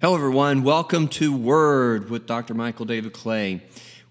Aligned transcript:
Hello, 0.00 0.14
everyone. 0.14 0.62
Welcome 0.62 1.08
to 1.08 1.36
Word 1.36 2.08
with 2.08 2.24
Dr. 2.24 2.54
Michael 2.54 2.86
David 2.86 3.12
Clay. 3.12 3.60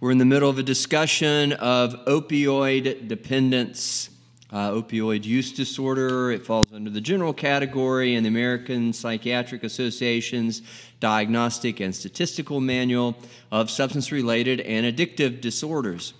We're 0.01 0.11
in 0.11 0.17
the 0.17 0.25
middle 0.25 0.49
of 0.49 0.59
a 0.59 0.63
discussion 0.63 1.53
of 1.53 1.93
opioid 2.07 3.07
dependence, 3.07 4.09
uh, 4.51 4.71
opioid 4.71 5.23
use 5.23 5.53
disorder. 5.53 6.29
It 6.29 6.45
falls 6.45 6.73
under 6.73 6.89
the 6.89 6.99
general 6.99 7.31
category 7.31 8.15
in 8.15 8.23
the 8.23 8.27
American 8.27 8.91
Psychiatric 8.91 9.63
Association's 9.63 10.61
Diagnostic 10.99 11.79
and 11.79 11.95
Statistical 11.95 12.59
Manual 12.59 13.15
of 13.49 13.71
Substance 13.71 14.11
Related 14.11 14.59
and 14.59 14.85
Addictive 14.85 15.39
Disorders. 15.39 16.13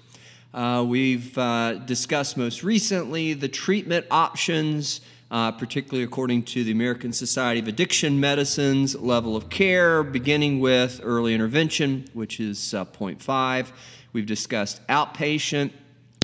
Uh, 0.53 0.85
we've 0.87 1.37
uh, 1.37 1.73
discussed 1.73 2.37
most 2.37 2.63
recently 2.63 3.33
the 3.33 3.49
treatment 3.49 4.05
options 4.11 5.01
uh, 5.29 5.51
particularly 5.51 6.03
according 6.03 6.43
to 6.43 6.63
the 6.63 6.71
American 6.71 7.11
Society 7.11 7.59
of 7.59 7.67
Addiction 7.67 8.19
Medicine's 8.19 8.95
level 8.95 9.35
of 9.35 9.49
care, 9.49 10.03
beginning 10.03 10.59
with 10.59 11.01
early 11.03 11.33
intervention, 11.33 12.05
which 12.13 12.39
is 12.39 12.73
uh, 12.73 12.85
0.5. 12.85 13.67
We've 14.13 14.25
discussed 14.25 14.85
outpatient, 14.87 15.71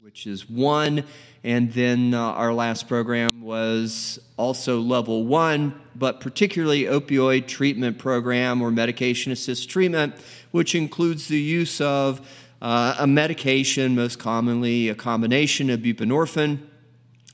which 0.02 0.26
is 0.26 0.50
1. 0.50 1.04
And 1.46 1.74
then 1.74 2.14
uh, 2.14 2.22
our 2.22 2.54
last 2.54 2.88
program 2.88 3.42
was 3.42 4.18
also 4.38 4.80
level 4.80 5.26
1, 5.26 5.78
but 5.94 6.22
particularly 6.22 6.84
opioid 6.84 7.48
treatment 7.48 7.98
program 7.98 8.62
or 8.62 8.72
medication 8.72 9.34
assist 9.34 9.70
treatment, 9.70 10.16
which 10.52 10.74
includes 10.74 11.28
the 11.28 11.40
use 11.40 11.82
of 11.82 12.26
uh, 12.62 12.96
a 13.00 13.06
medication, 13.06 13.94
most 13.94 14.20
commonly 14.20 14.88
a 14.88 14.96
combination 14.96 15.70
of 15.70 15.82
buprenorphine 15.82 16.60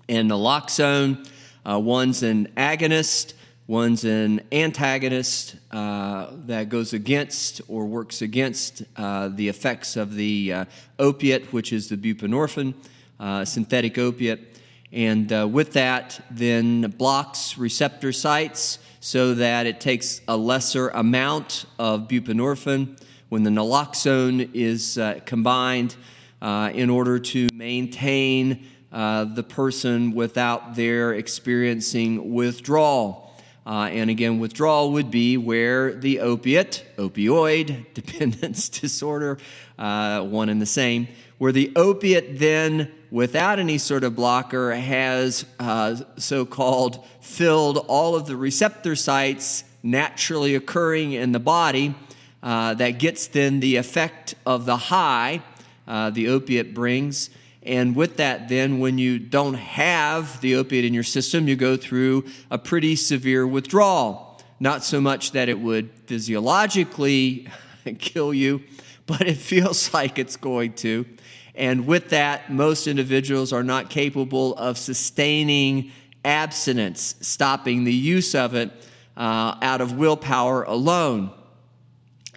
and 0.07 0.31
naloxone 0.31 1.29
uh, 1.69 1.77
one's 1.77 2.23
an 2.23 2.47
agonist, 2.57 3.33
one's 3.67 4.03
an 4.03 4.41
antagonist 4.51 5.55
uh, 5.71 6.27
that 6.47 6.67
goes 6.69 6.93
against 6.93 7.61
or 7.67 7.85
works 7.85 8.23
against 8.23 8.81
uh, 8.97 9.27
the 9.27 9.47
effects 9.47 9.95
of 9.95 10.15
the 10.15 10.51
uh, 10.51 10.65
opiate, 10.97 11.53
which 11.53 11.71
is 11.71 11.87
the 11.87 11.95
buprenorphine, 11.95 12.73
uh, 13.19 13.45
synthetic 13.45 13.99
opiate. 13.99 14.57
And 14.91 15.31
uh, 15.31 15.47
with 15.47 15.73
that, 15.73 16.19
then 16.31 16.89
blocks 16.97 17.55
receptor 17.55 18.11
sites 18.11 18.79
so 18.99 19.35
that 19.35 19.67
it 19.67 19.79
takes 19.79 20.21
a 20.27 20.35
lesser 20.35 20.89
amount 20.89 21.65
of 21.77 22.07
buprenorphine 22.07 22.99
when 23.29 23.43
the 23.43 23.51
naloxone 23.51 24.49
is 24.55 24.99
combined 25.25 25.95
in 26.41 26.89
order 26.89 27.19
to 27.19 27.51
maintain 27.53 28.65
uh, 28.91 29.25
the 29.25 29.43
person 29.43 30.13
without 30.13 30.75
their 30.75 31.13
experiencing 31.13 32.33
withdrawal. 32.33 33.31
Uh, 33.65 33.87
and 33.91 34.09
again, 34.09 34.39
withdrawal 34.39 34.93
would 34.93 35.11
be 35.11 35.37
where 35.37 35.93
the 35.93 36.19
opiate, 36.19 36.83
opioid 36.97 37.85
dependence 37.93 38.67
disorder, 38.69 39.37
uh, 39.77 40.21
one 40.21 40.49
and 40.49 40.61
the 40.61 40.65
same, 40.65 41.07
where 41.37 41.51
the 41.51 41.71
opiate 41.75 42.39
then, 42.39 42.91
without 43.11 43.59
any 43.59 43.77
sort 43.77 44.03
of 44.03 44.15
blocker, 44.15 44.73
has 44.73 45.45
uh, 45.59 45.95
so 46.17 46.45
called 46.45 47.05
filled 47.21 47.77
all 47.87 48.15
of 48.15 48.25
the 48.25 48.35
receptor 48.35 48.95
sites 48.95 49.63
naturally 49.83 50.55
occurring 50.55 51.11
in 51.13 51.31
the 51.31 51.39
body. 51.39 51.93
Uh, 52.41 52.73
that 52.73 52.91
gets 52.91 53.27
then 53.27 53.59
the 53.59 53.75
effect 53.75 54.33
of 54.45 54.65
the 54.65 54.77
high 54.77 55.41
uh, 55.89 56.09
the 56.09 56.29
opiate 56.29 56.73
brings. 56.73 57.29
And 57.63 57.95
with 57.95 58.17
that, 58.17 58.47
then, 58.47 58.79
when 58.79 58.97
you 58.97 59.19
don't 59.19 59.55
have 59.55 60.39
the 60.41 60.55
opiate 60.55 60.85
in 60.85 60.93
your 60.93 61.03
system, 61.03 61.47
you 61.47 61.55
go 61.55 61.75
through 61.75 62.25
a 62.49 62.57
pretty 62.57 62.95
severe 62.95 63.45
withdrawal. 63.45 64.41
Not 64.59 64.83
so 64.83 65.01
much 65.01 65.33
that 65.33 65.49
it 65.49 65.59
would 65.59 65.89
physiologically 66.05 67.47
kill 67.99 68.33
you, 68.33 68.63
but 69.05 69.21
it 69.21 69.37
feels 69.37 69.93
like 69.93 70.17
it's 70.17 70.37
going 70.37 70.73
to. 70.73 71.05
And 71.53 71.85
with 71.85 72.09
that, 72.09 72.51
most 72.51 72.87
individuals 72.87 73.51
are 73.51 73.63
not 73.63 73.89
capable 73.89 74.55
of 74.55 74.77
sustaining 74.77 75.91
abstinence, 76.23 77.15
stopping 77.19 77.83
the 77.83 77.93
use 77.93 78.35
of 78.35 78.55
it 78.55 78.71
uh, 79.17 79.57
out 79.61 79.81
of 79.81 79.93
willpower 79.97 80.63
alone. 80.63 81.31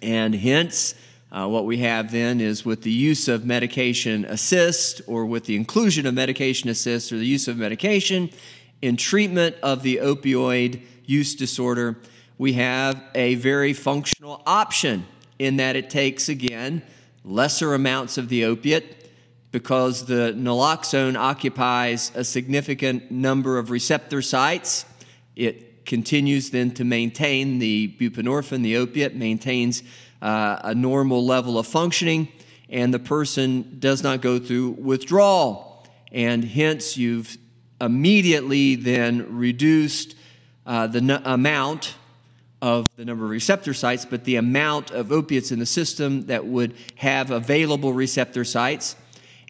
And 0.01 0.35
hence, 0.35 0.95
uh, 1.33 1.47
what 1.47 1.65
we 1.65 1.79
have 1.79 2.11
then 2.11 2.39
is 2.39 2.63
with 2.63 2.83
the 2.83 2.91
use 2.91 3.27
of 3.27 3.43
medication 3.43 4.23
assist 4.25 5.01
or 5.07 5.25
with 5.25 5.45
the 5.45 5.55
inclusion 5.55 6.05
of 6.05 6.13
medication 6.13 6.69
assist 6.69 7.11
or 7.11 7.17
the 7.17 7.25
use 7.25 7.47
of 7.47 7.57
medication 7.57 8.29
in 8.83 8.97
treatment 8.97 9.55
of 9.63 9.81
the 9.81 9.97
opioid 10.03 10.81
use 11.05 11.35
disorder, 11.35 11.97
we 12.37 12.51
have 12.51 13.01
a 13.15 13.35
very 13.35 13.71
functional 13.71 14.43
option 14.45 15.05
in 15.39 15.55
that 15.55 15.77
it 15.77 15.89
takes, 15.89 16.27
again, 16.27 16.81
lesser 17.23 17.73
amounts 17.73 18.17
of 18.17 18.27
the 18.27 18.43
opiate 18.43 19.09
because 19.51 20.05
the 20.05 20.33
naloxone 20.35 21.17
occupies 21.17 22.11
a 22.13 22.25
significant 22.25 23.09
number 23.09 23.57
of 23.57 23.69
receptor 23.69 24.21
sites. 24.21 24.85
It 25.37 25.85
continues 25.85 26.49
then 26.49 26.71
to 26.71 26.83
maintain 26.83 27.59
the 27.59 27.95
buprenorphine, 27.97 28.63
the 28.63 28.75
opiate, 28.75 29.15
maintains 29.15 29.81
uh, 30.23 30.61
a 30.63 30.73
normal 30.73 31.25
level 31.25 31.59
of 31.59 31.67
functioning, 31.67 32.29
and 32.69 32.93
the 32.93 32.99
person 32.99 33.75
does 33.79 34.01
not 34.01 34.21
go 34.21 34.39
through 34.39 34.69
withdrawal. 34.71 35.85
And 36.13 36.45
hence, 36.45 36.97
you've 36.97 37.37
immediately 37.81 38.75
then 38.75 39.37
reduced 39.37 40.15
uh, 40.65 40.87
the 40.87 40.99
n- 40.99 41.21
amount 41.25 41.95
of 42.61 42.89
the 42.95 43.03
number 43.03 43.25
of 43.25 43.31
receptor 43.31 43.73
sites, 43.73 44.05
but 44.05 44.23
the 44.23 44.37
amount 44.37 44.91
of 44.91 45.11
opiates 45.11 45.51
in 45.51 45.59
the 45.59 45.65
system 45.65 46.25
that 46.27 46.45
would 46.45 46.73
have 46.95 47.29
available 47.29 47.91
receptor 47.91 48.45
sites, 48.45 48.95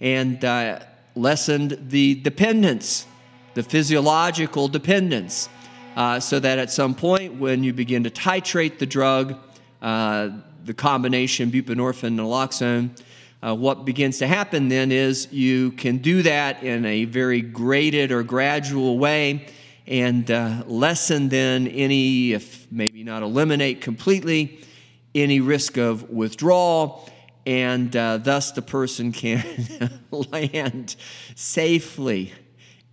and 0.01 0.43
uh, 0.43 0.79
lessened 1.15 1.77
the 1.89 2.15
dependence, 2.15 3.05
the 3.53 3.61
physiological 3.61 4.67
dependence, 4.67 5.47
uh, 5.95 6.19
so 6.19 6.39
that 6.39 6.57
at 6.57 6.71
some 6.71 6.95
point 6.95 7.35
when 7.35 7.63
you 7.63 7.71
begin 7.71 8.03
to 8.03 8.09
titrate 8.09 8.79
the 8.79 8.87
drug, 8.87 9.35
uh, 9.83 10.29
the 10.63 10.73
combination 10.73 11.51
buprenorphine 11.51 12.07
and 12.07 12.19
naloxone, 12.19 13.01
uh, 13.41 13.53
what 13.53 13.83
begins 13.83 14.19
to 14.19 14.27
happen 14.27 14.69
then 14.69 14.91
is 14.91 15.31
you 15.31 15.71
can 15.71 15.97
do 15.97 16.21
that 16.21 16.63
in 16.63 16.85
a 16.85 17.05
very 17.05 17.41
graded 17.41 18.11
or 18.11 18.23
gradual 18.23 18.97
way 18.97 19.45
and 19.85 20.31
uh, 20.31 20.63
lessen 20.65 21.29
then 21.29 21.67
any, 21.67 22.33
if 22.33 22.71
maybe 22.71 23.03
not 23.03 23.21
eliminate 23.21 23.81
completely, 23.81 24.61
any 25.13 25.41
risk 25.41 25.77
of 25.77 26.09
withdrawal, 26.09 27.09
and 27.45 27.95
uh, 27.95 28.17
thus 28.17 28.51
the 28.51 28.61
person 28.61 29.11
can 29.11 29.43
land 30.11 30.95
safely, 31.35 32.31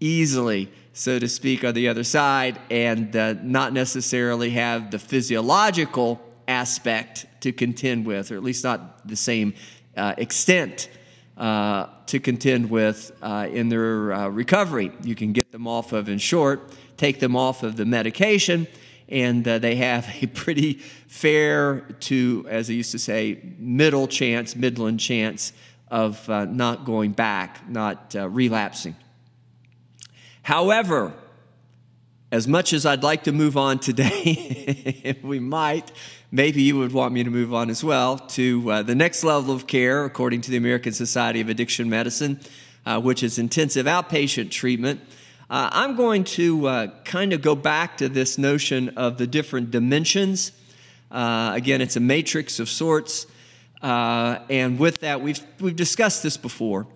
easily, 0.00 0.70
so 0.92 1.18
to 1.18 1.28
speak, 1.28 1.64
on 1.64 1.74
the 1.74 1.86
other 1.88 2.02
side, 2.02 2.60
and 2.70 3.14
uh, 3.14 3.34
not 3.42 3.72
necessarily 3.72 4.50
have 4.50 4.90
the 4.90 4.98
physiological 4.98 6.20
aspect 6.50 7.26
to 7.40 7.52
contend 7.52 8.04
with, 8.04 8.32
or 8.32 8.36
at 8.36 8.42
least 8.42 8.64
not 8.64 9.06
the 9.06 9.16
same 9.16 9.54
uh, 9.96 10.14
extent 10.18 10.90
uh, 11.36 11.86
to 12.06 12.20
contend 12.20 12.68
with 12.68 13.12
uh, 13.22 13.48
in 13.50 13.68
their 13.68 14.12
uh, 14.12 14.28
recovery. 14.28 14.92
You 15.02 15.14
can 15.14 15.32
get 15.32 15.52
them 15.52 15.66
off 15.66 15.92
of, 15.92 16.08
in 16.08 16.18
short, 16.18 16.72
take 16.96 17.20
them 17.20 17.36
off 17.36 17.62
of 17.62 17.76
the 17.76 17.86
medication, 17.86 18.66
and 19.08 19.46
uh, 19.46 19.58
they 19.58 19.76
have 19.76 20.08
a 20.20 20.26
pretty 20.26 20.74
fair 21.06 21.80
to, 22.00 22.46
as 22.48 22.68
I 22.68 22.74
used 22.74 22.92
to 22.92 22.98
say, 22.98 23.40
middle 23.58 24.06
chance, 24.08 24.56
midland 24.56 25.00
chance 25.00 25.52
of 25.88 26.28
uh, 26.28 26.44
not 26.44 26.84
going 26.84 27.12
back, 27.12 27.68
not 27.68 28.14
relapsing. 28.14 28.96
However, 30.42 31.12
as 32.32 32.46
much 32.46 32.72
as 32.72 32.86
I'd 32.86 33.02
like 33.02 33.24
to 33.24 33.32
move 33.32 33.56
on 33.56 33.78
today, 33.78 35.18
we 35.22 35.40
might, 35.40 35.90
maybe 36.32 36.62
you 36.62 36.78
would 36.78 36.92
want 36.92 37.12
me 37.12 37.24
to 37.24 37.30
move 37.30 37.52
on 37.52 37.70
as 37.70 37.82
well 37.82 38.18
to 38.18 38.70
uh, 38.70 38.82
the 38.82 38.94
next 38.94 39.24
level 39.24 39.54
of 39.54 39.66
care, 39.66 40.04
according 40.04 40.40
to 40.42 40.50
the 40.50 40.56
American 40.56 40.92
Society 40.92 41.40
of 41.40 41.48
Addiction 41.48 41.90
Medicine, 41.90 42.40
uh, 42.86 43.00
which 43.00 43.22
is 43.22 43.38
intensive 43.38 43.86
outpatient 43.86 44.50
treatment. 44.50 45.00
Uh, 45.48 45.68
I'm 45.72 45.96
going 45.96 46.24
to 46.24 46.66
uh, 46.66 46.86
kind 47.04 47.32
of 47.32 47.42
go 47.42 47.56
back 47.56 47.96
to 47.98 48.08
this 48.08 48.38
notion 48.38 48.90
of 48.90 49.18
the 49.18 49.26
different 49.26 49.72
dimensions. 49.72 50.52
Uh, 51.10 51.52
again, 51.54 51.80
it's 51.80 51.96
a 51.96 52.00
matrix 52.00 52.60
of 52.60 52.68
sorts. 52.68 53.26
Uh, 53.82 54.38
and 54.48 54.78
with 54.78 55.00
that, 55.00 55.20
we've, 55.20 55.40
we've 55.58 55.74
discussed 55.74 56.22
this 56.22 56.36
before. 56.36 56.86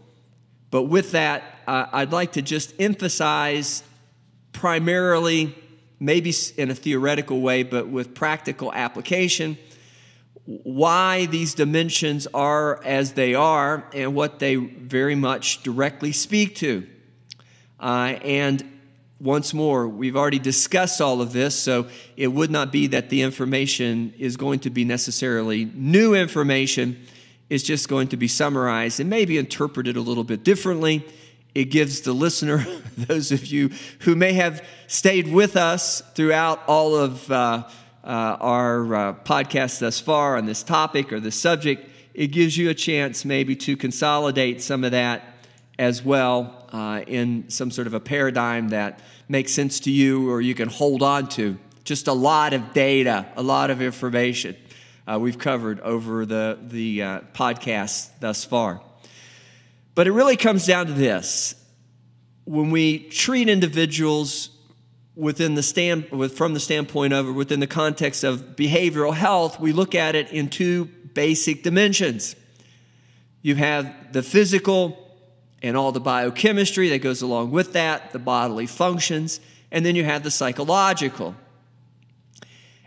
But 0.70 0.84
with 0.84 1.12
that, 1.12 1.42
I'd 1.66 2.12
like 2.12 2.32
to 2.32 2.42
just 2.42 2.74
emphasize 2.80 3.82
primarily 4.52 5.54
maybe 6.00 6.32
in 6.56 6.70
a 6.70 6.74
theoretical 6.74 7.40
way, 7.40 7.62
but 7.62 7.88
with 7.88 8.14
practical 8.14 8.72
application, 8.72 9.56
why 10.44 11.26
these 11.26 11.54
dimensions 11.54 12.26
are 12.34 12.82
as 12.84 13.12
they 13.12 13.34
are 13.34 13.88
and 13.94 14.14
what 14.14 14.38
they 14.38 14.56
very 14.56 15.14
much 15.14 15.62
directly 15.62 16.12
speak 16.12 16.56
to. 16.56 16.86
Uh, 17.80 18.18
and 18.22 18.64
once 19.20 19.54
more, 19.54 19.88
we've 19.88 20.16
already 20.16 20.38
discussed 20.38 21.00
all 21.00 21.22
of 21.22 21.32
this, 21.32 21.54
so 21.54 21.86
it 22.16 22.28
would 22.28 22.50
not 22.50 22.70
be 22.70 22.88
that 22.88 23.08
the 23.08 23.22
information 23.22 24.12
is 24.18 24.36
going 24.36 24.58
to 24.58 24.70
be 24.70 24.84
necessarily 24.84 25.64
new 25.74 26.14
information. 26.14 27.00
It's 27.48 27.64
just 27.64 27.88
going 27.88 28.08
to 28.08 28.16
be 28.16 28.28
summarized 28.28 29.00
and 29.00 29.08
maybe 29.08 29.38
interpreted 29.38 29.96
a 29.96 30.00
little 30.00 30.24
bit 30.24 30.44
differently. 30.44 31.06
It 31.54 31.66
gives 31.66 32.00
the 32.00 32.12
listener, 32.12 32.66
those 32.96 33.32
of 33.32 33.46
you 33.46 33.70
who 34.00 34.14
may 34.16 34.32
have 34.34 34.64
stayed 34.86 35.28
with 35.28 35.56
us 35.56 36.02
throughout 36.14 36.60
all 36.66 36.96
of 36.96 37.30
uh, 37.30 37.64
uh, 38.02 38.06
our 38.06 38.94
uh, 38.94 39.14
podcasts 39.14 39.78
thus 39.78 40.00
far 40.00 40.36
on 40.36 40.46
this 40.46 40.62
topic 40.62 41.12
or 41.12 41.20
this 41.20 41.40
subject, 41.40 41.88
it 42.12 42.28
gives 42.28 42.56
you 42.56 42.70
a 42.70 42.74
chance 42.74 43.24
maybe 43.24 43.56
to 43.56 43.76
consolidate 43.76 44.62
some 44.62 44.84
of 44.84 44.92
that 44.92 45.24
as 45.78 46.04
well 46.04 46.68
uh, 46.72 47.02
in 47.06 47.48
some 47.48 47.70
sort 47.70 47.86
of 47.86 47.94
a 47.94 48.00
paradigm 48.00 48.68
that 48.68 49.00
makes 49.28 49.52
sense 49.52 49.80
to 49.80 49.90
you 49.90 50.30
or 50.30 50.40
you 50.40 50.54
can 50.54 50.68
hold 50.68 51.02
on 51.02 51.28
to. 51.28 51.58
Just 51.84 52.08
a 52.08 52.12
lot 52.12 52.52
of 52.52 52.72
data, 52.72 53.26
a 53.36 53.42
lot 53.42 53.70
of 53.70 53.82
information 53.82 54.56
uh, 55.06 55.18
we've 55.20 55.38
covered 55.38 55.80
over 55.80 56.24
the, 56.24 56.58
the 56.62 57.02
uh, 57.02 57.20
podcast 57.34 58.10
thus 58.20 58.44
far. 58.44 58.80
But 59.94 60.06
it 60.06 60.12
really 60.12 60.36
comes 60.36 60.66
down 60.66 60.86
to 60.86 60.92
this 60.92 61.54
when 62.44 62.70
we 62.70 62.98
treat 62.98 63.48
individuals 63.48 64.50
within 65.16 65.54
the 65.54 65.62
stand, 65.62 66.08
from 66.32 66.54
the 66.54 66.60
standpoint 66.60 67.12
of 67.12 67.28
or 67.28 67.32
within 67.32 67.60
the 67.60 67.66
context 67.66 68.24
of 68.24 68.56
behavioral 68.56 69.14
health, 69.14 69.60
we 69.60 69.72
look 69.72 69.94
at 69.94 70.14
it 70.14 70.30
in 70.30 70.48
two 70.48 70.86
basic 71.14 71.62
dimensions. 71.62 72.36
You 73.42 73.54
have 73.54 74.12
the 74.12 74.22
physical 74.22 74.98
and 75.62 75.76
all 75.76 75.92
the 75.92 76.00
biochemistry 76.00 76.90
that 76.90 76.98
goes 76.98 77.22
along 77.22 77.50
with 77.50 77.72
that, 77.72 78.12
the 78.12 78.18
bodily 78.18 78.66
functions, 78.66 79.40
and 79.70 79.86
then 79.86 79.96
you 79.96 80.04
have 80.04 80.22
the 80.22 80.30
psychological. 80.30 81.34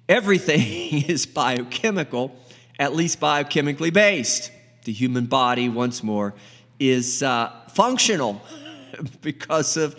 Everything 0.07 1.03
is 1.07 1.25
biochemical, 1.25 2.36
at 2.77 2.94
least 2.94 3.19
biochemically 3.19 3.92
based. 3.92 4.51
The 4.83 4.94
human 4.94 5.25
body, 5.25 5.68
once 5.68 6.03
more, 6.03 6.33
is 6.79 7.24
uh, 7.24 7.51
functional 7.69 8.41
because 9.21 9.77
of 9.77 9.95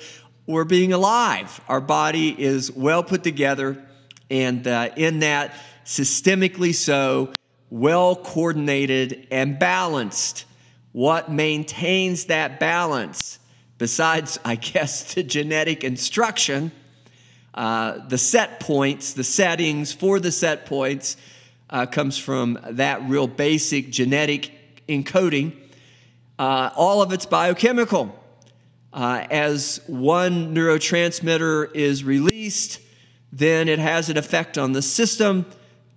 we're 0.47 0.65
being 0.65 0.93
alive. 0.93 1.61
Our 1.69 1.81
body 1.81 2.35
is 2.41 2.73
well 2.73 3.03
put 3.03 3.23
together, 3.23 3.83
and 4.31 4.67
uh, 4.67 4.91
in 4.97 5.21
that, 5.21 5.55
systemically 5.85 6.75
so, 6.75 7.35
well 7.71 8.17
coordinated 8.17 9.27
and 9.31 9.59
balanced 9.59 10.45
what 10.93 11.31
maintains 11.31 12.25
that 12.25 12.59
balance, 12.59 13.39
besides, 13.79 14.39
I 14.45 14.55
guess, 14.57 15.15
the 15.15 15.23
genetic 15.23 15.85
instruction, 15.85 16.73
uh, 17.55 18.07
the 18.09 18.19
set 18.19 18.61
points, 18.61 19.13
the 19.13 19.25
settings 19.25 19.93
for 19.93 20.19
the 20.19 20.33
set 20.33 20.67
points, 20.67 21.17
uh, 21.71 21.87
comes 21.87 22.17
from 22.17 22.59
that 22.71 23.03
real 23.09 23.27
basic 23.27 23.91
genetic 23.91 24.51
encoding. 24.89 25.53
Uh, 26.39 26.71
all 26.77 27.03
of 27.03 27.13
it's 27.13 27.27
biochemical. 27.27 28.15
Uh, 28.93 29.27
as 29.31 29.81
one 29.87 30.55
neurotransmitter 30.55 31.75
is 31.75 32.05
released, 32.05 32.81
then 33.33 33.69
it 33.69 33.79
has 33.79 34.09
an 34.09 34.17
effect 34.17 34.57
on 34.57 34.73
the 34.73 34.81
system, 34.81 35.45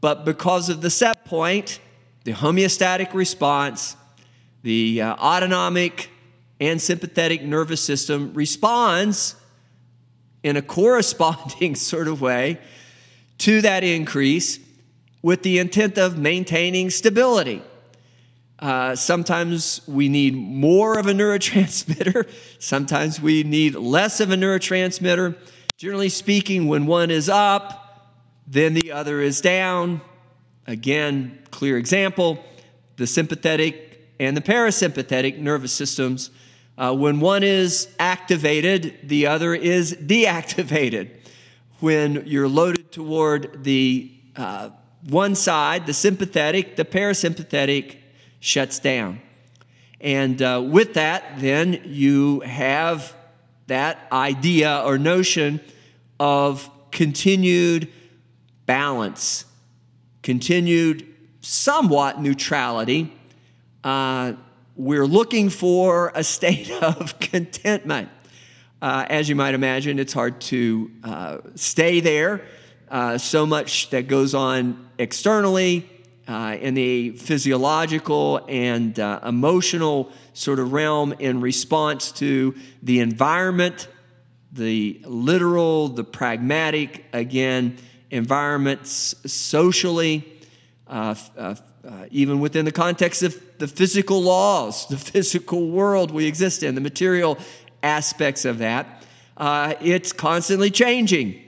but 0.02 0.26
because 0.26 0.68
of 0.70 0.82
the 0.82 0.90
set 0.90 1.26
point, 1.26 1.80
the 2.24 2.34
homeostatic 2.34 3.14
response, 3.14 3.96
the 4.64 5.02
uh, 5.02 5.16
autonomic 5.16 6.10
and 6.60 6.82
sympathetic 6.82 7.44
nervous 7.44 7.82
system 7.82 8.34
responds 8.34 9.36
in 10.44 10.58
a 10.58 10.62
corresponding 10.62 11.76
sort 11.76 12.08
of 12.08 12.20
way 12.20 12.60
to 13.38 13.62
that 13.62 13.84
increase 13.84 14.60
with 15.22 15.44
the 15.44 15.60
intent 15.60 15.98
of 15.98 16.18
maintaining 16.18 16.90
stability. 16.90 17.62
Uh, 18.62 18.96
sometimes 18.96 19.82
we 19.88 20.08
need 20.08 20.36
more 20.36 21.00
of 21.00 21.08
a 21.08 21.14
neurotransmitter, 21.14 22.30
sometimes 22.60 23.20
we 23.20 23.44
need 23.44 23.74
less 23.74 24.20
of 24.20 24.30
a 24.30 24.36
neurotransmitter. 24.36 25.36
Generally 25.78 26.10
speaking, 26.10 26.68
when 26.68 26.86
one 26.86 27.10
is 27.10 27.28
up, 27.28 28.14
then 28.46 28.76
the 28.76 28.92
other 28.92 29.20
is 29.20 29.42
down. 29.42 30.00
Again, 30.68 31.40
clear 31.50 31.78
example 31.78 32.44
the 32.98 33.08
sympathetic 33.08 34.00
and 34.20 34.38
the 34.38 34.42
parasympathetic 34.42 35.40
nervous 35.40 35.74
systems. 35.74 36.30
Uh, 36.78 36.94
when 36.94 37.20
one 37.20 37.42
is 37.42 37.88
activated, 37.98 38.96
the 39.04 39.26
other 39.26 39.56
is 39.56 39.94
deactivated. 40.02 41.10
When 41.80 42.28
you're 42.28 42.48
loaded 42.48 42.92
toward 42.92 43.64
the 43.64 44.12
uh, 44.36 44.70
one 45.10 45.34
side, 45.34 45.88
the 45.88 45.96
sympathetic, 45.96 46.76
the 46.76 46.86
parasympathetic 46.86 48.01
shuts 48.42 48.80
down. 48.80 49.22
And 50.02 50.42
uh, 50.42 50.62
with 50.66 50.96
that, 50.96 51.40
then 51.40 51.82
you 51.86 52.42
have 52.42 53.16
that 53.68 54.06
idea 54.12 54.84
or 54.86 54.98
notion 54.98 55.62
of 56.20 56.70
continued 56.92 57.88
balance, 58.66 59.46
continued 60.22 61.08
somewhat 61.40 62.22
neutrality 62.22 63.14
uh, 63.84 64.34
we're 64.76 65.06
looking 65.06 65.50
for 65.50 66.12
a 66.16 66.24
state 66.24 66.72
of 66.84 67.20
contentment. 67.20 68.10
Uh, 68.82 69.06
as 69.10 69.30
you 69.30 69.36
might 69.36 69.54
imagine, 69.54 70.00
it's 70.00 70.14
hard 70.14 70.42
to 70.42 70.92
uh, 71.04 71.38
stay 71.56 72.00
there. 72.00 72.46
Uh, 72.90 73.18
so 73.18 73.46
much 73.46 73.90
that 73.92 74.08
goes 74.08 74.34
on 74.34 74.90
externally 74.98 75.90
uh, 76.28 76.58
in 76.60 76.74
the 76.74 77.12
physiological 77.12 78.46
and 78.48 79.00
uh, 79.00 79.20
emotional 79.26 80.12
sort 80.34 80.60
of 80.60 80.72
realm 80.72 81.14
in 81.20 81.42
response 81.42 82.12
to 82.12 82.56
the 82.84 83.00
environment, 83.00 83.88
the 84.52 85.02
literal, 85.06 85.88
the 85.88 86.04
pragmatic, 86.04 87.06
again, 87.14 87.78
environments 88.12 89.16
socially, 89.26 90.26
uh, 90.88 91.16
uh, 91.38 91.56
uh, 91.88 92.06
even 92.12 92.40
within 92.40 92.66
the 92.66 92.72
context 92.72 93.24
of 93.24 93.42
the 93.58 93.68
physical 93.68 94.22
laws, 94.22 94.88
the 94.90 94.98
physical 94.98 95.70
world 95.70 96.12
we 96.12 96.28
exist 96.28 96.64
in, 96.64 96.76
the 96.76 96.82
material 96.82 97.38
aspects 97.82 98.46
of 98.46 98.60
that, 98.60 99.04
uh, 99.38 99.74
it's 99.82 100.14
constantly 100.14 100.70
changing. 100.70 101.42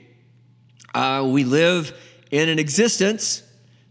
We 0.96 1.44
live 1.44 1.96
in 2.32 2.50
an 2.50 2.58
existence 2.58 3.44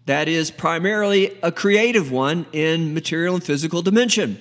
that 0.07 0.29
is 0.29 0.51
primarily 0.51 1.39
a 1.43 1.53
creative 1.53 2.11
one 2.11 2.47
in 2.53 2.94
material 2.94 3.35
and 3.35 3.44
physical 3.44 3.82
dimension. 3.82 4.41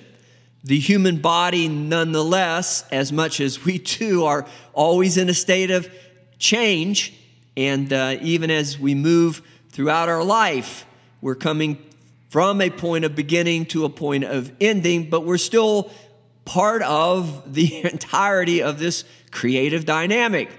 The 0.64 0.78
human 0.78 1.18
body, 1.18 1.68
nonetheless, 1.68 2.84
as 2.90 3.12
much 3.12 3.40
as 3.40 3.64
we 3.64 3.78
too 3.78 4.24
are 4.24 4.46
always 4.72 5.16
in 5.16 5.28
a 5.28 5.34
state 5.34 5.70
of 5.70 5.88
change, 6.38 7.14
and 7.56 7.92
uh, 7.92 8.16
even 8.20 8.50
as 8.50 8.78
we 8.78 8.94
move 8.94 9.42
throughout 9.70 10.08
our 10.08 10.24
life, 10.24 10.86
we're 11.20 11.34
coming 11.34 11.78
from 12.30 12.60
a 12.60 12.70
point 12.70 13.04
of 13.04 13.14
beginning 13.14 13.66
to 13.66 13.84
a 13.84 13.88
point 13.88 14.24
of 14.24 14.50
ending, 14.60 15.10
but 15.10 15.24
we're 15.24 15.36
still 15.36 15.90
part 16.44 16.82
of 16.82 17.54
the 17.54 17.82
entirety 17.92 18.62
of 18.62 18.78
this 18.78 19.04
creative 19.30 19.84
dynamic. 19.84 20.50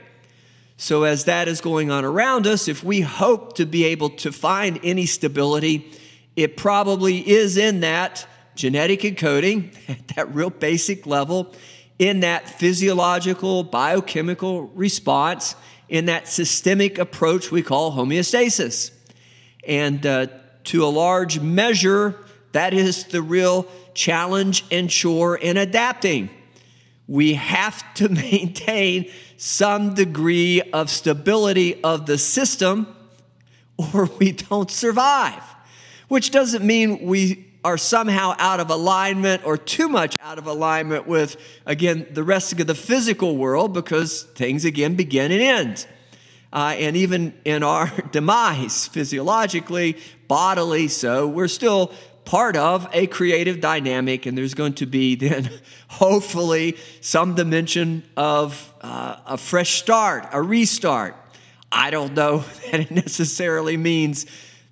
So, 0.83 1.03
as 1.03 1.23
that 1.23 1.47
is 1.47 1.61
going 1.61 1.91
on 1.91 2.03
around 2.03 2.45
us, 2.45 2.67
if 2.67 2.83
we 2.83 2.99
hope 2.99 3.55
to 3.55 3.65
be 3.65 3.85
able 3.85 4.09
to 4.09 4.33
find 4.33 4.81
any 4.83 5.05
stability, 5.05 5.89
it 6.35 6.57
probably 6.57 7.19
is 7.19 7.55
in 7.55 7.79
that 7.79 8.27
genetic 8.55 8.99
encoding, 8.99 9.73
at 9.87 10.05
that 10.17 10.35
real 10.35 10.49
basic 10.49 11.07
level, 11.07 11.55
in 11.99 12.19
that 12.19 12.49
physiological, 12.49 13.63
biochemical 13.63 14.63
response, 14.75 15.55
in 15.87 16.07
that 16.07 16.27
systemic 16.27 16.97
approach 16.97 17.49
we 17.49 17.61
call 17.61 17.93
homeostasis. 17.93 18.91
And 19.65 20.05
uh, 20.05 20.27
to 20.65 20.83
a 20.83 20.87
large 20.87 21.39
measure, 21.39 22.25
that 22.51 22.73
is 22.73 23.05
the 23.05 23.21
real 23.21 23.67
challenge 23.93 24.65
and 24.69 24.89
chore 24.89 25.37
in 25.37 25.55
adapting. 25.55 26.29
We 27.07 27.35
have 27.35 27.93
to 27.93 28.09
maintain 28.09 29.09
some 29.43 29.93
degree 29.93 30.61
of 30.71 30.89
stability 30.89 31.83
of 31.83 32.05
the 32.05 32.17
system 32.17 32.87
or 33.77 34.05
we 34.19 34.31
don't 34.31 34.71
survive. 34.71 35.43
Which 36.07 36.31
doesn't 36.31 36.65
mean 36.65 37.05
we 37.05 37.47
are 37.65 37.77
somehow 37.77 38.35
out 38.39 38.61
of 38.61 38.69
alignment 38.69 39.45
or 39.45 39.57
too 39.57 39.89
much 39.89 40.17
out 40.21 40.37
of 40.37 40.47
alignment 40.47 41.07
with, 41.07 41.35
again, 41.65 42.07
the 42.11 42.23
rest 42.23 42.57
of 42.57 42.67
the 42.67 42.75
physical 42.75 43.35
world 43.35 43.73
because 43.73 44.23
things 44.23 44.63
again 44.63 44.95
begin 44.95 45.31
and 45.31 45.41
end 45.41 45.87
uh, 46.53 46.75
and 46.77 46.95
even 46.95 47.33
in 47.43 47.63
our 47.63 47.91
demise, 48.11 48.87
physiologically, 48.87 49.97
bodily, 50.27 50.87
so 50.87 51.27
we're 51.27 51.47
still 51.47 51.91
part 52.25 52.55
of 52.55 52.87
a 52.93 53.07
creative 53.07 53.61
dynamic, 53.61 54.25
and 54.25 54.37
there's 54.37 54.53
going 54.53 54.73
to 54.75 54.85
be 54.85 55.15
then, 55.23 55.49
hopefully, 55.87 56.77
some 57.01 57.35
dimension 57.35 58.03
of 58.17 58.73
uh, 58.81 59.17
a 59.25 59.37
fresh 59.37 59.75
start, 59.75 60.27
a 60.31 60.41
restart. 60.41 61.15
I 61.71 61.89
don't 61.89 62.13
know 62.13 62.39
that 62.71 62.79
it 62.79 62.91
necessarily 62.91 63.77
means 63.77 64.25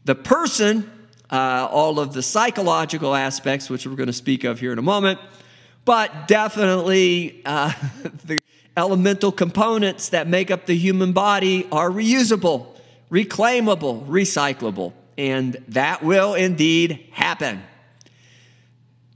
the 0.05 0.15
person, 0.15 0.89
uh, 1.29 1.67
all 1.71 1.99
of 1.99 2.13
the 2.13 2.21
psychological 2.21 3.15
aspects, 3.15 3.69
which 3.69 3.85
we're 3.85 3.95
going 3.95 4.07
to 4.07 4.13
speak 4.13 4.43
of 4.43 4.59
here 4.59 4.71
in 4.71 4.79
a 4.79 4.83
moment, 4.83 5.19
but 5.85 6.27
definitely 6.27 7.41
uh, 7.45 7.73
the 8.25 8.41
elemental 8.77 9.31
components 9.31 10.09
that 10.09 10.27
make 10.27 10.51
up 10.51 10.65
the 10.65 10.75
human 10.75 11.11
body 11.11 11.67
are 11.71 11.89
reusable, 11.89 12.67
reclaimable, 13.11 14.07
recyclable, 14.07 14.93
and 15.21 15.63
that 15.67 16.01
will 16.01 16.33
indeed 16.33 17.05
happen. 17.11 17.61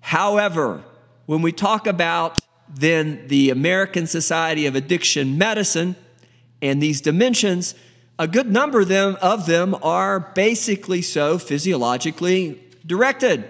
However, 0.01 0.83
when 1.25 1.41
we 1.41 1.51
talk 1.51 1.87
about 1.87 2.39
then 2.69 3.27
the 3.27 3.49
American 3.49 4.05
Society 4.05 4.67
of 4.67 4.75
Addiction 4.75 5.39
Medicine 5.39 5.95
and 6.61 6.79
these 6.79 7.01
dimensions, 7.01 7.73
a 8.19 8.27
good 8.27 8.51
number 8.51 8.81
of 8.81 8.87
them, 8.87 9.17
of 9.19 9.47
them 9.47 9.75
are 9.81 10.19
basically 10.19 11.01
so 11.01 11.39
physiologically 11.39 12.61
directed. 12.85 13.43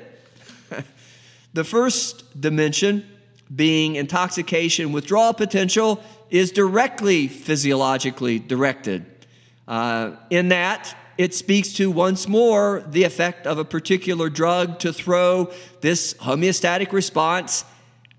the 1.54 1.66
first 1.66 2.40
dimension, 2.40 3.06
being 3.54 3.98
intoxication 3.98 4.94
withdrawal 4.94 5.34
potential, 5.34 6.02
is 6.30 6.52
directly 6.52 7.28
physiologically 7.28 8.40
directed. 8.40 9.06
Uh, 9.68 10.12
in 10.30 10.50
that, 10.50 10.96
it 11.18 11.34
speaks 11.34 11.74
to 11.74 11.90
once 11.90 12.28
more 12.28 12.84
the 12.88 13.04
effect 13.04 13.48
of 13.48 13.58
a 13.58 13.66
particular 13.66 14.30
drug 14.30 14.80
to 14.80 14.92
throw 14.92 15.52
this 15.82 16.14
homeostatic 16.16 16.92
response 16.92 17.64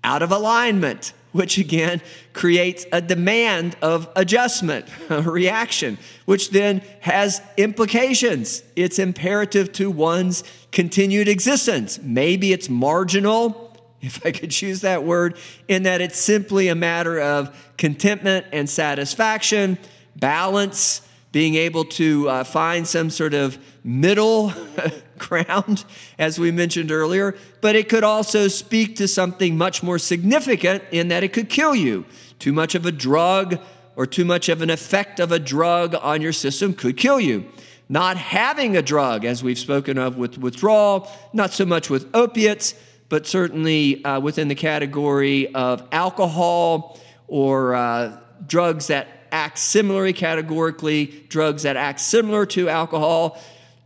out 0.03 0.21
of 0.21 0.31
alignment, 0.31 1.13
which 1.31 1.57
again 1.57 2.01
creates 2.33 2.85
a 2.91 3.01
demand 3.01 3.75
of 3.81 4.09
adjustment, 4.15 4.87
a 5.09 5.21
reaction, 5.21 5.97
which 6.25 6.51
then 6.51 6.81
has 7.01 7.41
implications. 7.57 8.63
It's 8.75 8.99
imperative 8.99 9.71
to 9.73 9.91
one's 9.91 10.43
continued 10.71 11.27
existence. 11.27 11.99
Maybe 12.01 12.53
it's 12.53 12.69
marginal, 12.69 13.75
if 14.01 14.25
I 14.25 14.31
could 14.31 14.51
choose 14.51 14.81
that 14.81 15.03
word, 15.03 15.37
in 15.67 15.83
that 15.83 16.01
it's 16.01 16.17
simply 16.17 16.67
a 16.67 16.75
matter 16.75 17.19
of 17.19 17.73
contentment 17.77 18.47
and 18.51 18.69
satisfaction, 18.69 19.77
balance 20.15 21.06
being 21.37 21.53
able 21.53 21.85
to 21.85 22.27
uh, 22.27 22.43
find 22.43 22.87
some 22.87 23.11
sort 23.11 23.35
of 23.35 23.59
middle 23.83 24.51
ground, 25.19 25.85
as 26.17 26.39
we 26.39 26.49
mentioned 26.49 26.91
earlier, 26.91 27.35
but 27.61 27.75
it 27.75 27.87
could 27.87 28.03
also 28.03 28.47
speak 28.47 28.95
to 28.95 29.07
something 29.07 29.55
much 29.55 29.83
more 29.83 29.99
significant 29.99 30.83
in 30.89 31.09
that 31.09 31.23
it 31.23 31.33
could 31.33 31.47
kill 31.47 31.75
you. 31.75 32.03
Too 32.39 32.51
much 32.51 32.73
of 32.73 32.87
a 32.87 32.91
drug 32.91 33.59
or 33.95 34.07
too 34.07 34.25
much 34.25 34.49
of 34.49 34.63
an 34.63 34.71
effect 34.71 35.19
of 35.19 35.31
a 35.31 35.37
drug 35.37 35.93
on 36.01 36.23
your 36.23 36.33
system 36.33 36.73
could 36.73 36.97
kill 36.97 37.19
you. 37.19 37.45
Not 37.87 38.17
having 38.17 38.75
a 38.75 38.81
drug, 38.81 39.23
as 39.23 39.43
we've 39.43 39.59
spoken 39.59 39.99
of 39.99 40.17
with 40.17 40.39
withdrawal, 40.39 41.07
not 41.33 41.53
so 41.53 41.67
much 41.67 41.87
with 41.87 42.09
opiates, 42.15 42.73
but 43.09 43.27
certainly 43.27 44.03
uh, 44.03 44.19
within 44.19 44.47
the 44.47 44.55
category 44.55 45.53
of 45.53 45.87
alcohol 45.91 46.99
or 47.27 47.75
uh, 47.75 48.17
drugs 48.47 48.87
that 48.87 49.26
act 49.37 49.59
similarly 49.59 50.13
categorically, 50.13 51.05
drugs 51.29 51.63
that 51.63 51.77
act 51.77 51.99
similar 51.99 52.45
to 52.47 52.69
alcohol. 52.69 53.39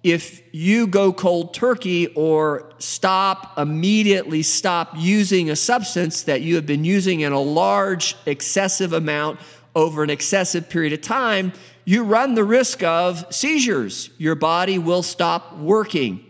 If 0.03 0.41
you 0.51 0.88
go 0.88 1.13
cold 1.13 1.53
turkey 1.53 2.08
or 2.15 2.72
stop, 2.79 3.58
immediately 3.58 4.41
stop 4.41 4.93
using 4.98 5.50
a 5.50 5.55
substance 5.55 6.24
that 6.24 6.41
you 6.41 6.55
have 6.55 6.65
been 6.65 6.86
using 6.86 7.20
in 7.22 7.34
a 7.34 7.39
large, 7.39 8.15
excessive 8.25 8.93
amount 8.93 9.39
over 9.75 10.03
an 10.03 10.10
excessive 10.10 10.70
period 10.70 10.93
of 10.93 11.01
time, 11.01 11.53
you 11.86 12.03
run 12.03 12.36
the 12.36 12.43
risk 12.43 12.84
of 12.84 13.25
seizures. 13.29 14.10
Your 14.17 14.36
body 14.36 14.77
will 14.77 15.03
stop 15.03 15.58
working. 15.58 16.25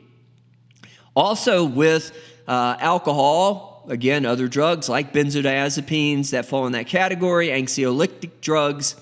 Also, 1.16 1.63
with 1.66 2.12
uh, 2.48 2.75
alcohol, 2.80 3.86
again, 3.90 4.25
other 4.25 4.48
drugs 4.48 4.88
like 4.90 5.13
benzodiazepines 5.13 6.32
that 6.32 6.46
fall 6.46 6.66
in 6.68 6.74
that 6.74 6.88
category, 6.88 7.48
anxiolytic 7.50 8.32
drugs, 8.42 8.96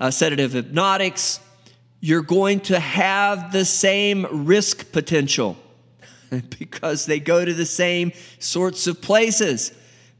uh, 0.00 0.10
sedative 0.10 0.52
hypnotics, 0.52 1.38
you're 2.00 2.22
going 2.22 2.60
to 2.60 2.80
have 2.80 3.52
the 3.52 3.64
same 3.64 4.46
risk 4.46 4.90
potential 4.90 5.56
because 6.58 7.06
they 7.06 7.20
go 7.20 7.44
to 7.44 7.52
the 7.52 7.66
same 7.66 8.12
sorts 8.38 8.86
of 8.86 9.00
places. 9.02 9.72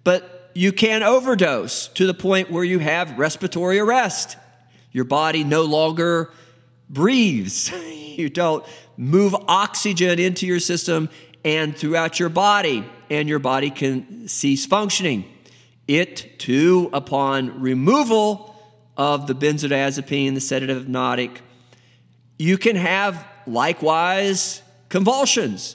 But 0.05 0.51
you 0.55 0.73
can 0.73 1.03
overdose 1.03 1.89
to 1.89 2.07
the 2.07 2.15
point 2.15 2.51
where 2.51 2.65
you 2.65 2.79
have 2.79 3.19
respiratory 3.19 3.79
arrest. 3.79 4.37
Your 4.93 5.05
body 5.05 5.45
no 5.45 5.63
longer 5.63 6.31
breathes. 6.89 7.73
You 8.11 8.29
don't 8.29 8.67
move 8.99 9.35
oxygen 9.49 10.19
into 10.19 10.47
your 10.47 10.61
system 10.61 11.09
and 11.43 11.75
throughout 11.75 12.21
your 12.21 12.29
body, 12.29 12.85
and 13.09 13.31
your 13.31 13.39
body 13.39 13.71
can 13.71 14.29
cease 14.29 14.67
functioning. 14.67 15.25
It 15.89 16.39
too, 16.39 16.91
upon 16.93 17.63
removal 17.63 18.50
of 19.00 19.26
the 19.26 19.35
benzodiazepine, 19.35 20.35
the 20.35 20.42
sedative 20.42 20.76
hypnotic, 20.76 21.40
you 22.38 22.59
can 22.59 22.76
have 22.76 23.26
likewise 23.47 24.61
convulsions 24.90 25.75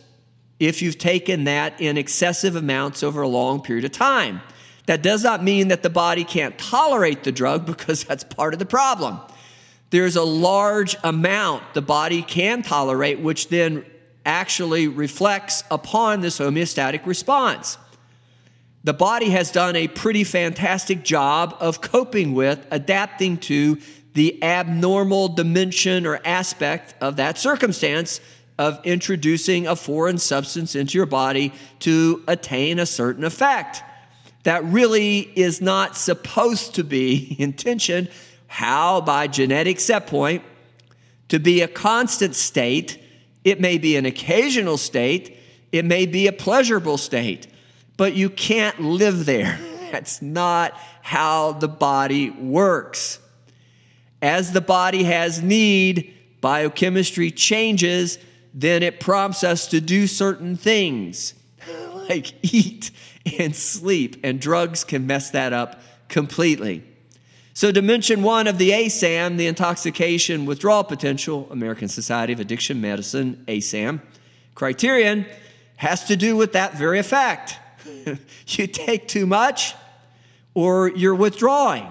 if 0.60 0.84
you've 0.84 1.00
taken 1.00 1.46
that 1.46 1.82
in 1.82 1.98
excessive 1.98 2.56
amounts 2.56 3.02
over 3.02 3.24
a 3.24 3.28
long 3.28 3.64
period 3.64 3.84
of 3.84 3.92
time. 3.92 4.42
That 4.86 5.02
does 5.02 5.24
not 5.24 5.44
mean 5.44 5.70
that 5.70 5.82
the 5.82 5.90
body 5.90 6.24
can't 6.24 6.56
tolerate 6.60 7.24
the 7.24 7.32
drug 7.32 7.66
because 7.72 8.04
that's 8.04 8.24
part 8.24 8.54
of 8.54 8.60
the 8.60 8.66
problem. 8.68 9.20
There's 9.90 10.18
a 10.18 10.24
large 10.24 10.96
amount 11.04 11.74
the 11.74 11.82
body 11.82 12.22
can 12.22 12.62
tolerate, 12.62 13.20
which 13.22 13.50
then 13.50 13.88
actually 14.24 14.88
reflects 14.88 15.64
upon 15.72 16.22
this 16.22 16.38
homeostatic 16.38 17.08
response. 17.08 17.80
The 18.86 18.94
body 18.94 19.32
has 19.32 19.50
done 19.50 19.76
a 19.76 19.88
pretty 19.88 20.24
fantastic 20.24 21.04
job 21.04 21.58
of 21.60 21.82
coping 21.82 22.36
with, 22.36 22.64
adapting 22.70 23.38
to 23.40 23.80
the 24.14 24.42
abnormal 24.44 25.30
dimension 25.30 26.06
or 26.06 26.22
aspect 26.24 26.94
of 27.02 27.16
that 27.16 27.40
circumstance 27.40 28.22
of 28.60 28.80
introducing 28.86 29.66
a 29.66 29.76
foreign 29.76 30.20
substance 30.20 30.76
into 30.76 31.00
your 31.00 31.08
body 31.08 31.52
to 31.80 32.24
attain 32.28 32.78
a 32.78 32.86
certain 32.86 33.24
effect. 33.24 33.82
That 34.44 34.64
really 34.66 35.32
is 35.36 35.62
not 35.62 35.98
supposed 35.98 36.76
to 36.76 36.84
be 36.84 37.36
intention. 37.40 38.08
How, 38.46 39.02
by 39.02 39.26
genetic 39.26 39.80
set 39.80 40.06
point, 40.06 40.44
to 41.30 41.40
be 41.40 41.62
a 41.62 41.68
constant 41.68 42.36
state 42.36 43.02
it 43.44 43.62
may 43.62 43.78
be 43.78 43.96
an 43.96 44.06
occasional 44.06 44.76
state, 44.76 45.38
it 45.72 45.86
may 45.86 46.08
be 46.08 46.28
a 46.28 46.34
pleasurable 46.34 46.98
state, 46.98 47.48
but 47.98 48.16
you 48.16 48.30
can't 48.30 48.80
live 48.80 49.26
there. 49.26 49.60
That's 49.92 50.22
not 50.22 50.74
how 51.02 51.54
the 51.54 51.68
body 51.68 52.30
works. 52.30 53.20
As 54.22 54.52
the 54.52 54.62
body 54.62 55.04
has 55.04 55.42
need, 55.42 56.14
biochemistry 56.42 57.32
changes, 57.32 58.18
then 58.54 58.84
it 58.84 59.00
prompts 59.00 59.44
us 59.44 59.68
to 59.68 59.82
do 59.82 60.08
certain 60.08 60.56
things 60.56 61.34
like 62.10 62.34
eat 62.42 62.92
and 63.40 63.56
sleep, 63.56 64.18
and 64.24 64.40
drugs 64.40 64.84
can 64.84 65.08
mess 65.08 65.32
that 65.32 65.54
up 65.54 65.82
completely. 66.08 66.84
So, 67.54 67.72
dimension 67.72 68.22
one 68.22 68.48
of 68.48 68.58
the 68.58 68.72
ASAM, 68.72 69.38
the 69.38 69.48
intoxication 69.48 70.46
withdrawal 70.46 70.84
potential, 70.84 71.48
American 71.52 71.88
Society 71.88 72.34
of 72.34 72.40
Addiction 72.40 72.82
Medicine, 72.82 73.44
ASAM, 73.48 74.02
criterion 74.56 75.26
has 75.78 76.04
to 76.06 76.16
do 76.16 76.36
with 76.36 76.54
that 76.54 76.78
very 76.78 77.00
effect. 77.00 77.58
you 78.48 78.68
take 78.68 79.08
too 79.08 79.26
much 79.26 79.76
or 80.54 80.90
you're 80.90 81.16
withdrawing. 81.16 81.88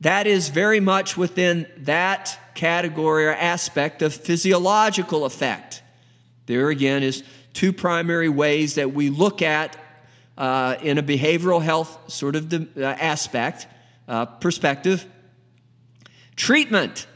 That 0.00 0.26
is 0.26 0.48
very 0.48 0.80
much 0.80 1.16
within 1.16 1.66
that 1.78 2.38
category 2.54 3.26
or 3.26 3.34
aspect 3.34 4.02
of 4.02 4.12
physiological 4.12 5.24
effect. 5.24 5.82
There 6.46 6.70
again 6.70 7.02
is 7.02 7.22
two 7.52 7.72
primary 7.72 8.28
ways 8.28 8.74
that 8.74 8.92
we 8.92 9.10
look 9.10 9.42
at 9.42 9.76
uh, 10.36 10.76
in 10.82 10.98
a 10.98 11.02
behavioral 11.02 11.62
health 11.62 12.10
sort 12.10 12.36
of 12.36 12.52
uh, 12.52 12.82
aspect 12.82 13.66
uh, 14.08 14.26
perspective. 14.26 15.06
Treatment. 16.36 17.06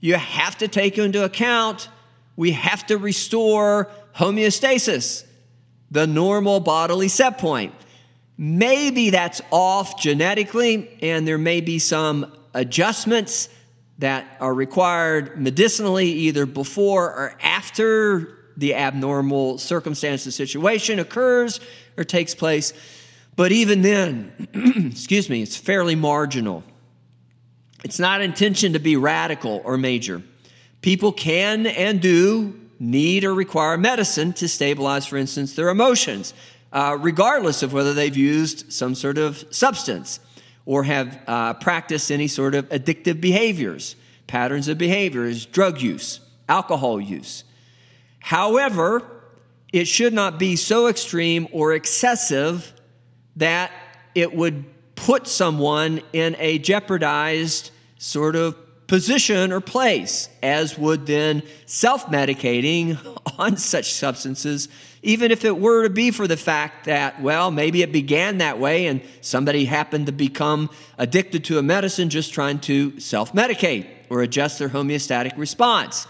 You 0.00 0.16
have 0.16 0.58
to 0.58 0.68
take 0.68 0.98
into 0.98 1.24
account, 1.24 1.88
we 2.36 2.52
have 2.52 2.84
to 2.88 2.98
restore 2.98 3.90
homeostasis, 4.14 5.23
the 5.94 6.08
normal 6.08 6.58
bodily 6.58 7.06
set 7.06 7.38
point. 7.38 7.72
Maybe 8.36 9.10
that's 9.10 9.40
off 9.52 10.00
genetically, 10.00 10.90
and 11.00 11.26
there 11.26 11.38
may 11.38 11.60
be 11.60 11.78
some 11.78 12.32
adjustments 12.52 13.48
that 13.98 14.26
are 14.40 14.52
required 14.52 15.40
medicinally 15.40 16.08
either 16.08 16.46
before 16.46 17.04
or 17.04 17.38
after 17.40 18.36
the 18.56 18.74
abnormal 18.74 19.58
circumstance, 19.58 20.24
the 20.24 20.32
situation 20.32 20.98
occurs 20.98 21.60
or 21.96 22.02
takes 22.02 22.34
place. 22.34 22.72
But 23.36 23.52
even 23.52 23.82
then, 23.82 24.32
excuse 24.90 25.30
me, 25.30 25.42
it's 25.42 25.56
fairly 25.56 25.94
marginal. 25.94 26.64
It's 27.84 28.00
not 28.00 28.20
intention 28.20 28.72
to 28.72 28.80
be 28.80 28.96
radical 28.96 29.62
or 29.64 29.78
major. 29.78 30.22
People 30.80 31.12
can 31.12 31.68
and 31.68 32.00
do 32.00 32.63
need 32.78 33.24
or 33.24 33.34
require 33.34 33.76
medicine 33.76 34.32
to 34.34 34.48
stabilize, 34.48 35.06
for 35.06 35.16
instance, 35.16 35.54
their 35.54 35.68
emotions, 35.68 36.34
uh, 36.72 36.96
regardless 37.00 37.62
of 37.62 37.72
whether 37.72 37.94
they've 37.94 38.16
used 38.16 38.72
some 38.72 38.94
sort 38.94 39.18
of 39.18 39.44
substance 39.50 40.20
or 40.66 40.84
have 40.84 41.18
uh, 41.26 41.54
practiced 41.54 42.10
any 42.10 42.26
sort 42.26 42.54
of 42.54 42.68
addictive 42.70 43.20
behaviors, 43.20 43.96
patterns 44.26 44.68
of 44.68 44.78
behaviors, 44.78 45.46
drug 45.46 45.80
use, 45.80 46.20
alcohol 46.48 47.00
use. 47.00 47.44
However, 48.18 49.02
it 49.72 49.86
should 49.86 50.12
not 50.12 50.38
be 50.38 50.56
so 50.56 50.88
extreme 50.88 51.48
or 51.52 51.74
excessive 51.74 52.72
that 53.36 53.70
it 54.14 54.34
would 54.34 54.64
put 54.94 55.26
someone 55.26 56.00
in 56.12 56.36
a 56.38 56.58
jeopardized 56.58 57.70
sort 57.98 58.36
of 58.36 58.56
position 58.94 59.50
or 59.50 59.60
place, 59.60 60.28
as 60.40 60.78
would 60.78 61.04
then 61.04 61.42
self 61.66 62.06
medicating 62.06 62.96
on 63.40 63.56
such 63.56 63.92
substances, 63.92 64.68
even 65.02 65.32
if 65.32 65.44
it 65.44 65.58
were 65.58 65.82
to 65.82 65.90
be 65.90 66.12
for 66.12 66.28
the 66.28 66.36
fact 66.36 66.84
that, 66.84 67.20
well, 67.20 67.50
maybe 67.50 67.82
it 67.82 67.90
began 67.90 68.38
that 68.38 68.60
way 68.60 68.86
and 68.86 69.02
somebody 69.20 69.64
happened 69.64 70.06
to 70.06 70.12
become 70.12 70.70
addicted 70.96 71.42
to 71.44 71.58
a 71.58 71.62
medicine 71.62 72.08
just 72.08 72.32
trying 72.32 72.60
to 72.60 73.00
self 73.00 73.32
medicate 73.32 73.88
or 74.10 74.22
adjust 74.22 74.60
their 74.60 74.68
homeostatic 74.68 75.36
response. 75.36 76.06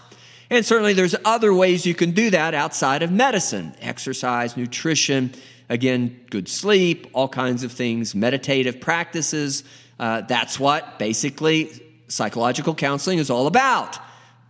And 0.51 0.63
certainly 0.63 0.93
there's 0.93 1.15
other 1.25 1.55
ways 1.55 1.87
you 1.87 1.95
can 1.95 2.11
do 2.11 2.29
that 2.29 2.53
outside 2.53 3.01
of 3.01 3.11
medicine 3.11 3.73
exercise, 3.81 4.55
nutrition, 4.55 5.33
again, 5.69 6.19
good 6.29 6.47
sleep, 6.47 7.07
all 7.13 7.29
kinds 7.29 7.63
of 7.63 7.71
things, 7.71 8.13
meditative 8.13 8.79
practices. 8.79 9.63
Uh, 9.99 10.21
that's 10.21 10.59
what 10.59 10.99
basically 10.99 11.81
psychological 12.07 12.75
counseling 12.75 13.19
is 13.19 13.29
all 13.29 13.47
about 13.47 13.97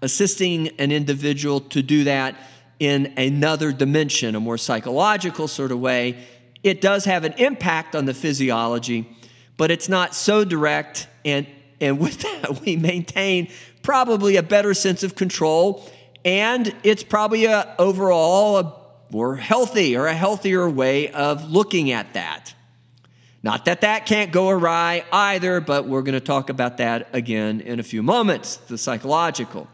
assisting 0.02 0.70
an 0.80 0.92
individual 0.92 1.60
to 1.60 1.82
do 1.82 2.06
that 2.06 2.36
in 2.80 3.14
another 3.18 3.72
dimension, 3.72 4.36
a 4.36 4.40
more 4.40 4.58
psychological 4.58 5.48
sort 5.48 5.72
of 5.72 5.80
way. 5.80 6.18
It 6.64 6.82
does 6.82 7.06
have 7.06 7.24
an 7.24 7.34
impact 7.34 7.96
on 7.96 8.06
the 8.06 8.14
physiology, 8.14 9.10
but 9.58 9.72
it's 9.72 9.88
not 9.88 10.14
so 10.14 10.44
direct. 10.44 11.08
And, 11.24 11.48
and 11.80 12.00
with 12.00 12.20
that, 12.22 12.62
we 12.62 12.76
maintain 12.76 13.50
probably 13.82 14.36
a 14.36 14.44
better 14.44 14.74
sense 14.74 15.04
of 15.04 15.16
control. 15.16 15.90
And 16.26 16.76
it's 16.84 17.04
probably 17.04 17.46
a, 17.46 17.76
overall 17.78 18.58
a 18.58 18.76
more 19.12 19.36
healthy 19.36 19.96
or 19.96 20.08
a 20.08 20.14
healthier 20.14 20.68
way 20.70 21.10
of 21.12 21.52
looking 21.52 21.92
at 21.92 22.14
that. 22.16 22.55
Not 23.46 23.66
that 23.66 23.82
that 23.82 24.08
can't 24.08 24.32
go 24.32 24.50
awry 24.50 25.06
either, 25.12 25.62
but 25.62 25.86
we're 25.86 26.02
going 26.02 26.16
to 26.16 26.20
talk 26.20 26.50
about 26.50 26.78
that 26.78 27.10
again 27.14 27.62
in 27.62 27.80
a 27.80 27.84
few 27.84 28.02
moments, 28.02 28.56
the 28.56 28.76
psychological. 28.76 29.68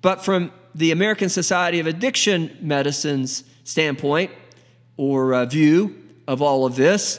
But 0.00 0.24
from 0.24 0.52
the 0.76 0.92
American 0.92 1.28
Society 1.28 1.80
of 1.80 1.88
Addiction 1.88 2.56
Medicine's 2.60 3.42
standpoint 3.64 4.30
or 4.96 5.34
uh, 5.34 5.44
view 5.46 6.04
of 6.28 6.40
all 6.40 6.66
of 6.66 6.76
this, 6.76 7.18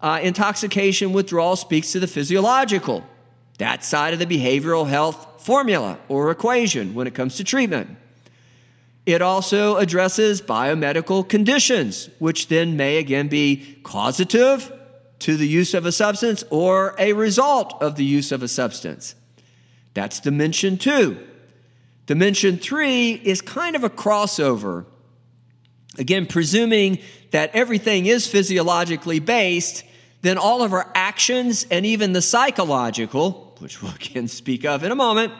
uh, 0.00 0.18
intoxication 0.22 1.12
withdrawal 1.12 1.56
speaks 1.56 1.92
to 1.92 2.00
the 2.00 2.06
physiological, 2.06 3.04
that 3.58 3.84
side 3.84 4.14
of 4.14 4.18
the 4.18 4.24
behavioral 4.24 4.88
health 4.88 5.44
formula 5.44 5.98
or 6.08 6.30
equation 6.30 6.94
when 6.94 7.06
it 7.06 7.14
comes 7.14 7.36
to 7.36 7.44
treatment. 7.44 7.98
It 9.04 9.20
also 9.20 9.76
addresses 9.76 10.40
biomedical 10.40 11.28
conditions, 11.28 12.08
which 12.18 12.48
then 12.48 12.78
may 12.78 12.96
again 12.96 13.28
be 13.28 13.78
causative 13.82 14.72
to 15.22 15.36
the 15.36 15.46
use 15.46 15.72
of 15.72 15.86
a 15.86 15.92
substance 15.92 16.42
or 16.50 16.94
a 16.98 17.12
result 17.12 17.80
of 17.80 17.96
the 17.96 18.04
use 18.04 18.32
of 18.32 18.42
a 18.42 18.48
substance. 18.48 19.14
That's 19.94 20.20
dimension 20.20 20.78
two. 20.78 21.18
Dimension 22.06 22.58
three 22.58 23.12
is 23.12 23.40
kind 23.40 23.76
of 23.76 23.84
a 23.84 23.90
crossover. 23.90 24.84
Again, 25.98 26.26
presuming 26.26 26.98
that 27.30 27.54
everything 27.54 28.06
is 28.06 28.26
physiologically 28.26 29.20
based, 29.20 29.84
then 30.22 30.38
all 30.38 30.62
of 30.62 30.72
our 30.72 30.90
actions 30.94 31.66
and 31.70 31.86
even 31.86 32.12
the 32.12 32.22
psychological, 32.22 33.54
which 33.60 33.80
we 33.82 33.90
can 33.92 34.26
speak 34.40 34.64
of 34.64 34.82
in 34.82 34.90
a 34.90 34.96
moment, 34.96 35.32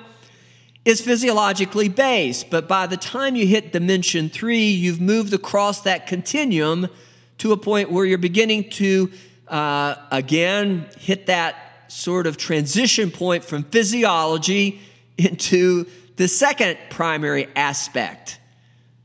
is 0.84 1.00
physiologically 1.00 1.88
based. 1.88 2.50
But 2.50 2.68
by 2.68 2.86
the 2.86 2.96
time 2.96 3.34
you 3.34 3.46
hit 3.46 3.72
dimension 3.72 4.28
three, 4.28 4.70
you've 4.70 5.00
moved 5.00 5.32
across 5.32 5.80
that 5.82 6.06
continuum 6.06 6.88
to 7.38 7.52
a 7.52 7.56
point 7.56 7.90
where 7.90 8.04
you're 8.04 8.18
beginning 8.18 8.70
to 8.70 9.10
uh, 9.52 9.94
again 10.10 10.88
hit 10.98 11.26
that 11.26 11.84
sort 11.86 12.26
of 12.26 12.36
transition 12.38 13.10
point 13.10 13.44
from 13.44 13.62
physiology 13.64 14.80
into 15.18 15.86
the 16.16 16.26
second 16.26 16.78
primary 16.88 17.46
aspect. 17.54 18.40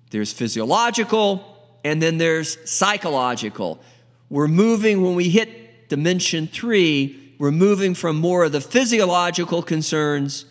There's 0.09 0.31
physiological 0.31 1.43
and 1.83 2.01
then 2.01 2.17
there's 2.17 2.57
psychological. 2.69 3.81
We're 4.29 4.47
moving, 4.47 5.03
when 5.03 5.15
we 5.15 5.29
hit 5.29 5.89
dimension 5.89 6.47
three, 6.47 7.35
we're 7.39 7.51
moving 7.51 7.93
from 7.93 8.17
more 8.17 8.45
of 8.45 8.51
the 8.51 8.61
physiological 8.61 9.61
concerns, 9.61 10.45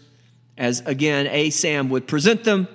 as 0.56 0.80
again, 0.80 1.26
ASAM 1.26 1.88
would 1.88 2.06
present 2.06 2.44
them, 2.44 2.68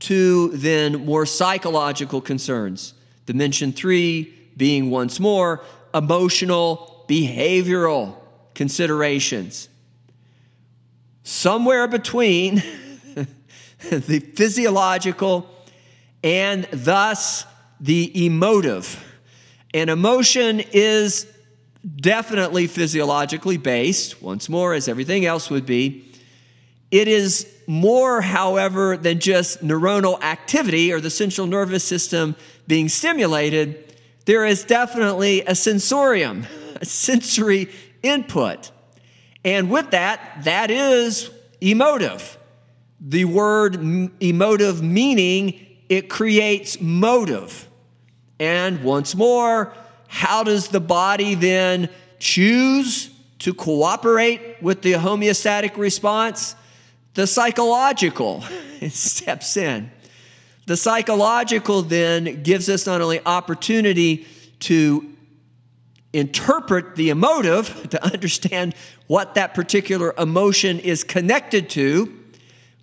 to 0.00 0.48
then 0.48 1.06
more 1.06 1.26
psychological 1.26 2.20
concerns. 2.20 2.94
Dimension 3.26 3.72
three 3.72 4.34
being 4.56 4.90
once 4.90 5.18
more 5.18 5.62
emotional, 5.94 7.04
behavioral 7.08 8.16
considerations. 8.54 9.68
Somewhere 11.22 11.86
between 11.86 12.56
the 13.90 14.20
physiological 14.34 15.48
and 16.22 16.66
thus 16.72 17.44
the 17.80 18.26
emotive. 18.26 19.04
And 19.74 19.90
emotion 19.90 20.60
is 20.72 21.26
definitely 21.96 22.66
physiologically 22.66 23.56
based, 23.56 24.20
once 24.20 24.48
more, 24.48 24.74
as 24.74 24.88
everything 24.88 25.24
else 25.24 25.50
would 25.50 25.66
be. 25.66 26.04
It 26.90 27.06
is 27.06 27.46
more, 27.66 28.20
however, 28.20 28.96
than 28.96 29.20
just 29.20 29.62
neuronal 29.62 30.20
activity 30.22 30.92
or 30.92 31.00
the 31.00 31.10
central 31.10 31.46
nervous 31.46 31.84
system 31.84 32.34
being 32.66 32.88
stimulated 32.88 33.94
there 34.28 34.44
is 34.44 34.62
definitely 34.62 35.42
a 35.46 35.54
sensorium, 35.54 36.46
a 36.82 36.84
sensory 36.84 37.70
input. 38.02 38.70
And 39.42 39.70
with 39.70 39.92
that, 39.92 40.40
that 40.44 40.70
is 40.70 41.30
emotive. 41.62 42.36
The 43.00 43.24
word 43.24 43.76
emotive 44.20 44.82
meaning 44.82 45.66
it 45.88 46.10
creates 46.10 46.78
motive. 46.78 47.70
And 48.38 48.84
once 48.84 49.14
more, 49.14 49.72
how 50.08 50.44
does 50.44 50.68
the 50.68 50.80
body 50.80 51.34
then 51.34 51.88
choose 52.18 53.08
to 53.38 53.54
cooperate 53.54 54.60
with 54.60 54.82
the 54.82 54.92
homeostatic 54.92 55.78
response? 55.78 56.54
The 57.14 57.26
psychological 57.26 58.44
steps 58.90 59.56
in. 59.56 59.90
The 60.68 60.76
psychological 60.76 61.80
then 61.80 62.42
gives 62.42 62.68
us 62.68 62.84
not 62.84 63.00
only 63.00 63.24
opportunity 63.24 64.26
to 64.60 65.14
interpret 66.12 66.94
the 66.94 67.08
emotive, 67.08 67.88
to 67.90 68.04
understand 68.04 68.74
what 69.06 69.34
that 69.36 69.54
particular 69.54 70.12
emotion 70.18 70.78
is 70.78 71.04
connected 71.04 71.70
to, 71.70 72.14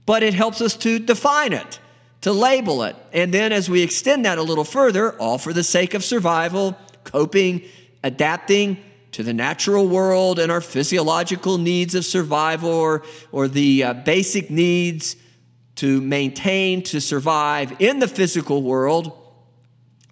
but 0.07 0.23
it 0.23 0.33
helps 0.33 0.61
us 0.61 0.75
to 0.77 0.97
define 0.97 1.53
it, 1.53 1.79
to 2.21 2.33
label 2.33 2.81
it. 2.81 2.95
And 3.13 3.31
then 3.31 3.51
as 3.51 3.69
we 3.69 3.83
extend 3.83 4.25
that 4.25 4.39
a 4.39 4.43
little 4.43 4.63
further, 4.63 5.13
all 5.21 5.37
for 5.37 5.53
the 5.53 5.63
sake 5.63 5.93
of 5.93 6.03
survival, 6.03 6.75
coping, 7.03 7.61
adapting 8.03 8.83
to 9.11 9.21
the 9.21 9.33
natural 9.33 9.87
world 9.87 10.39
and 10.39 10.51
our 10.51 10.59
physiological 10.59 11.59
needs 11.59 11.93
of 11.93 12.03
survival 12.03 12.71
or, 12.71 13.03
or 13.31 13.47
the 13.47 13.83
uh, 13.83 13.93
basic 13.93 14.49
needs 14.49 15.17
to 15.75 16.01
maintain, 16.01 16.81
to 16.83 17.01
survive 17.01 17.75
in 17.79 17.99
the 17.99 18.07
physical 18.07 18.63
world. 18.63 19.11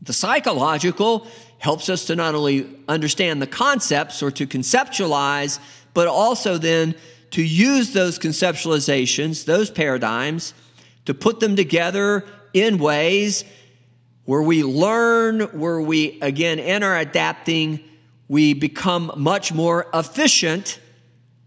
The 0.02 0.14
psychological 0.14 1.28
helps 1.60 1.88
us 1.88 2.06
to 2.06 2.16
not 2.16 2.36
only 2.36 2.70
understand 2.90 3.42
the 3.42 3.48
concepts 3.48 4.22
or 4.22 4.32
to 4.32 4.46
conceptualize, 4.46 5.60
but 5.94 6.08
also 6.08 6.58
then 6.58 6.96
to 7.32 7.42
use 7.42 7.94
those 7.94 8.20
conceptualizations, 8.20 9.46
those 9.46 9.72
paradigms, 9.72 10.54
to 11.06 11.14
put 11.14 11.40
them 11.40 11.56
together 11.56 12.26
in 12.54 12.78
ways 12.78 13.46
where 14.26 14.42
we 14.42 14.64
learn, 14.64 15.42
where 15.42 15.82
we, 15.82 16.20
again, 16.22 16.60
in 16.60 16.84
our 16.84 16.98
adapting, 16.98 17.80
we 18.28 18.54
become 18.54 19.12
much 19.18 19.54
more 19.54 19.88
efficient 19.94 20.80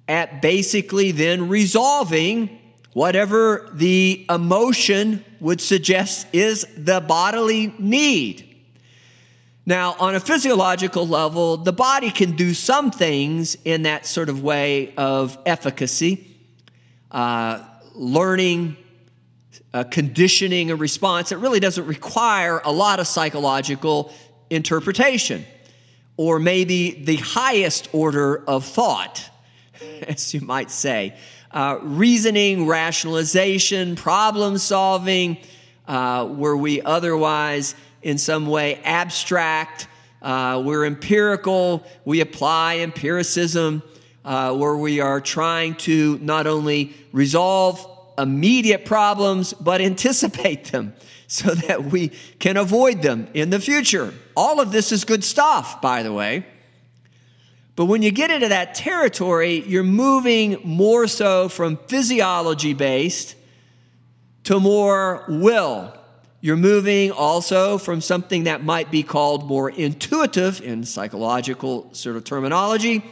at 0.08 0.40
basically 0.42 1.10
then 1.10 1.48
resolving 1.48 2.58
whatever 2.96 3.68
the 3.74 4.24
emotion 4.30 5.22
would 5.38 5.60
suggest 5.60 6.26
is 6.32 6.66
the 6.78 6.98
bodily 6.98 7.70
need. 7.78 8.56
Now, 9.66 9.96
on 10.00 10.14
a 10.14 10.20
physiological 10.20 11.06
level, 11.06 11.58
the 11.58 11.74
body 11.74 12.10
can 12.10 12.36
do 12.36 12.54
some 12.54 12.90
things 12.90 13.54
in 13.66 13.82
that 13.82 14.06
sort 14.06 14.30
of 14.30 14.42
way 14.42 14.94
of 14.96 15.36
efficacy, 15.44 16.26
uh, 17.10 17.62
learning, 17.92 18.78
uh, 19.74 19.84
conditioning 19.84 20.70
a 20.70 20.74
response. 20.74 21.32
It 21.32 21.36
really 21.36 21.60
doesn't 21.60 21.86
require 21.86 22.62
a 22.64 22.72
lot 22.72 22.98
of 22.98 23.06
psychological 23.06 24.10
interpretation, 24.48 25.44
or 26.16 26.38
maybe 26.38 27.04
the 27.04 27.16
highest 27.16 27.90
order 27.92 28.42
of 28.48 28.64
thought, 28.64 29.22
as 30.08 30.32
you 30.32 30.40
might 30.40 30.70
say. 30.70 31.14
Uh, 31.56 31.78
reasoning, 31.80 32.66
rationalization, 32.66 33.96
problem 33.96 34.58
solving, 34.58 35.38
uh, 35.88 36.26
where 36.26 36.54
we 36.54 36.82
otherwise 36.82 37.74
in 38.02 38.18
some 38.18 38.46
way 38.46 38.74
abstract. 38.84 39.88
Uh, 40.20 40.62
we're 40.62 40.84
empirical. 40.84 41.82
We 42.04 42.20
apply 42.20 42.80
empiricism 42.80 43.82
uh, 44.22 44.54
where 44.54 44.76
we 44.76 45.00
are 45.00 45.18
trying 45.18 45.76
to 45.76 46.18
not 46.18 46.46
only 46.46 46.92
resolve 47.12 47.88
immediate 48.18 48.84
problems, 48.84 49.54
but 49.54 49.80
anticipate 49.80 50.64
them 50.66 50.92
so 51.26 51.54
that 51.54 51.84
we 51.86 52.10
can 52.38 52.58
avoid 52.58 53.00
them 53.00 53.28
in 53.32 53.48
the 53.48 53.60
future. 53.60 54.12
All 54.36 54.60
of 54.60 54.72
this 54.72 54.92
is 54.92 55.06
good 55.06 55.24
stuff, 55.24 55.80
by 55.80 56.02
the 56.02 56.12
way. 56.12 56.44
But 57.76 57.84
when 57.84 58.02
you 58.02 58.10
get 58.10 58.30
into 58.30 58.48
that 58.48 58.74
territory, 58.74 59.62
you're 59.66 59.84
moving 59.84 60.58
more 60.64 61.06
so 61.06 61.48
from 61.48 61.76
physiology 61.88 62.74
based 62.74 63.36
to 64.44 64.58
more 64.58 65.24
will 65.28 65.92
you're 66.46 66.56
moving 66.56 67.10
also 67.10 67.76
from 67.76 68.00
something 68.00 68.44
that 68.44 68.62
might 68.62 68.90
be 68.90 69.02
called 69.02 69.48
more 69.48 69.68
intuitive 69.68 70.60
in 70.60 70.84
psychological 70.84 71.92
sort 71.92 72.14
of 72.14 72.22
terminology 72.22 73.04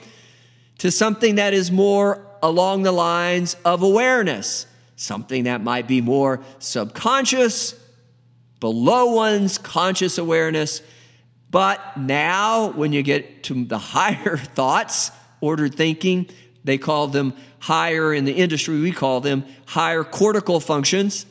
to 0.78 0.92
something 0.92 1.34
that 1.34 1.52
is 1.52 1.72
more 1.72 2.24
along 2.44 2.84
the 2.84 2.92
lines 2.92 3.56
of 3.64 3.82
awareness, 3.82 4.66
something 4.94 5.44
that 5.44 5.62
might 5.62 5.88
be 5.88 6.00
more 6.00 6.44
subconscious, 6.60 7.74
below 8.60 9.14
one's 9.14 9.58
conscious 9.58 10.16
awareness. 10.18 10.80
But 11.54 11.96
now, 11.96 12.72
when 12.72 12.92
you 12.92 13.04
get 13.04 13.44
to 13.44 13.64
the 13.64 13.78
higher 13.78 14.36
thoughts, 14.58 15.12
ordered 15.40 15.76
thinking, 15.76 16.26
they 16.64 16.78
call 16.78 17.06
them 17.06 17.32
higher 17.60 18.12
in 18.12 18.24
the 18.24 18.32
industry, 18.32 18.80
we 18.80 18.90
call 18.90 19.20
them 19.20 19.44
higher 19.64 20.02
cortical 20.02 20.58
functions 20.58 21.26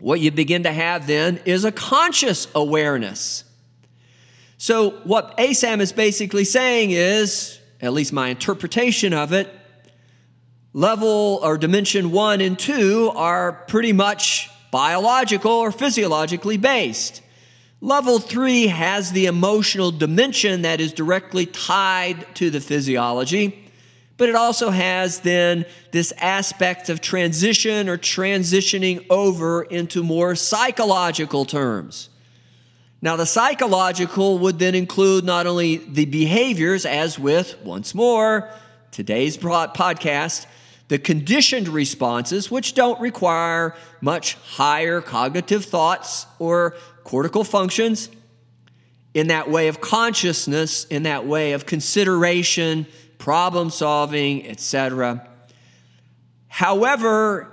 what 0.00 0.20
you 0.20 0.30
begin 0.30 0.62
to 0.62 0.72
have 0.72 1.06
then 1.06 1.40
is 1.44 1.64
a 1.64 1.72
conscious 1.72 2.48
awareness. 2.54 3.44
So, 4.58 4.90
what 5.04 5.36
ASAM 5.36 5.80
is 5.80 5.92
basically 5.92 6.44
saying 6.44 6.90
is, 6.90 7.58
at 7.80 7.92
least 7.92 8.12
my 8.12 8.28
interpretation 8.28 9.12
of 9.14 9.32
it, 9.32 9.48
level 10.72 11.40
or 11.42 11.56
dimension 11.58 12.10
one 12.12 12.40
and 12.40 12.58
two 12.58 13.12
are 13.14 13.52
pretty 13.52 13.92
much 13.92 14.50
biological 14.70 15.52
or 15.52 15.72
physiologically 15.72 16.56
based. 16.56 17.22
Level 17.80 18.18
three 18.18 18.66
has 18.66 19.12
the 19.12 19.26
emotional 19.26 19.90
dimension 19.90 20.62
that 20.62 20.80
is 20.80 20.92
directly 20.92 21.46
tied 21.46 22.34
to 22.36 22.50
the 22.50 22.60
physiology 22.60 23.70
but 24.20 24.28
it 24.28 24.34
also 24.34 24.68
has 24.68 25.20
then 25.20 25.64
this 25.92 26.12
aspect 26.18 26.90
of 26.90 27.00
transition 27.00 27.88
or 27.88 27.96
transitioning 27.96 29.06
over 29.08 29.62
into 29.62 30.02
more 30.02 30.34
psychological 30.34 31.46
terms. 31.46 32.10
Now, 33.00 33.16
the 33.16 33.24
psychological 33.24 34.38
would 34.40 34.58
then 34.58 34.74
include 34.74 35.24
not 35.24 35.46
only 35.46 35.78
the 35.78 36.04
behaviors, 36.04 36.84
as 36.84 37.18
with, 37.18 37.58
once 37.64 37.94
more, 37.94 38.50
today's 38.90 39.38
podcast, 39.38 40.44
the 40.88 40.98
conditioned 40.98 41.68
responses, 41.68 42.50
which 42.50 42.74
don't 42.74 43.00
require 43.00 43.74
much 44.02 44.34
higher 44.34 45.00
cognitive 45.00 45.64
thoughts 45.64 46.26
or 46.38 46.74
cortical 47.04 47.44
functions, 47.44 48.08
in 49.12 49.28
that 49.28 49.50
way 49.50 49.68
of 49.68 49.80
consciousness, 49.80 50.84
in 50.84 51.02
that 51.04 51.26
way 51.26 51.52
of 51.52 51.66
consideration, 51.66 52.86
problem 53.18 53.70
solving, 53.70 54.46
etc. 54.46 55.26
However, 56.48 57.52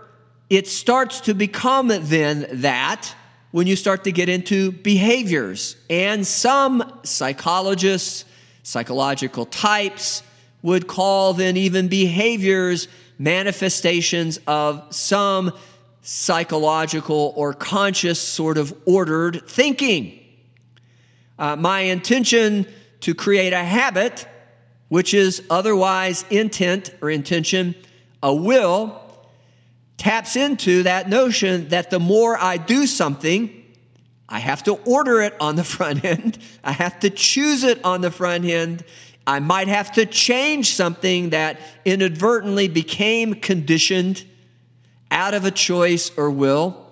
it 0.50 0.68
starts 0.68 1.22
to 1.22 1.34
become 1.34 1.88
then 1.88 2.48
that 2.62 3.14
when 3.52 3.68
you 3.68 3.76
start 3.76 4.04
to 4.04 4.12
get 4.12 4.30
into 4.30 4.72
behaviors. 4.72 5.76
And 5.90 6.26
some 6.26 7.00
psychologists, 7.04 8.26
psychological 8.64 9.46
types, 9.46 10.24
would 10.62 10.88
call 10.88 11.34
then 11.34 11.58
even 11.58 11.88
behaviors 11.88 12.88
manifestations 13.20 14.40
of 14.48 14.84
some 14.94 15.54
psychological 16.10 17.34
or 17.36 17.54
conscious 17.54 18.18
sort 18.18 18.58
of 18.58 18.74
ordered 18.86 19.46
thinking. 19.46 20.18
Uh, 21.38 21.54
my 21.58 21.82
intention 21.82 22.66
to 23.02 23.14
create 23.14 23.52
a 23.52 23.62
habit 23.62 24.26
which 24.88 25.14
is 25.14 25.44
otherwise 25.50 26.24
intent 26.30 26.92
or 27.02 27.10
intention, 27.10 27.76
a 28.24 28.34
will, 28.34 29.02
taps 29.98 30.38
into 30.38 30.84
that 30.84 31.10
notion 31.10 31.68
that 31.70 31.90
the 31.90 32.00
more 32.00 32.42
I 32.42 32.56
do 32.56 32.88
something, 32.88 33.66
I 34.30 34.40
have 34.40 34.64
to 34.64 34.76
order 34.86 35.22
it 35.22 35.36
on 35.42 35.58
the 35.58 35.64
front 35.76 36.06
end. 36.06 36.38
I 36.64 36.72
have 36.72 37.02
to 37.02 37.10
choose 37.10 37.66
it 37.66 37.84
on 37.84 38.00
the 38.00 38.12
front 38.12 38.46
end. 38.46 38.86
I 39.28 39.40
might 39.40 39.68
have 39.68 39.92
to 39.96 40.06
change 40.06 40.74
something 40.74 41.32
that 41.32 41.60
inadvertently 41.84 42.70
became 42.70 43.34
conditioned 43.34 44.24
out 45.12 45.34
of 45.34 45.46
a 45.46 45.52
choice 45.52 46.12
or 46.18 46.30
will. 46.30 46.86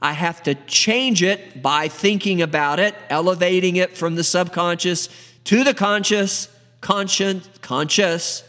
I 0.00 0.12
have 0.12 0.42
to 0.44 0.54
change 0.66 1.22
it 1.22 1.62
by 1.62 1.88
thinking 1.88 2.42
about 2.42 2.80
it, 2.80 2.94
elevating 3.08 3.76
it 3.76 3.96
from 3.96 4.16
the 4.16 4.24
subconscious 4.24 5.08
to 5.44 5.64
the 5.64 5.74
conscious, 5.74 6.48
conscience, 6.80 7.48
conscious 7.60 8.42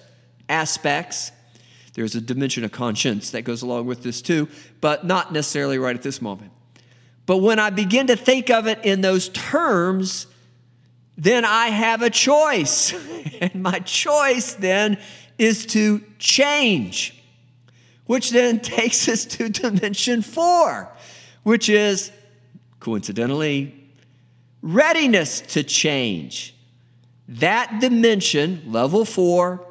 aspects. 0.50 1.32
There's 1.94 2.16
a 2.16 2.22
dimension 2.22 2.64
of 2.64 2.72
conscience 2.72 3.32
that 3.32 3.44
goes 3.44 3.62
along 3.62 3.86
with 3.86 4.02
this 4.04 4.22
too, 4.22 4.48
but 4.82 5.06
not 5.06 5.32
necessarily 5.32 5.78
right 5.78 5.96
at 5.96 6.02
this 6.02 6.22
moment. 6.22 6.52
But 7.26 7.38
when 7.38 7.60
I 7.60 7.70
begin 7.70 8.08
to 8.08 8.16
think 8.16 8.50
of 8.50 8.68
it 8.68 8.80
in 8.84 9.02
those 9.02 9.30
terms, 9.30 10.28
then 11.18 11.46
I 11.46 11.68
have 11.68 12.02
a 12.02 12.10
choice. 12.10 12.94
and 13.42 13.56
my 13.62 13.80
choice 13.80 14.54
then 14.54 14.98
is 15.38 15.66
to 15.68 16.02
change, 16.20 17.23
which 18.06 18.32
then 18.32 18.60
takes 18.62 19.08
us 19.08 19.26
to 19.26 19.50
dimension 19.50 20.22
four, 20.22 20.92
which 21.44 21.70
is 21.70 22.12
coincidentally 22.80 23.74
readiness 24.62 25.42
to 25.42 25.64
change. 25.64 26.56
That 27.28 27.80
dimension, 27.80 28.64
level 28.68 29.06
four, 29.06 29.66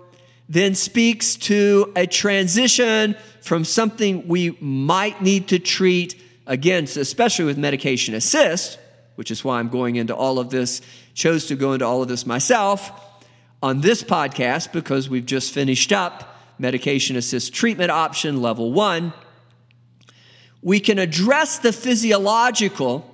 then 0.49 0.75
speaks 0.75 1.37
to 1.37 1.93
a 1.97 2.07
transition 2.07 3.17
from 3.41 3.65
something 3.65 4.29
we 4.29 4.57
might 4.61 5.21
need 5.23 5.49
to 5.49 5.59
treat, 5.59 6.21
again, 6.47 6.85
especially 6.85 7.45
with 7.45 7.59
medication 7.59 8.15
assist, 8.15 8.79
which 9.17 9.31
is 9.31 9.45
why 9.45 9.59
I'm 9.59 9.69
going 9.69 9.97
into 9.97 10.15
all 10.15 10.39
of 10.39 10.51
this, 10.51 10.81
chose 11.15 11.47
to 11.47 11.57
go 11.57 11.73
into 11.73 11.87
all 11.87 12.03
of 12.03 12.09
this 12.09 12.27
myself 12.27 12.91
on 13.63 13.81
this 13.81 14.03
podcast 14.03 14.73
because 14.73 15.09
we've 15.09 15.27
just 15.27 15.53
finished 15.53 15.93
up 15.93 16.32
medication 16.63 17.17
assist 17.17 17.53
treatment 17.53 17.91
option 17.91 18.41
level 18.41 18.73
one. 18.73 19.13
We 20.63 20.81
can 20.81 20.99
address 20.99 21.59
the 21.59 21.73
physiological 21.73 23.13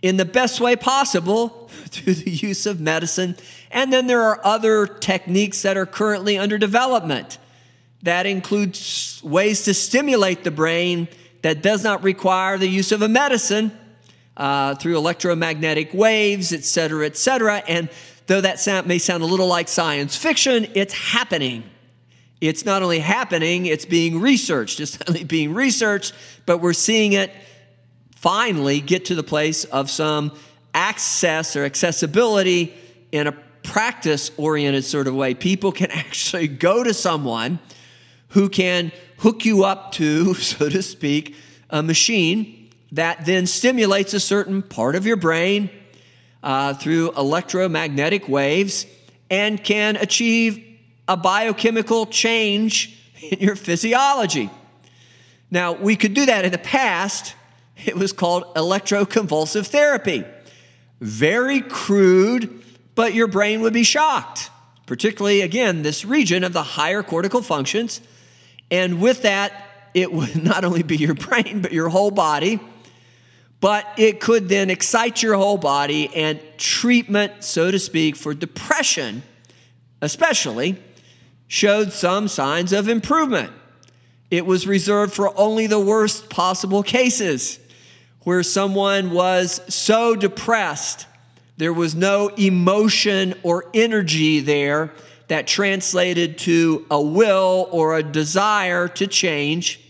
in 0.00 0.16
the 0.16 0.24
best 0.24 0.60
way 0.60 0.76
possible 0.76 1.48
through 1.86 2.14
the 2.14 2.30
use 2.30 2.64
of 2.64 2.80
medicine. 2.80 3.36
And 3.70 3.92
then 3.92 4.06
there 4.06 4.22
are 4.22 4.40
other 4.44 4.86
techniques 4.86 5.62
that 5.62 5.76
are 5.76 5.84
currently 5.84 6.38
under 6.38 6.56
development 6.56 7.38
that 8.04 8.24
include 8.24 8.78
ways 9.24 9.64
to 9.64 9.74
stimulate 9.74 10.44
the 10.44 10.52
brain 10.52 11.08
that 11.42 11.62
does 11.62 11.82
not 11.82 12.04
require 12.04 12.56
the 12.56 12.68
use 12.68 12.92
of 12.92 13.02
a 13.02 13.08
medicine 13.08 13.76
uh, 14.36 14.76
through 14.76 14.96
electromagnetic 14.96 15.92
waves, 15.92 16.52
et 16.52 16.62
cetera, 16.62 17.04
et 17.04 17.16
cetera. 17.16 17.56
And 17.66 17.90
though 18.28 18.40
that 18.40 18.60
sound, 18.60 18.86
may 18.86 18.98
sound 18.98 19.24
a 19.24 19.26
little 19.26 19.48
like 19.48 19.66
science 19.66 20.16
fiction, 20.16 20.68
it's 20.74 20.94
happening. 20.94 21.64
It's 22.40 22.64
not 22.64 22.82
only 22.82 23.00
happening, 23.00 23.66
it's 23.66 23.84
being 23.84 24.20
researched. 24.20 24.80
It's 24.80 24.98
not 25.00 25.08
only 25.08 25.24
being 25.24 25.54
researched, 25.54 26.14
but 26.46 26.58
we're 26.58 26.72
seeing 26.72 27.12
it 27.12 27.32
finally 28.14 28.80
get 28.80 29.06
to 29.06 29.14
the 29.14 29.22
place 29.22 29.64
of 29.64 29.90
some 29.90 30.32
access 30.74 31.56
or 31.56 31.64
accessibility 31.64 32.74
in 33.12 33.26
a 33.26 33.32
practice 33.62 34.30
oriented 34.36 34.84
sort 34.84 35.06
of 35.06 35.14
way. 35.14 35.34
People 35.34 35.72
can 35.72 35.90
actually 35.92 36.48
go 36.48 36.84
to 36.84 36.94
someone 36.94 37.58
who 38.28 38.48
can 38.48 38.92
hook 39.18 39.44
you 39.44 39.64
up 39.64 39.92
to, 39.92 40.34
so 40.34 40.68
to 40.68 40.82
speak, 40.82 41.34
a 41.70 41.82
machine 41.82 42.70
that 42.92 43.26
then 43.26 43.46
stimulates 43.46 44.14
a 44.14 44.20
certain 44.20 44.62
part 44.62 44.94
of 44.96 45.06
your 45.06 45.16
brain 45.16 45.70
uh, 46.42 46.72
through 46.74 47.12
electromagnetic 47.12 48.28
waves 48.28 48.86
and 49.30 49.62
can 49.62 49.96
achieve 49.96 50.64
a 51.08 51.16
biochemical 51.16 52.06
change 52.06 52.96
in 53.20 53.40
your 53.40 53.56
physiology. 53.56 54.50
Now, 55.50 55.72
we 55.72 55.96
could 55.96 56.14
do 56.14 56.26
that 56.26 56.44
in 56.44 56.52
the 56.52 56.58
past. 56.58 57.34
It 57.84 57.96
was 57.96 58.12
called 58.12 58.54
electroconvulsive 58.54 59.66
therapy. 59.66 60.24
Very 61.00 61.62
crude, 61.62 62.62
but 62.94 63.14
your 63.14 63.28
brain 63.28 63.62
would 63.62 63.72
be 63.72 63.84
shocked, 63.84 64.50
particularly, 64.86 65.40
again, 65.40 65.82
this 65.82 66.04
region 66.04 66.44
of 66.44 66.52
the 66.52 66.62
higher 66.62 67.02
cortical 67.02 67.40
functions. 67.40 68.00
And 68.70 69.00
with 69.00 69.22
that, 69.22 69.64
it 69.94 70.12
would 70.12 70.42
not 70.44 70.64
only 70.64 70.82
be 70.82 70.96
your 70.96 71.14
brain, 71.14 71.62
but 71.62 71.72
your 71.72 71.88
whole 71.88 72.10
body. 72.10 72.60
But 73.60 73.86
it 73.96 74.20
could 74.20 74.48
then 74.48 74.70
excite 74.70 75.22
your 75.22 75.34
whole 75.34 75.58
body, 75.58 76.14
and 76.14 76.40
treatment, 76.58 77.42
so 77.42 77.70
to 77.70 77.78
speak, 77.78 78.14
for 78.14 78.32
depression, 78.32 79.22
especially, 80.00 80.80
showed 81.48 81.92
some 81.92 82.28
signs 82.28 82.72
of 82.72 82.88
improvement. 82.88 83.50
It 84.30 84.44
was 84.44 84.66
reserved 84.66 85.14
for 85.14 85.36
only 85.38 85.66
the 85.66 85.80
worst 85.80 86.28
possible 86.28 86.82
cases 86.82 87.58
where 88.22 88.42
someone 88.42 89.10
was 89.10 89.60
so 89.74 90.14
depressed, 90.14 91.06
there 91.56 91.72
was 91.72 91.94
no 91.94 92.28
emotion 92.28 93.34
or 93.42 93.64
energy 93.72 94.40
there 94.40 94.92
that 95.28 95.46
translated 95.46 96.38
to 96.38 96.86
a 96.90 97.00
will 97.00 97.68
or 97.70 97.96
a 97.96 98.02
desire 98.02 98.86
to 98.88 99.06
change, 99.06 99.80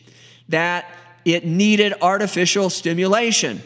that 0.48 0.86
it 1.24 1.44
needed 1.44 1.94
artificial 2.00 2.70
stimulation. 2.70 3.60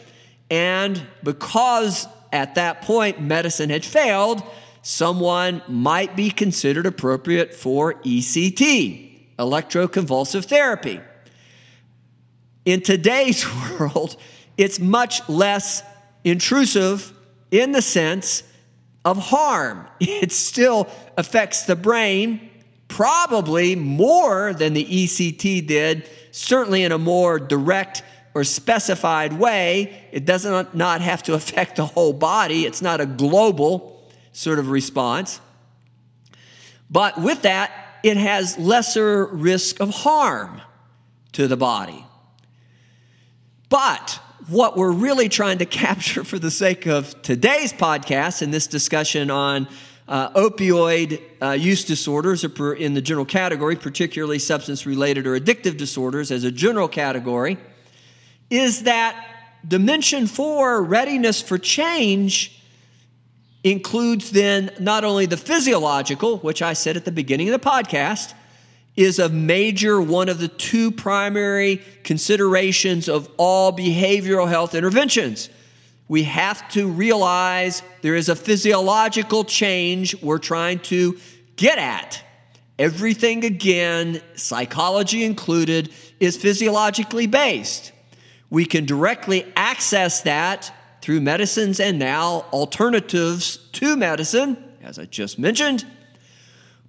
And 0.49 1.01
because 1.23 2.07
at 2.31 2.55
that 2.55 2.81
point 2.81 3.21
medicine 3.21 3.69
had 3.69 3.85
failed, 3.85 4.43
someone 4.83 5.61
might 5.67 6.15
be 6.15 6.29
considered 6.29 6.85
appropriate 6.85 7.55
for 7.55 7.95
ECT, 7.95 9.35
electroconvulsive 9.39 10.45
therapy. 10.45 10.99
In 12.65 12.81
today's 12.81 13.45
world, 13.79 14.17
it's 14.57 14.79
much 14.79 15.27
less 15.27 15.81
intrusive 16.23 17.11
in 17.49 17.71
the 17.71 17.81
sense 17.81 18.43
of 19.03 19.17
harm. 19.17 19.87
It 19.99 20.31
still 20.31 20.87
affects 21.17 21.63
the 21.63 21.75
brain, 21.75 22.49
probably 22.89 23.75
more 23.75 24.53
than 24.53 24.73
the 24.73 24.85
ECT 24.85 25.65
did, 25.65 26.09
certainly 26.31 26.83
in 26.83 26.91
a 26.91 26.97
more 26.97 27.39
direct 27.39 28.03
or 28.33 28.43
specified 28.43 29.33
way. 29.33 30.07
It 30.11 30.25
does 30.25 30.45
not 30.45 31.01
have 31.01 31.23
to 31.23 31.33
affect 31.39 31.77
the 31.77 31.85
whole 31.85 32.13
body, 32.13 32.65
it's 32.65 32.81
not 32.81 32.99
a 32.99 33.05
global 33.05 33.92
sort 34.33 34.59
of 34.59 34.69
response. 34.69 35.39
But 36.89 37.19
with 37.19 37.43
that, 37.43 37.71
it 38.03 38.17
has 38.17 38.57
lesser 38.57 39.25
risk 39.25 39.79
of 39.79 39.89
harm 39.89 40.61
to 41.31 41.47
the 41.47 41.57
body. 41.57 42.05
But 43.69 44.19
what 44.47 44.75
we're 44.75 44.91
really 44.91 45.29
trying 45.29 45.59
to 45.59 45.65
capture 45.83 46.23
for 46.23 46.37
the 46.37 46.51
sake 46.51 46.85
of 46.85 47.19
today's 47.21 47.71
podcast 47.71 48.41
and 48.41 48.53
this 48.53 48.67
discussion 48.67 49.31
on 49.31 49.67
uh, 50.07 50.29
opioid 50.31 51.21
uh, 51.41 51.51
use 51.51 51.85
disorders 51.85 52.43
in 52.43 52.93
the 52.93 53.01
general 53.01 53.25
category, 53.25 53.75
particularly 53.75 54.37
substance 54.37 54.85
related 54.85 55.25
or 55.25 55.39
addictive 55.39 55.77
disorders 55.77 56.29
as 56.29 56.43
a 56.43 56.51
general 56.51 56.89
category, 56.89 57.57
is 58.49 58.83
that 58.83 59.27
dimension 59.65 60.27
four, 60.27 60.83
readiness 60.83 61.41
for 61.41 61.57
change, 61.57 62.62
includes 63.63 64.31
then 64.31 64.71
not 64.79 65.03
only 65.03 65.25
the 65.25 65.37
physiological, 65.37 66.37
which 66.39 66.61
I 66.61 66.73
said 66.73 66.97
at 66.97 67.05
the 67.05 67.11
beginning 67.11 67.49
of 67.49 67.61
the 67.61 67.67
podcast, 67.69 68.33
is 68.95 69.19
a 69.19 69.29
major 69.29 70.01
one 70.01 70.29
of 70.29 70.37
the 70.37 70.47
two 70.47 70.91
primary 70.91 71.81
considerations 72.03 73.09
of 73.09 73.29
all 73.37 73.71
behavioral 73.71 74.47
health 74.47 74.75
interventions. 74.75 75.49
We 76.07 76.23
have 76.23 76.69
to 76.73 76.87
realize 76.87 77.81
there 78.01 78.15
is 78.15 78.29
a 78.29 78.35
physiological 78.35 79.45
change 79.45 80.21
we're 80.21 80.37
trying 80.37 80.79
to 80.79 81.17
get 81.55 81.79
at. 81.79 82.21
Everything, 82.77 83.45
again, 83.45 84.21
psychology 84.35 85.23
included, 85.23 85.91
is 86.19 86.35
physiologically 86.37 87.27
based. 87.27 87.91
We 88.49 88.65
can 88.65 88.85
directly 88.85 89.51
access 89.55 90.21
that 90.21 90.71
through 91.03 91.19
medicines 91.19 91.81
and 91.81 91.99
now 91.99 92.45
alternatives 92.53 93.57
to 93.73 93.97
medicine, 93.97 94.55
as 94.81 94.97
I 94.97 95.03
just 95.03 95.37
mentioned. 95.37 95.85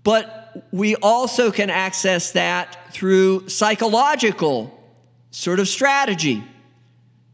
But 0.05 0.69
we 0.71 0.95
also 0.95 1.51
can 1.51 1.69
access 1.69 2.31
that 2.31 2.93
through 2.93 3.49
psychological 3.49 4.73
sort 5.33 5.59
of 5.59 5.67
strategy, 5.67 6.45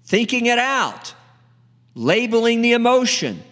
thinking 0.06 0.46
it 0.46 0.58
out, 0.58 1.12
labeling 1.94 2.62
the 2.62 2.72
emotion, 2.72 3.42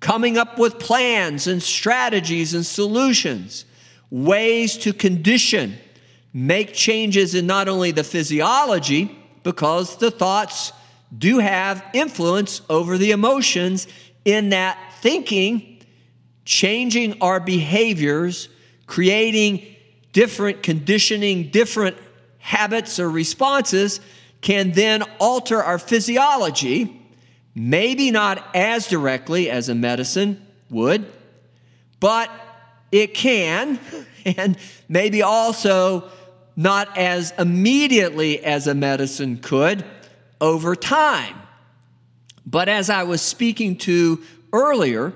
coming 0.00 0.38
up 0.38 0.58
with 0.58 0.78
plans 0.78 1.48
and 1.48 1.62
strategies 1.62 2.54
and 2.54 2.64
solutions, 2.64 3.66
ways 4.10 4.78
to 4.78 4.94
condition, 4.94 5.76
make 6.32 6.72
changes 6.72 7.34
in 7.34 7.46
not 7.46 7.68
only 7.68 7.90
the 7.90 8.02
physiology, 8.02 9.14
because 9.42 9.98
the 9.98 10.10
thoughts 10.10 10.72
do 11.16 11.38
have 11.38 11.84
influence 11.92 12.62
over 12.70 12.96
the 12.96 13.10
emotions 13.10 13.86
in 14.24 14.50
that 14.50 14.78
thinking, 15.00 15.78
changing 16.44 17.20
our 17.20 17.40
behaviors, 17.40 18.48
creating 18.86 19.66
different 20.12 20.62
conditioning, 20.62 21.50
different 21.50 21.96
habits 22.38 22.98
or 22.98 23.10
responses 23.10 24.00
can 24.40 24.72
then 24.72 25.02
alter 25.20 25.62
our 25.62 25.78
physiology, 25.78 27.00
maybe 27.54 28.10
not 28.10 28.44
as 28.54 28.88
directly 28.88 29.50
as 29.50 29.68
a 29.68 29.74
medicine 29.74 30.44
would, 30.70 31.06
but 32.00 32.30
it 32.90 33.14
can, 33.14 33.78
and 34.24 34.56
maybe 34.88 35.22
also 35.22 36.08
not 36.56 36.98
as 36.98 37.32
immediately 37.38 38.44
as 38.44 38.66
a 38.66 38.74
medicine 38.74 39.38
could 39.38 39.84
over 40.42 40.74
time. 40.74 41.36
But 42.44 42.68
as 42.68 42.90
I 42.90 43.04
was 43.04 43.22
speaking 43.22 43.76
to 43.78 44.20
earlier, 44.52 45.14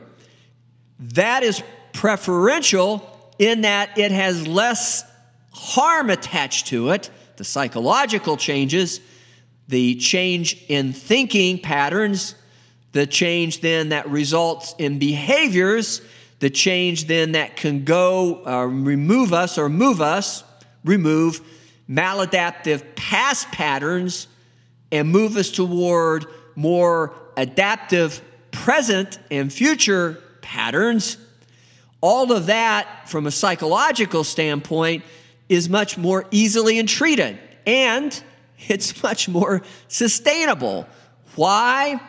that 1.00 1.42
is 1.42 1.62
preferential 1.92 3.02
in 3.38 3.62
that 3.62 3.98
it 3.98 4.12
has 4.12 4.46
less 4.46 5.04
harm 5.52 6.10
attached 6.10 6.68
to 6.68 6.90
it, 6.90 7.10
the 7.36 7.44
psychological 7.44 8.36
changes, 8.36 9.00
the 9.68 9.96
change 9.96 10.64
in 10.68 10.92
thinking 10.92 11.58
patterns, 11.58 12.36
the 12.92 13.06
change 13.06 13.60
then 13.60 13.88
that 13.88 14.08
results 14.08 14.74
in 14.78 14.98
behaviors, 14.98 16.00
the 16.38 16.48
change 16.48 17.06
then 17.06 17.32
that 17.32 17.56
can 17.56 17.84
go 17.84 18.42
uh, 18.46 18.64
remove 18.64 19.32
us 19.32 19.58
or 19.58 19.68
move 19.68 20.00
us, 20.00 20.44
remove 20.84 21.40
maladaptive 21.90 22.94
past 22.94 23.50
patterns 23.50 24.28
and 24.92 25.08
move 25.08 25.36
us 25.36 25.50
toward 25.50 26.26
more 26.54 27.14
adaptive 27.36 28.22
present 28.50 29.18
and 29.30 29.52
future 29.52 30.22
patterns, 30.40 31.18
all 32.00 32.32
of 32.32 32.46
that 32.46 33.08
from 33.08 33.26
a 33.26 33.30
psychological 33.30 34.24
standpoint 34.24 35.04
is 35.48 35.68
much 35.68 35.98
more 35.98 36.26
easily 36.30 36.78
entreated 36.78 37.38
and 37.66 38.22
it's 38.68 39.02
much 39.02 39.28
more 39.28 39.62
sustainable. 39.88 40.86
Why? 41.34 42.00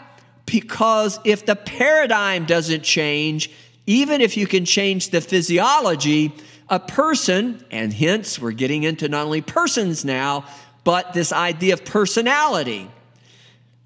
Because 0.46 1.20
if 1.26 1.46
the 1.46 1.56
paradigm 1.56 2.46
doesn't 2.46 2.84
change, 2.84 3.52
even 3.86 4.22
if 4.22 4.38
you 4.38 4.48
can 4.48 4.66
change 4.66 5.10
the 5.10 5.22
physiology, 5.22 6.34
a 6.70 6.80
person, 6.80 7.64
and 7.72 7.94
hence 7.94 8.40
we're 8.40 8.52
getting 8.52 8.84
into 8.84 9.08
not 9.10 9.26
only 9.26 9.42
persons 9.42 10.06
now, 10.06 10.46
but 10.88 11.12
this 11.12 11.34
idea 11.34 11.74
of 11.74 11.84
personality. 11.84 12.90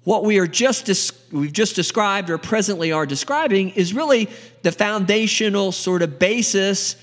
What 0.04 0.24
we 0.24 0.38
are 0.38 0.46
just 0.46 0.88
we've 1.32 1.52
just 1.52 1.74
described 1.74 2.30
or 2.30 2.38
presently 2.38 2.92
are 2.92 3.06
describing 3.06 3.70
is 3.70 3.92
really 3.92 4.28
the 4.62 4.70
foundational 4.70 5.72
sort 5.72 6.02
of 6.02 6.20
basis 6.20 6.94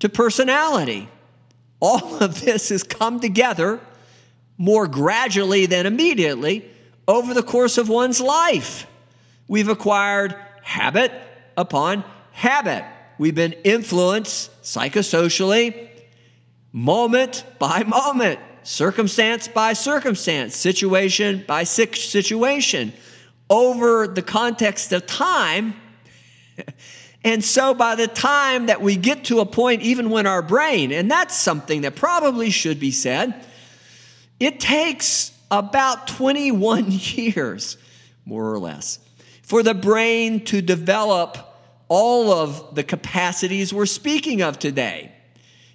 to 0.00 0.08
personality. 0.08 1.08
All 1.78 2.16
of 2.16 2.40
this 2.40 2.70
has 2.70 2.82
come 2.82 3.20
together 3.20 3.78
more 4.58 4.88
gradually 4.88 5.66
than 5.66 5.86
immediately 5.86 6.68
over 7.06 7.32
the 7.32 7.44
course 7.44 7.78
of 7.78 7.88
one's 7.88 8.20
life. 8.20 8.88
We've 9.46 9.68
acquired 9.68 10.34
habit 10.64 11.12
upon 11.56 12.02
habit. 12.32 12.84
We've 13.18 13.36
been 13.36 13.52
influenced 13.62 14.50
psychosocially 14.64 15.90
moment 16.72 17.44
by 17.60 17.84
moment, 17.84 18.40
circumstance 18.64 19.46
by 19.46 19.72
circumstance, 19.72 20.56
situation 20.56 21.44
by 21.46 21.64
situation, 21.64 22.92
over 23.48 24.08
the 24.08 24.22
context 24.22 24.92
of 24.92 25.06
time. 25.06 25.74
And 27.26 27.42
so 27.42 27.72
by 27.72 27.94
the 27.94 28.06
time 28.06 28.66
that 28.66 28.82
we 28.82 28.96
get 28.96 29.24
to 29.24 29.40
a 29.40 29.46
point, 29.46 29.80
even 29.80 30.10
when 30.10 30.26
our 30.26 30.42
brain, 30.42 30.92
and 30.92 31.10
that's 31.10 31.34
something 31.34 31.80
that 31.80 31.96
probably 31.96 32.50
should 32.50 32.78
be 32.78 32.90
said, 32.90 33.46
it 34.38 34.60
takes 34.60 35.32
about 35.50 36.06
21 36.06 36.86
years, 36.88 37.78
more 38.26 38.52
or 38.52 38.58
less, 38.58 38.98
for 39.42 39.62
the 39.62 39.72
brain 39.72 40.44
to 40.44 40.60
develop 40.60 41.38
all 41.88 42.30
of 42.30 42.74
the 42.74 42.82
capacities 42.82 43.72
we're 43.72 43.86
speaking 43.86 44.42
of 44.42 44.58
today. 44.58 45.13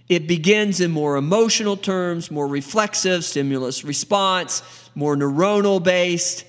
It 0.10 0.28
begins 0.28 0.82
in 0.82 0.90
more 0.90 1.18
emotional 1.18 1.78
terms, 1.78 2.32
more 2.32 2.48
reflexive, 2.48 3.24
stimulus 3.24 3.84
response, 3.84 4.64
more 4.96 5.16
neuronal 5.16 5.82
based, 5.82 6.46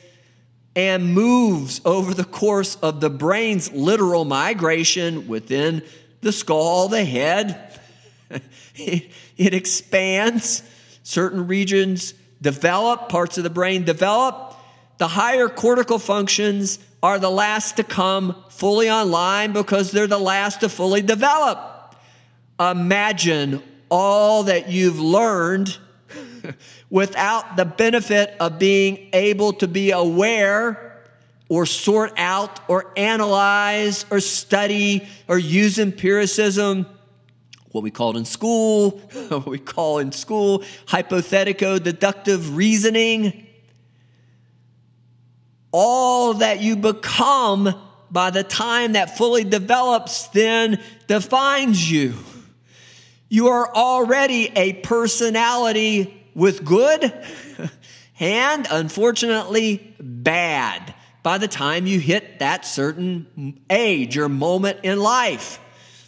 and 0.74 1.12
moves 1.12 1.82
over 1.84 2.14
the 2.14 2.24
course 2.24 2.76
of 2.76 3.00
the 3.00 3.10
brain's 3.10 3.70
literal 3.70 4.24
migration 4.24 5.28
within 5.28 5.82
the 6.22 6.32
skull, 6.32 6.88
the 6.88 7.04
head. 7.04 7.78
it, 8.76 9.54
expands, 9.54 10.62
certain 11.02 11.46
regions 11.46 12.14
develop, 12.40 13.10
parts 13.10 13.36
of 13.36 13.44
the 13.44 13.50
brain 13.50 13.84
develop. 13.84 14.56
The 14.96 15.08
higher 15.08 15.48
cortical 15.48 15.98
functions 15.98 16.78
are 17.02 17.18
the 17.18 17.30
last 17.30 17.76
to 17.76 17.84
come 17.84 18.36
fully 18.50 18.90
online 18.90 19.52
because 19.52 19.90
they're 19.90 20.06
the 20.06 20.18
last 20.18 20.60
to 20.60 20.68
fully 20.68 21.02
develop. 21.02 21.69
Imagine 22.60 23.62
all 23.88 24.44
that 24.44 24.68
you've 24.68 25.00
learned 25.00 25.76
without 26.90 27.56
the 27.56 27.64
benefit 27.64 28.36
of 28.38 28.58
being 28.58 29.08
able 29.12 29.54
to 29.54 29.66
be 29.66 29.90
aware 29.90 31.02
or 31.48 31.66
sort 31.66 32.12
out 32.16 32.60
or 32.68 32.92
analyze 32.96 34.04
or 34.10 34.20
study 34.20 35.08
or 35.26 35.38
use 35.38 35.78
empiricism 35.78 36.86
what 37.72 37.84
we 37.84 37.90
called 37.90 38.16
in 38.16 38.24
school, 38.24 38.90
what 39.28 39.46
we 39.46 39.58
call 39.58 39.98
in 39.98 40.12
school 40.12 40.60
hypothetico 40.86 41.82
deductive 41.82 42.56
reasoning. 42.56 43.46
All 45.72 46.34
that 46.34 46.60
you 46.60 46.74
become 46.74 47.72
by 48.10 48.30
the 48.30 48.42
time 48.42 48.92
that 48.92 49.16
fully 49.16 49.44
develops 49.44 50.26
then 50.28 50.82
defines 51.06 51.90
you. 51.90 52.14
You 53.32 53.46
are 53.50 53.72
already 53.72 54.50
a 54.56 54.72
personality 54.72 56.26
with 56.34 56.64
good 56.64 57.14
and 58.18 58.66
unfortunately 58.68 59.94
bad 60.00 60.92
by 61.22 61.38
the 61.38 61.46
time 61.46 61.86
you 61.86 62.00
hit 62.00 62.40
that 62.40 62.66
certain 62.66 63.60
age 63.70 64.18
or 64.18 64.28
moment 64.28 64.80
in 64.82 64.98
life. 64.98 65.60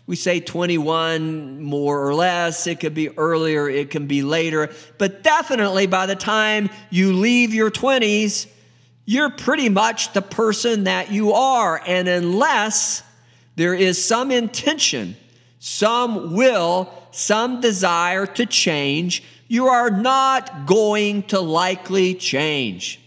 We 0.08 0.16
say 0.16 0.40
21 0.40 1.62
more 1.62 2.04
or 2.04 2.12
less. 2.12 2.66
It 2.66 2.80
could 2.80 2.92
be 2.94 3.16
earlier, 3.16 3.68
it 3.68 3.90
can 3.90 4.08
be 4.08 4.22
later. 4.22 4.72
But 4.98 5.22
definitely 5.22 5.86
by 5.86 6.06
the 6.06 6.16
time 6.16 6.70
you 6.90 7.12
leave 7.12 7.54
your 7.54 7.70
20s, 7.70 8.48
you're 9.04 9.30
pretty 9.30 9.68
much 9.68 10.12
the 10.12 10.22
person 10.22 10.84
that 10.84 11.12
you 11.12 11.34
are. 11.34 11.80
And 11.86 12.08
unless 12.08 13.04
there 13.54 13.74
is 13.74 14.04
some 14.04 14.32
intention, 14.32 15.16
some 15.64 16.34
will, 16.34 16.92
some 17.12 17.60
desire 17.60 18.26
to 18.26 18.44
change, 18.44 19.22
you 19.46 19.68
are 19.68 19.92
not 19.92 20.66
going 20.66 21.22
to 21.22 21.38
likely 21.38 22.16
change. 22.16 23.00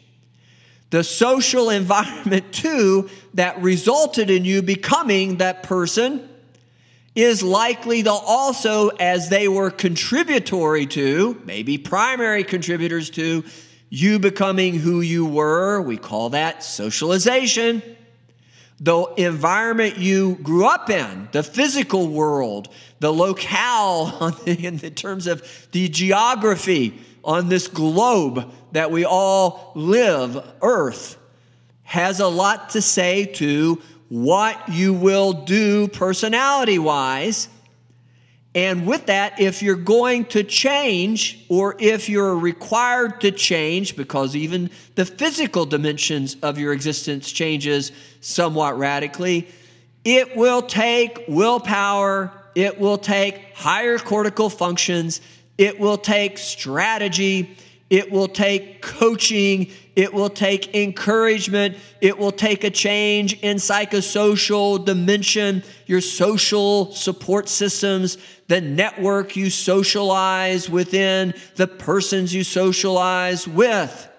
The 0.89 1.03
social 1.03 1.69
environment, 1.81 2.53
too, 2.53 3.09
that 3.33 3.61
resulted 3.61 4.29
in 4.29 4.45
you 4.45 4.61
becoming 4.61 5.39
that 5.39 5.63
person 5.63 6.29
is 7.13 7.43
likely 7.43 8.03
to 8.03 8.11
also, 8.11 8.87
as 9.01 9.27
they 9.27 9.49
were 9.49 9.69
contributory 9.69 10.85
to, 10.85 11.41
maybe 11.43 11.77
primary 11.77 12.45
contributors 12.45 13.09
to, 13.09 13.43
you 13.89 14.17
becoming 14.17 14.75
who 14.75 15.01
you 15.01 15.25
were. 15.25 15.81
We 15.81 15.97
call 15.97 16.29
that 16.29 16.63
socialization. 16.63 17.83
The 18.79 19.05
environment 19.17 19.97
you 19.97 20.35
grew 20.35 20.65
up 20.65 20.89
in, 20.89 21.29
the 21.31 21.43
physical 21.43 22.07
world, 22.07 22.67
the 22.99 23.11
locale 23.11 24.35
in 24.45 24.79
terms 24.79 25.27
of 25.27 25.67
the 25.71 25.87
geography 25.87 26.99
on 27.23 27.49
this 27.49 27.67
globe 27.67 28.51
that 28.73 28.91
we 28.91 29.05
all 29.05 29.71
live, 29.75 30.43
Earth, 30.61 31.17
has 31.83 32.19
a 32.19 32.27
lot 32.27 32.71
to 32.71 32.81
say 32.81 33.25
to 33.25 33.81
what 34.09 34.69
you 34.69 34.93
will 34.93 35.33
do 35.33 35.87
personality 35.87 36.79
wise. 36.79 37.47
And 38.55 38.87
with 38.87 39.07
that, 39.07 39.39
if 39.39 39.61
you're 39.61 39.75
going 39.75 40.25
to 40.25 40.41
change, 40.41 41.45
or 41.49 41.75
if 41.77 42.07
you're 42.07 42.37
required 42.37 43.19
to 43.21 43.31
change, 43.31 43.97
because 43.97 44.33
even 44.33 44.69
the 44.95 45.05
physical 45.05 45.65
dimensions 45.65 46.37
of 46.41 46.57
your 46.57 46.71
existence 46.71 47.29
changes 47.29 47.91
somewhat 48.21 48.77
radically, 48.77 49.49
it 50.05 50.37
will 50.37 50.61
take 50.61 51.25
willpower, 51.27 52.31
it 52.55 52.79
will 52.79 52.97
take 52.97 53.53
higher 53.55 53.97
cortical 53.97 54.49
functions, 54.49 55.19
it 55.57 55.77
will 55.77 55.97
take 55.97 56.37
strategy, 56.37 57.57
it 57.89 58.09
will 58.09 58.29
take 58.29 58.81
coaching, 58.81 59.69
it 59.95 60.13
will 60.13 60.29
take 60.29 60.75
encouragement. 60.75 61.77
It 62.01 62.17
will 62.17 62.31
take 62.31 62.63
a 62.63 62.69
change 62.69 63.33
in 63.41 63.57
psychosocial 63.57 64.83
dimension, 64.83 65.63
your 65.85 66.01
social 66.01 66.91
support 66.91 67.47
systems, 67.47 68.17
the 68.47 68.59
network 68.59 69.35
you 69.35 69.49
socialize 69.49 70.69
within, 70.69 71.33
the 71.55 71.67
persons 71.67 72.33
you 72.33 72.43
socialize 72.43 73.47
with. 73.47 74.09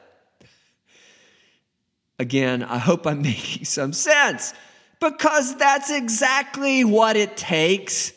Again, 2.18 2.62
I 2.62 2.78
hope 2.78 3.06
I'm 3.06 3.22
making 3.22 3.66
some 3.66 3.92
sense 3.92 4.54
because 4.98 5.56
that's 5.56 5.90
exactly 5.90 6.84
what 6.84 7.16
it 7.16 7.36
takes 7.36 8.12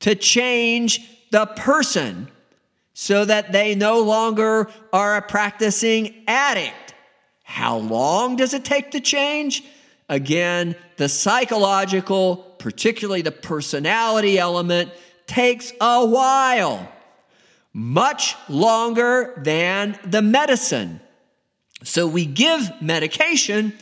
to 0.00 0.14
change 0.14 1.00
the 1.32 1.46
person 1.46 2.28
so 3.00 3.24
that 3.24 3.52
they 3.52 3.76
no 3.76 4.00
longer 4.00 4.68
are 4.92 5.18
a 5.18 5.22
practicing 5.22 6.24
addict. 6.26 6.94
How 7.44 7.76
long 7.76 8.34
does 8.34 8.54
it 8.54 8.64
take 8.64 8.90
to 8.90 9.00
change? 9.00 9.62
Again, 10.08 10.74
the 10.96 11.08
psychological, 11.08 12.38
particularly 12.58 13.22
the 13.22 13.30
personality 13.30 14.36
element, 14.36 14.90
takes 15.28 15.72
a 15.80 16.04
while, 16.04 16.90
much 17.72 18.34
longer 18.48 19.40
than 19.44 19.96
the 20.04 20.20
medicine. 20.20 21.00
So 21.84 22.08
we 22.08 22.26
give 22.26 22.68
medication, 22.82 23.74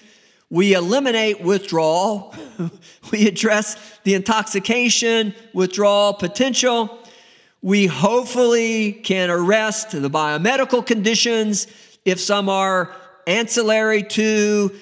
we 0.51 0.75
eliminate 0.75 1.41
withdrawal, 1.41 2.35
we 3.11 3.27
address 3.27 3.99
the 4.05 4.13
intoxication, 4.13 5.35
withdrawal 5.55 6.13
potential, 6.13 6.99
we 7.63 7.87
hopefully 7.87 8.93
can 8.93 9.31
arrest 9.31 9.91
the 9.91 10.11
biomedical 10.11 10.85
conditions 10.85 11.67
if 12.05 12.21
some 12.21 12.49
are 12.49 12.95
ancillary 13.27 14.03
to, 14.03 14.73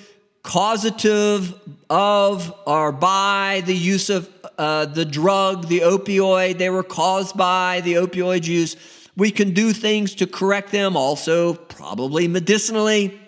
causative 0.42 1.54
of, 1.88 2.54
or 2.66 2.92
by 2.92 3.62
the 3.64 3.74
use 3.74 4.10
of 4.10 4.28
uh, 4.58 4.84
the 4.84 5.04
drug, 5.04 5.68
the 5.68 5.80
opioid. 5.80 6.58
They 6.58 6.70
were 6.70 6.82
caused 6.82 7.36
by 7.36 7.80
the 7.82 7.94
opioid 7.94 8.46
use. 8.46 8.76
We 9.16 9.30
can 9.30 9.54
do 9.54 9.72
things 9.72 10.14
to 10.16 10.26
correct 10.26 10.70
them, 10.70 10.96
also, 10.96 11.54
probably 11.54 12.28
medicinally. 12.28 13.18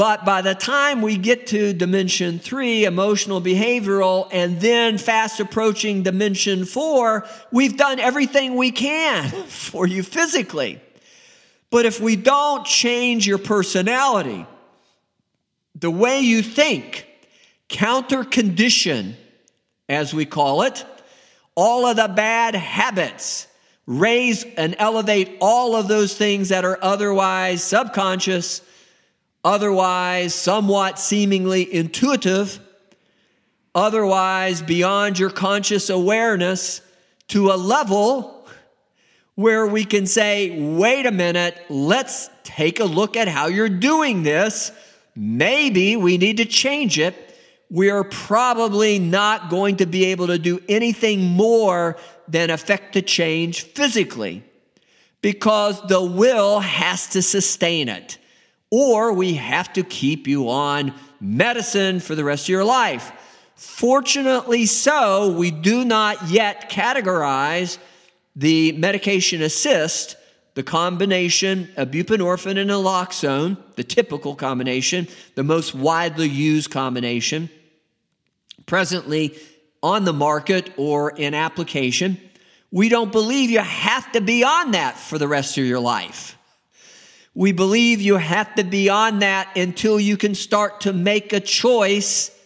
But 0.00 0.24
by 0.24 0.40
the 0.40 0.54
time 0.54 1.02
we 1.02 1.18
get 1.18 1.48
to 1.48 1.74
dimension 1.74 2.38
three, 2.38 2.86
emotional 2.86 3.38
behavioral, 3.38 4.30
and 4.32 4.58
then 4.58 4.96
fast 4.96 5.40
approaching 5.40 6.02
dimension 6.02 6.64
four, 6.64 7.26
we've 7.52 7.76
done 7.76 8.00
everything 8.00 8.56
we 8.56 8.70
can 8.70 9.28
for 9.48 9.86
you 9.86 10.02
physically. 10.02 10.80
But 11.68 11.84
if 11.84 12.00
we 12.00 12.16
don't 12.16 12.64
change 12.64 13.26
your 13.26 13.36
personality, 13.36 14.46
the 15.74 15.90
way 15.90 16.20
you 16.20 16.40
think, 16.40 17.06
counter 17.68 18.24
condition, 18.24 19.18
as 19.86 20.14
we 20.14 20.24
call 20.24 20.62
it, 20.62 20.82
all 21.54 21.84
of 21.84 21.96
the 21.96 22.08
bad 22.08 22.54
habits, 22.54 23.46
raise 23.84 24.44
and 24.56 24.76
elevate 24.78 25.36
all 25.42 25.76
of 25.76 25.88
those 25.88 26.16
things 26.16 26.48
that 26.48 26.64
are 26.64 26.78
otherwise 26.80 27.62
subconscious 27.62 28.62
otherwise 29.44 30.34
somewhat 30.34 30.98
seemingly 30.98 31.72
intuitive, 31.72 32.60
otherwise 33.74 34.62
beyond 34.62 35.18
your 35.18 35.30
conscious 35.30 35.90
awareness, 35.90 36.82
to 37.28 37.50
a 37.50 37.54
level 37.54 38.46
where 39.36 39.66
we 39.66 39.84
can 39.84 40.04
say, 40.04 40.50
wait 40.76 41.06
a 41.06 41.10
minute, 41.10 41.56
let's 41.70 42.28
take 42.42 42.80
a 42.80 42.84
look 42.84 43.16
at 43.16 43.28
how 43.28 43.46
you're 43.46 43.68
doing 43.68 44.22
this. 44.22 44.72
Maybe 45.14 45.96
we 45.96 46.18
need 46.18 46.38
to 46.38 46.44
change 46.44 46.98
it. 46.98 47.14
We're 47.70 48.04
probably 48.04 48.98
not 48.98 49.48
going 49.48 49.76
to 49.76 49.86
be 49.86 50.06
able 50.06 50.26
to 50.26 50.38
do 50.38 50.60
anything 50.68 51.20
more 51.22 51.96
than 52.26 52.50
affect 52.50 52.94
the 52.94 53.02
change 53.02 53.62
physically 53.62 54.42
because 55.22 55.80
the 55.86 56.02
will 56.02 56.60
has 56.60 57.06
to 57.10 57.22
sustain 57.22 57.88
it. 57.88 58.18
Or 58.70 59.12
we 59.12 59.34
have 59.34 59.72
to 59.74 59.82
keep 59.82 60.26
you 60.26 60.48
on 60.48 60.94
medicine 61.20 62.00
for 62.00 62.14
the 62.14 62.24
rest 62.24 62.44
of 62.44 62.50
your 62.50 62.64
life. 62.64 63.12
Fortunately, 63.56 64.64
so, 64.64 65.32
we 65.32 65.50
do 65.50 65.84
not 65.84 66.30
yet 66.30 66.70
categorize 66.70 67.78
the 68.34 68.72
medication 68.72 69.42
assist, 69.42 70.16
the 70.54 70.62
combination 70.62 71.68
of 71.76 71.90
buprenorphine 71.90 72.58
and 72.58 72.70
naloxone, 72.70 73.56
the 73.76 73.84
typical 73.84 74.34
combination, 74.34 75.08
the 75.34 75.42
most 75.42 75.74
widely 75.74 76.28
used 76.28 76.70
combination, 76.70 77.50
presently 78.66 79.36
on 79.82 80.04
the 80.04 80.12
market 80.12 80.72
or 80.76 81.10
in 81.10 81.34
application. 81.34 82.18
We 82.70 82.88
don't 82.88 83.12
believe 83.12 83.50
you 83.50 83.60
have 83.60 84.10
to 84.12 84.20
be 84.20 84.44
on 84.44 84.70
that 84.72 84.96
for 84.96 85.18
the 85.18 85.28
rest 85.28 85.58
of 85.58 85.64
your 85.64 85.80
life. 85.80 86.36
We 87.34 87.52
believe 87.52 88.00
you 88.00 88.16
have 88.16 88.54
to 88.56 88.64
be 88.64 88.88
on 88.88 89.20
that 89.20 89.56
until 89.56 90.00
you 90.00 90.16
can 90.16 90.34
start 90.34 90.82
to 90.82 90.92
make 90.92 91.32
a 91.32 91.40
choice 91.40 92.36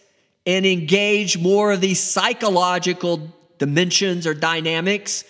and 0.45 0.65
engage 0.65 1.37
more 1.37 1.71
of 1.71 1.81
these 1.81 1.99
psychological 1.99 3.33
dimensions 3.57 4.27
or 4.27 4.33
dynamics. 4.33 5.23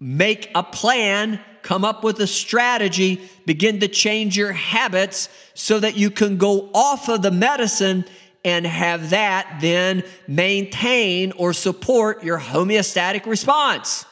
Make 0.00 0.50
a 0.54 0.64
plan, 0.64 1.40
come 1.62 1.84
up 1.84 2.02
with 2.02 2.18
a 2.18 2.26
strategy, 2.26 3.20
begin 3.46 3.80
to 3.80 3.88
change 3.88 4.36
your 4.36 4.52
habits 4.52 5.28
so 5.54 5.78
that 5.78 5.96
you 5.96 6.10
can 6.10 6.36
go 6.36 6.68
off 6.74 7.08
of 7.08 7.22
the 7.22 7.30
medicine 7.30 8.04
and 8.44 8.66
have 8.66 9.10
that 9.10 9.58
then 9.60 10.02
maintain 10.26 11.30
or 11.32 11.52
support 11.52 12.24
your 12.24 12.40
homeostatic 12.40 13.26
response. 13.26 14.04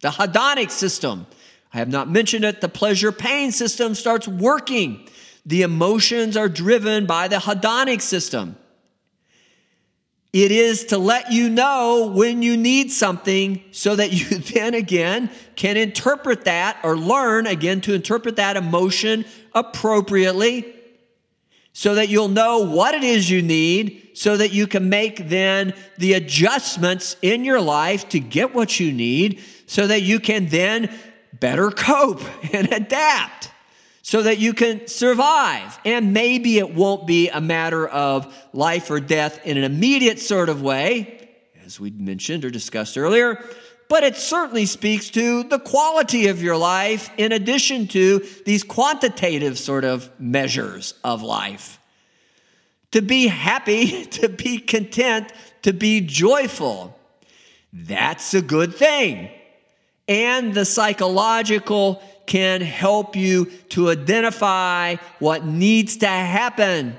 The 0.00 0.10
hedonic 0.10 0.70
system. 0.70 1.26
I 1.72 1.78
have 1.78 1.88
not 1.88 2.08
mentioned 2.08 2.44
it. 2.44 2.60
The 2.60 2.68
pleasure 2.68 3.12
pain 3.12 3.52
system 3.52 3.94
starts 3.94 4.26
working. 4.26 5.08
The 5.44 5.62
emotions 5.62 6.36
are 6.36 6.48
driven 6.48 7.06
by 7.06 7.28
the 7.28 7.36
hedonic 7.36 8.00
system. 8.00 8.56
It 10.32 10.52
is 10.52 10.86
to 10.86 10.98
let 10.98 11.32
you 11.32 11.48
know 11.48 12.12
when 12.14 12.42
you 12.42 12.56
need 12.56 12.92
something 12.92 13.62
so 13.70 13.96
that 13.96 14.12
you 14.12 14.38
then 14.54 14.74
again 14.74 15.30
can 15.56 15.76
interpret 15.76 16.44
that 16.44 16.78
or 16.82 16.96
learn 16.96 17.46
again 17.46 17.80
to 17.82 17.94
interpret 17.94 18.36
that 18.36 18.56
emotion 18.56 19.24
appropriately 19.54 20.74
so 21.72 21.94
that 21.94 22.08
you'll 22.08 22.28
know 22.28 22.58
what 22.58 22.94
it 22.94 23.04
is 23.04 23.30
you 23.30 23.40
need 23.40 24.10
so 24.14 24.36
that 24.36 24.52
you 24.52 24.66
can 24.66 24.88
make 24.88 25.28
then 25.28 25.72
the 25.96 26.14
adjustments 26.14 27.16
in 27.22 27.44
your 27.44 27.60
life 27.60 28.08
to 28.08 28.20
get 28.20 28.54
what 28.54 28.80
you 28.80 28.92
need 28.92 29.40
so 29.66 29.86
that 29.86 30.02
you 30.02 30.18
can 30.18 30.46
then 30.46 30.90
better 31.40 31.70
cope 31.70 32.22
and 32.52 32.72
adapt 32.72 33.50
so 34.02 34.22
that 34.22 34.38
you 34.38 34.54
can 34.54 34.86
survive. 34.86 35.78
And 35.84 36.14
maybe 36.14 36.58
it 36.58 36.74
won't 36.74 37.06
be 37.06 37.28
a 37.28 37.40
matter 37.40 37.86
of 37.86 38.34
life 38.52 38.90
or 38.90 39.00
death 39.00 39.44
in 39.44 39.58
an 39.58 39.64
immediate 39.64 40.18
sort 40.18 40.48
of 40.48 40.62
way, 40.62 41.28
as 41.64 41.78
we 41.78 41.90
mentioned 41.90 42.44
or 42.44 42.50
discussed 42.50 42.96
earlier, 42.96 43.44
but 43.88 44.04
it 44.04 44.16
certainly 44.16 44.66
speaks 44.66 45.10
to 45.10 45.42
the 45.44 45.58
quality 45.58 46.28
of 46.28 46.42
your 46.42 46.56
life 46.56 47.10
in 47.16 47.32
addition 47.32 47.86
to 47.88 48.24
these 48.44 48.62
quantitative 48.62 49.58
sort 49.58 49.84
of 49.84 50.10
measures 50.18 50.94
of 51.04 51.22
life. 51.22 51.78
To 52.92 53.02
be 53.02 53.26
happy, 53.26 54.04
to 54.12 54.28
be 54.30 54.58
content, 54.58 55.32
to 55.62 55.72
be 55.72 56.00
joyful. 56.00 56.98
That's 57.72 58.32
a 58.32 58.40
good 58.40 58.74
thing 58.74 59.30
and 60.08 60.54
the 60.54 60.64
psychological 60.64 62.02
can 62.26 62.60
help 62.60 63.14
you 63.14 63.46
to 63.70 63.90
identify 63.90 64.96
what 65.18 65.44
needs 65.44 65.98
to 65.98 66.06
happen, 66.06 66.96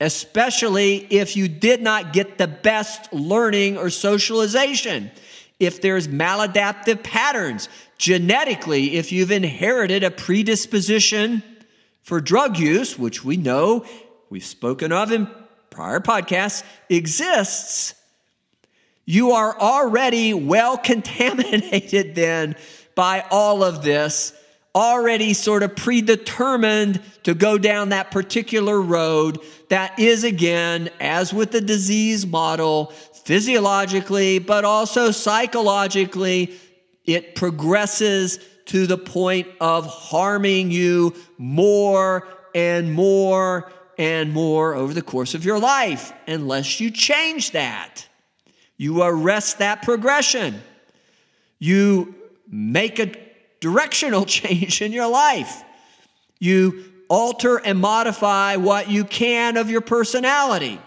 especially 0.00 1.06
if 1.10 1.36
you 1.36 1.48
did 1.48 1.82
not 1.82 2.12
get 2.12 2.38
the 2.38 2.46
best 2.46 3.12
learning 3.12 3.76
or 3.76 3.90
socialization. 3.90 5.10
If 5.60 5.82
there's 5.82 6.08
maladaptive 6.08 7.02
patterns, 7.02 7.68
genetically, 7.98 8.96
if 8.96 9.12
you've 9.12 9.30
inherited 9.30 10.02
a 10.02 10.10
predisposition 10.10 11.42
for 12.02 12.20
drug 12.20 12.58
use, 12.58 12.98
which 12.98 13.24
we 13.24 13.36
know 13.36 13.84
we've 14.30 14.44
spoken 14.44 14.92
of 14.92 15.12
in 15.12 15.28
prior 15.70 16.00
podcasts, 16.00 16.64
exists, 16.88 17.94
you 19.04 19.32
are 19.32 19.58
already 19.58 20.34
well 20.34 20.78
contaminated 20.78 22.14
then 22.14 22.56
by 22.94 23.24
all 23.30 23.62
of 23.62 23.82
this, 23.82 24.32
already 24.74 25.32
sort 25.34 25.62
of 25.62 25.76
predetermined 25.76 27.00
to 27.22 27.34
go 27.34 27.58
down 27.58 27.90
that 27.90 28.10
particular 28.10 28.80
road 28.80 29.40
that 29.68 29.98
is, 29.98 30.24
again, 30.24 30.90
as 31.00 31.32
with 31.32 31.52
the 31.52 31.60
disease 31.60 32.26
model, 32.26 32.86
physiologically, 33.24 34.38
but 34.38 34.64
also 34.64 35.10
psychologically, 35.10 36.54
it 37.04 37.34
progresses 37.34 38.38
to 38.66 38.86
the 38.86 38.98
point 38.98 39.46
of 39.60 39.86
harming 39.86 40.70
you 40.70 41.14
more 41.38 42.26
and 42.54 42.92
more 42.92 43.70
and 43.98 44.32
more 44.32 44.74
over 44.74 44.92
the 44.92 45.02
course 45.02 45.34
of 45.34 45.44
your 45.44 45.58
life 45.58 46.12
unless 46.26 46.80
you 46.80 46.90
change 46.90 47.52
that. 47.52 48.06
You 48.84 49.02
arrest 49.02 49.60
that 49.60 49.80
progression. 49.80 50.62
You 51.58 52.14
make 52.46 52.98
a 52.98 53.12
directional 53.58 54.26
change 54.38 54.82
in 54.82 54.92
your 54.92 55.08
life. 55.08 55.62
You 56.38 56.84
alter 57.08 57.56
and 57.56 57.78
modify 57.78 58.56
what 58.56 58.90
you 58.90 59.06
can 59.06 59.56
of 59.56 59.70
your 59.70 59.80
personality. 59.80 60.78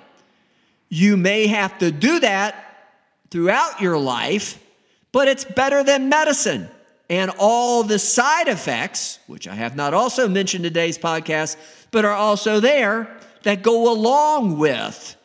You 0.89 1.17
may 1.17 1.47
have 1.47 1.75
to 1.79 1.89
do 1.89 2.19
that 2.19 2.91
throughout 3.31 3.81
your 3.81 3.97
life, 3.97 4.63
but 5.11 5.27
it's 5.27 5.43
better 5.43 5.83
than 5.83 6.07
medicine. 6.07 6.69
And 7.09 7.31
all 7.39 7.81
the 7.81 7.97
side 7.97 8.47
effects, 8.47 9.17
which 9.25 9.47
I 9.47 9.55
have 9.55 9.75
not 9.75 9.95
also 9.95 10.27
mentioned 10.27 10.67
in 10.67 10.71
today's 10.71 10.99
podcast, 10.99 11.57
but 11.89 12.05
are 12.05 12.13
also 12.13 12.59
there 12.59 13.17
that 13.41 13.63
go 13.63 13.91
along 13.91 14.59
with 14.59 15.15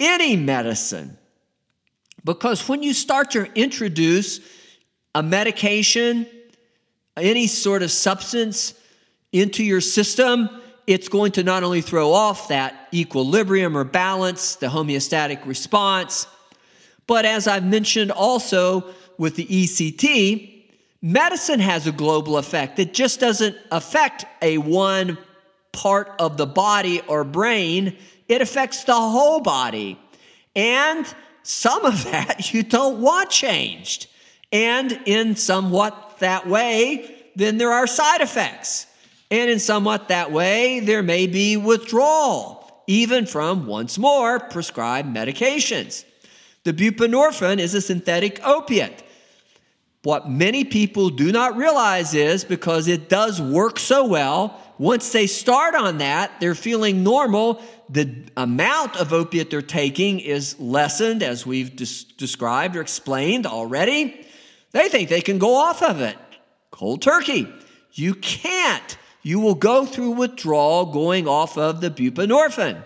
any 0.00 0.34
medicine. 0.34 1.18
Because 2.24 2.68
when 2.68 2.82
you 2.82 2.94
start 2.94 3.32
to 3.32 3.50
introduce 3.54 4.40
a 5.14 5.22
medication, 5.22 6.26
any 7.16 7.46
sort 7.46 7.82
of 7.82 7.90
substance 7.90 8.74
into 9.32 9.64
your 9.64 9.80
system, 9.80 10.48
it's 10.86 11.08
going 11.08 11.32
to 11.32 11.42
not 11.42 11.62
only 11.62 11.80
throw 11.80 12.12
off 12.12 12.48
that 12.48 12.88
equilibrium 12.92 13.76
or 13.76 13.84
balance, 13.84 14.56
the 14.56 14.66
homeostatic 14.66 15.44
response, 15.46 16.26
but 17.06 17.24
as 17.24 17.46
I've 17.46 17.64
mentioned 17.64 18.10
also 18.10 18.84
with 19.18 19.36
the 19.36 19.46
ECT, 19.46 20.64
medicine 21.02 21.60
has 21.60 21.86
a 21.86 21.92
global 21.92 22.38
effect. 22.38 22.78
It 22.78 22.94
just 22.94 23.20
doesn't 23.20 23.56
affect 23.70 24.24
a 24.40 24.58
one 24.58 25.18
part 25.72 26.12
of 26.18 26.36
the 26.36 26.46
body 26.46 27.00
or 27.08 27.24
brain, 27.24 27.96
it 28.28 28.40
affects 28.40 28.84
the 28.84 28.94
whole 28.94 29.40
body. 29.40 29.98
And 30.54 31.06
some 31.42 31.84
of 31.84 32.04
that 32.04 32.52
you 32.52 32.62
don't 32.62 33.00
want 33.00 33.30
changed. 33.30 34.08
And 34.52 34.92
in 35.06 35.36
somewhat 35.36 36.18
that 36.18 36.46
way, 36.46 37.24
then 37.34 37.58
there 37.58 37.72
are 37.72 37.86
side 37.86 38.20
effects. 38.20 38.86
And 39.30 39.50
in 39.50 39.58
somewhat 39.58 40.08
that 40.08 40.30
way, 40.30 40.80
there 40.80 41.02
may 41.02 41.26
be 41.26 41.56
withdrawal, 41.56 42.82
even 42.86 43.24
from 43.24 43.66
once 43.66 43.98
more 43.98 44.38
prescribed 44.38 45.08
medications. 45.08 46.04
The 46.64 46.72
buprenorphine 46.72 47.58
is 47.58 47.74
a 47.74 47.80
synthetic 47.80 48.46
opiate. 48.46 49.02
What 50.02 50.28
many 50.28 50.64
people 50.64 51.10
do 51.10 51.32
not 51.32 51.56
realize 51.56 52.12
is 52.14 52.44
because 52.44 52.88
it 52.88 53.08
does 53.08 53.40
work 53.40 53.78
so 53.78 54.06
well, 54.06 54.60
once 54.78 55.12
they 55.12 55.26
start 55.26 55.74
on 55.74 55.98
that, 55.98 56.40
they're 56.40 56.54
feeling 56.54 57.04
normal, 57.04 57.62
the 57.88 58.24
amount 58.36 58.96
of 58.96 59.12
opiate 59.12 59.50
they're 59.50 59.62
taking 59.62 60.20
is 60.20 60.58
lessened, 60.58 61.22
as 61.22 61.46
we've 61.46 61.76
des- 61.76 62.06
described 62.16 62.76
or 62.76 62.80
explained 62.80 63.46
already. 63.46 64.26
They 64.72 64.88
think 64.88 65.08
they 65.08 65.20
can 65.20 65.38
go 65.38 65.54
off 65.54 65.82
of 65.82 66.00
it. 66.00 66.16
Cold 66.70 67.02
turkey. 67.02 67.46
You 67.92 68.14
can't. 68.14 68.96
You 69.22 69.40
will 69.40 69.54
go 69.54 69.84
through 69.84 70.12
withdrawal 70.12 70.86
going 70.86 71.28
off 71.28 71.58
of 71.58 71.80
the 71.80 71.90
buprenorphine. 71.90 72.84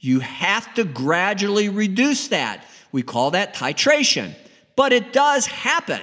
You 0.00 0.20
have 0.20 0.74
to 0.74 0.84
gradually 0.84 1.68
reduce 1.68 2.28
that. 2.28 2.64
We 2.92 3.02
call 3.02 3.30
that 3.30 3.54
titration. 3.54 4.34
But 4.74 4.92
it 4.92 5.12
does 5.12 5.46
happen. 5.46 6.02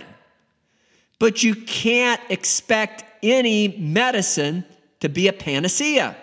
But 1.20 1.44
you 1.44 1.56
can't 1.56 2.22
expect 2.30 3.04
any 3.22 3.68
medicine 3.78 4.66
to 5.04 5.10
be 5.10 5.28
a 5.28 5.34
panacea 5.34 6.16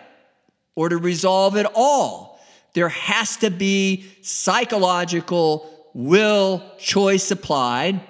or 0.74 0.88
to 0.88 0.96
resolve 0.96 1.54
it 1.54 1.66
all. 1.74 2.40
There 2.72 2.88
has 2.88 3.36
to 3.38 3.50
be 3.50 4.06
psychological 4.22 5.68
will 5.92 6.62
choice 6.78 7.30
applied 7.30 8.00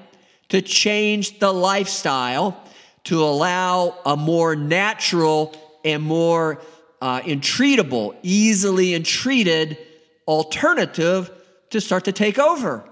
to 0.50 0.62
change 0.62 1.40
the 1.40 1.52
lifestyle 1.52 2.56
to 3.02 3.20
allow 3.20 3.98
a 4.06 4.16
more 4.16 4.54
natural 4.54 5.56
and 5.84 6.04
more 6.04 6.62
uh, 7.02 7.20
entreatable, 7.22 8.14
easily 8.22 8.94
entreated 8.94 9.76
alternative 10.28 11.32
to 11.70 11.80
start 11.80 12.04
to 12.04 12.12
take 12.12 12.38
over. 12.38 12.88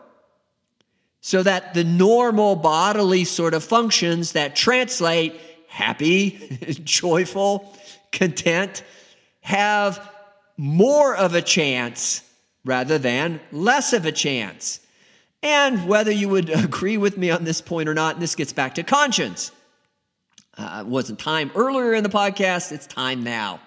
So 1.20 1.44
that 1.44 1.74
the 1.74 1.84
normal 1.84 2.56
bodily 2.56 3.24
sort 3.24 3.54
of 3.54 3.62
functions 3.62 4.32
that 4.32 4.56
translate 4.56 5.40
happy, 5.68 6.80
joyful, 6.84 7.72
content 8.10 8.82
have 9.40 10.12
more 10.56 11.16
of 11.16 11.34
a 11.34 11.42
chance 11.42 12.22
rather 12.64 12.98
than 12.98 13.40
less 13.52 13.92
of 13.92 14.04
a 14.04 14.12
chance. 14.12 14.80
And 15.42 15.88
whether 15.88 16.10
you 16.10 16.28
would 16.28 16.50
agree 16.64 16.96
with 16.96 17.16
me 17.16 17.30
on 17.30 17.44
this 17.44 17.60
point 17.60 17.88
or 17.88 17.94
not, 17.94 18.14
and 18.14 18.22
this 18.22 18.34
gets 18.34 18.52
back 18.52 18.74
to 18.74 18.82
conscience. 18.82 19.52
Uh, 20.56 20.82
it 20.84 20.86
wasn't 20.86 21.20
time 21.20 21.52
earlier 21.54 21.94
in 21.94 22.02
the 22.02 22.10
podcast, 22.10 22.72
it's 22.72 22.86
time 22.86 23.22
now. 23.22 23.60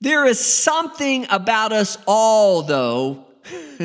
There 0.00 0.26
is 0.26 0.38
something 0.38 1.26
about 1.30 1.72
us 1.72 1.96
all, 2.06 2.62
though, 2.62 3.24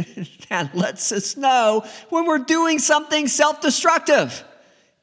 that 0.49 0.71
lets 0.73 1.11
us 1.11 1.37
know 1.37 1.85
when 2.09 2.25
we're 2.25 2.39
doing 2.39 2.79
something 2.79 3.27
self 3.27 3.61
destructive. 3.61 4.43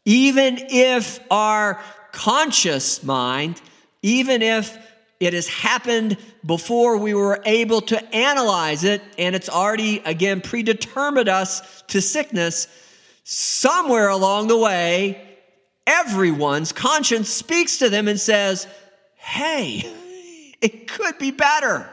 Even 0.07 0.59
if 0.71 1.21
our 1.31 1.81
conscious 2.13 3.03
mind, 3.03 3.61
even 4.03 4.41
if 4.41 4.79
it 5.19 5.35
has 5.35 5.49
happened 5.49 6.17
before 6.45 6.97
we 6.97 7.13
were 7.13 7.43
able 7.45 7.81
to 7.81 8.15
analyze 8.15 8.85
it 8.85 9.03
and 9.19 9.35
it's 9.35 9.49
already, 9.49 9.99
again, 10.05 10.41
predetermined 10.41 11.29
us 11.29 11.83
to 11.89 12.01
sickness, 12.01 12.69
somewhere 13.25 14.09
along 14.09 14.47
the 14.47 14.57
way, 14.57 15.21
everyone's 15.87 16.73
conscience 16.73 17.29
speaks 17.29 17.79
to 17.79 17.89
them 17.89 18.07
and 18.07 18.21
says, 18.21 18.69
Hey, 19.17 19.93
it 20.61 20.87
could 20.87 21.19
be 21.19 21.33
better. 21.33 21.89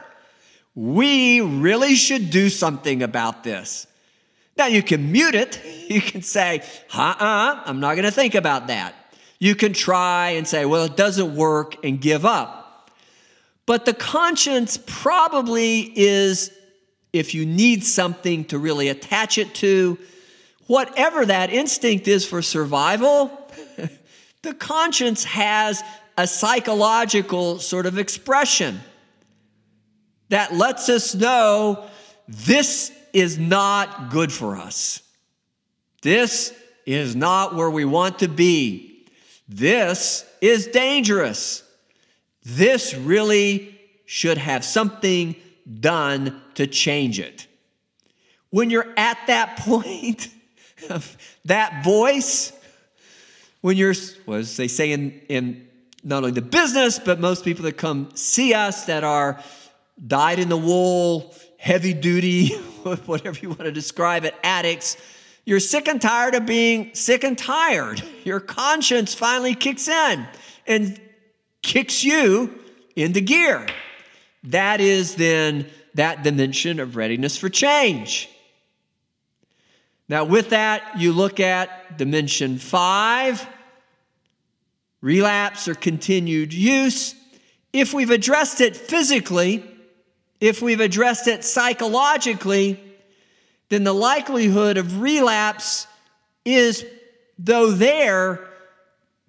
We 0.76 1.40
really 1.40 1.96
should 1.96 2.30
do 2.30 2.48
something 2.48 3.02
about 3.02 3.42
this. 3.42 3.86
Now, 4.56 4.66
you 4.66 4.82
can 4.82 5.12
mute 5.12 5.34
it. 5.34 5.60
You 5.84 6.00
can 6.00 6.22
say, 6.22 6.62
uh 6.94 7.14
uh, 7.18 7.62
I'm 7.66 7.78
not 7.78 7.94
going 7.94 8.06
to 8.06 8.10
think 8.10 8.34
about 8.34 8.68
that. 8.68 8.94
You 9.38 9.54
can 9.54 9.74
try 9.74 10.30
and 10.30 10.48
say, 10.48 10.64
well, 10.64 10.84
it 10.84 10.96
doesn't 10.96 11.36
work 11.36 11.84
and 11.84 12.00
give 12.00 12.24
up. 12.24 12.90
But 13.66 13.84
the 13.84 13.92
conscience 13.92 14.78
probably 14.86 15.92
is, 15.94 16.50
if 17.12 17.34
you 17.34 17.44
need 17.44 17.84
something 17.84 18.46
to 18.46 18.58
really 18.58 18.88
attach 18.88 19.36
it 19.36 19.54
to, 19.56 19.98
whatever 20.66 21.26
that 21.26 21.50
instinct 21.50 22.08
is 22.08 22.26
for 22.26 22.40
survival, 22.40 23.30
the 24.42 24.54
conscience 24.54 25.24
has 25.24 25.82
a 26.16 26.26
psychological 26.26 27.58
sort 27.58 27.84
of 27.84 27.98
expression 27.98 28.80
that 30.30 30.54
lets 30.54 30.88
us 30.88 31.14
know 31.14 31.86
this 32.26 32.90
is 33.14 33.38
not 33.38 34.10
good 34.10 34.30
for 34.30 34.56
us. 34.56 35.00
This 36.02 36.52
is 36.84 37.16
not 37.16 37.54
where 37.54 37.70
we 37.70 37.86
want 37.86 38.18
to 38.18 38.28
be. 38.28 39.06
This 39.48 40.26
is 40.40 40.66
dangerous. 40.66 41.62
This 42.42 42.94
really 42.94 43.80
should 44.04 44.36
have 44.36 44.64
something 44.64 45.36
done 45.80 46.42
to 46.56 46.66
change 46.66 47.18
it. 47.18 47.46
When 48.50 48.68
you're 48.68 48.92
at 48.96 49.18
that 49.28 49.58
point 49.58 50.28
of 50.90 51.16
that 51.46 51.84
voice, 51.84 52.52
when 53.62 53.76
you're, 53.76 53.94
as 54.28 54.56
they 54.56 54.68
say 54.68 54.92
in, 54.92 55.20
in 55.28 55.68
not 56.02 56.18
only 56.18 56.32
the 56.32 56.42
business, 56.42 56.98
but 56.98 57.18
most 57.18 57.44
people 57.44 57.64
that 57.64 57.78
come 57.78 58.10
see 58.14 58.52
us 58.52 58.86
that 58.86 59.04
are 59.04 59.42
dyed 60.06 60.38
in 60.38 60.48
the 60.48 60.56
wool, 60.56 61.34
heavy 61.56 61.94
duty, 61.94 62.52
whatever 63.06 63.38
you 63.40 63.48
want 63.48 63.62
to 63.62 63.72
describe 63.72 64.24
it, 64.24 64.34
addicts. 64.42 64.96
You're 65.44 65.60
sick 65.60 65.88
and 65.88 66.00
tired 66.00 66.34
of 66.34 66.46
being 66.46 66.94
sick 66.94 67.24
and 67.24 67.36
tired. 67.36 68.02
Your 68.24 68.40
conscience 68.40 69.14
finally 69.14 69.54
kicks 69.54 69.88
in 69.88 70.26
and 70.66 71.00
kicks 71.62 72.02
you 72.02 72.58
into 72.96 73.20
gear. 73.20 73.66
That 74.44 74.80
is 74.80 75.16
then 75.16 75.66
that 75.94 76.22
dimension 76.22 76.80
of 76.80 76.96
readiness 76.96 77.36
for 77.36 77.48
change. 77.48 78.28
Now, 80.08 80.24
with 80.24 80.50
that, 80.50 80.98
you 80.98 81.12
look 81.12 81.40
at 81.40 81.96
dimension 81.96 82.58
five 82.58 83.46
relapse 85.00 85.68
or 85.68 85.74
continued 85.74 86.52
use. 86.52 87.14
If 87.72 87.92
we've 87.92 88.10
addressed 88.10 88.60
it 88.60 88.76
physically, 88.76 89.64
if 90.40 90.60
we've 90.60 90.80
addressed 90.80 91.28
it 91.28 91.44
psychologically, 91.44 92.80
then 93.68 93.84
the 93.84 93.92
likelihood 93.92 94.76
of 94.76 95.00
relapse 95.00 95.86
is, 96.44 96.84
though 97.38 97.70
there, 97.70 98.40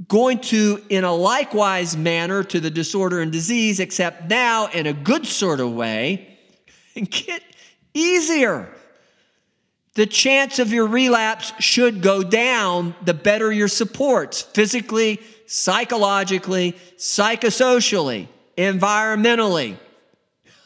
going 0.08 0.40
to, 0.40 0.84
in 0.90 1.04
a 1.04 1.14
likewise 1.14 1.96
manner, 1.96 2.44
to 2.44 2.60
the 2.60 2.70
disorder 2.70 3.22
and 3.22 3.32
disease, 3.32 3.80
except 3.80 4.30
now 4.30 4.68
in 4.68 4.88
a 4.88 4.94
good 4.94 5.26
sort 5.26 5.60
of 5.60 5.72
way, 5.72 6.38
get 6.96 7.42
easier. 7.94 8.70
The 9.94 10.06
chance 10.06 10.60
of 10.60 10.74
your 10.74 10.88
relapse 10.88 11.54
should 11.60 12.02
go 12.02 12.22
down 12.22 12.94
the 13.04 13.14
better 13.14 13.52
your 13.52 13.70
supports, 13.70 14.42
physically, 14.42 15.22
psychologically, 15.46 16.76
psychosocially, 16.98 18.28
environmentally. 18.58 19.78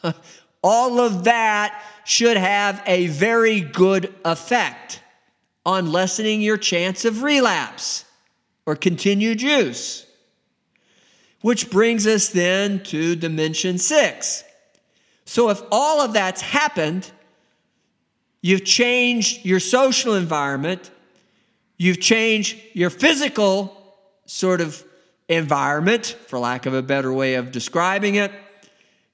All 0.62 1.00
of 1.00 1.24
that 1.24 1.82
should 2.04 2.36
have 2.36 2.82
a 2.86 3.06
very 3.06 3.60
good 3.60 4.14
effect 4.24 5.00
on 5.64 5.92
lessening 5.92 6.40
your 6.40 6.56
chance 6.56 7.04
of 7.04 7.22
relapse 7.22 8.04
or 8.66 8.76
continued 8.76 9.40
use. 9.40 10.06
Which 11.40 11.70
brings 11.70 12.06
us 12.06 12.28
then 12.28 12.82
to 12.84 13.16
dimension 13.16 13.78
six. 13.78 14.44
So, 15.24 15.48
if 15.48 15.62
all 15.70 16.00
of 16.00 16.12
that's 16.12 16.42
happened, 16.42 17.10
you've 18.42 18.64
changed 18.64 19.46
your 19.46 19.60
social 19.60 20.14
environment, 20.14 20.90
you've 21.78 22.00
changed 22.00 22.58
your 22.74 22.90
physical 22.90 23.76
sort 24.26 24.60
of 24.60 24.84
environment, 25.28 26.16
for 26.26 26.38
lack 26.38 26.66
of 26.66 26.74
a 26.74 26.82
better 26.82 27.12
way 27.12 27.34
of 27.34 27.52
describing 27.52 28.16
it. 28.16 28.32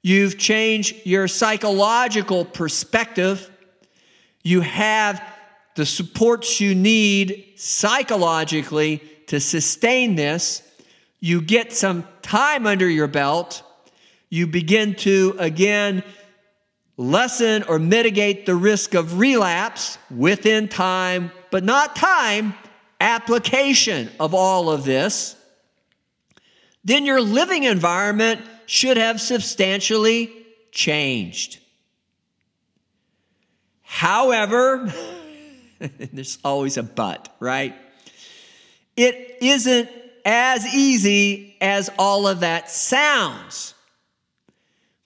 You've 0.06 0.38
changed 0.38 1.04
your 1.04 1.26
psychological 1.26 2.44
perspective. 2.44 3.50
You 4.44 4.60
have 4.60 5.20
the 5.74 5.84
supports 5.84 6.60
you 6.60 6.76
need 6.76 7.54
psychologically 7.56 9.02
to 9.26 9.40
sustain 9.40 10.14
this. 10.14 10.62
You 11.18 11.40
get 11.40 11.72
some 11.72 12.06
time 12.22 12.68
under 12.68 12.88
your 12.88 13.08
belt. 13.08 13.64
You 14.28 14.46
begin 14.46 14.94
to, 14.94 15.34
again, 15.40 16.04
lessen 16.96 17.64
or 17.64 17.80
mitigate 17.80 18.46
the 18.46 18.54
risk 18.54 18.94
of 18.94 19.18
relapse 19.18 19.98
within 20.08 20.68
time, 20.68 21.32
but 21.50 21.64
not 21.64 21.96
time, 21.96 22.54
application 23.00 24.08
of 24.20 24.34
all 24.34 24.70
of 24.70 24.84
this, 24.84 25.34
then 26.84 27.04
your 27.04 27.20
living 27.20 27.64
environment 27.64 28.40
should 28.66 28.96
have 28.96 29.20
substantially 29.20 30.32
changed. 30.72 31.58
However, 33.82 34.92
there's 35.78 36.38
always 36.44 36.76
a 36.76 36.82
but, 36.82 37.34
right? 37.40 37.74
It 38.96 39.38
isn't 39.40 39.88
as 40.24 40.66
easy 40.74 41.56
as 41.60 41.88
all 41.98 42.26
of 42.26 42.40
that 42.40 42.70
sounds 42.70 43.74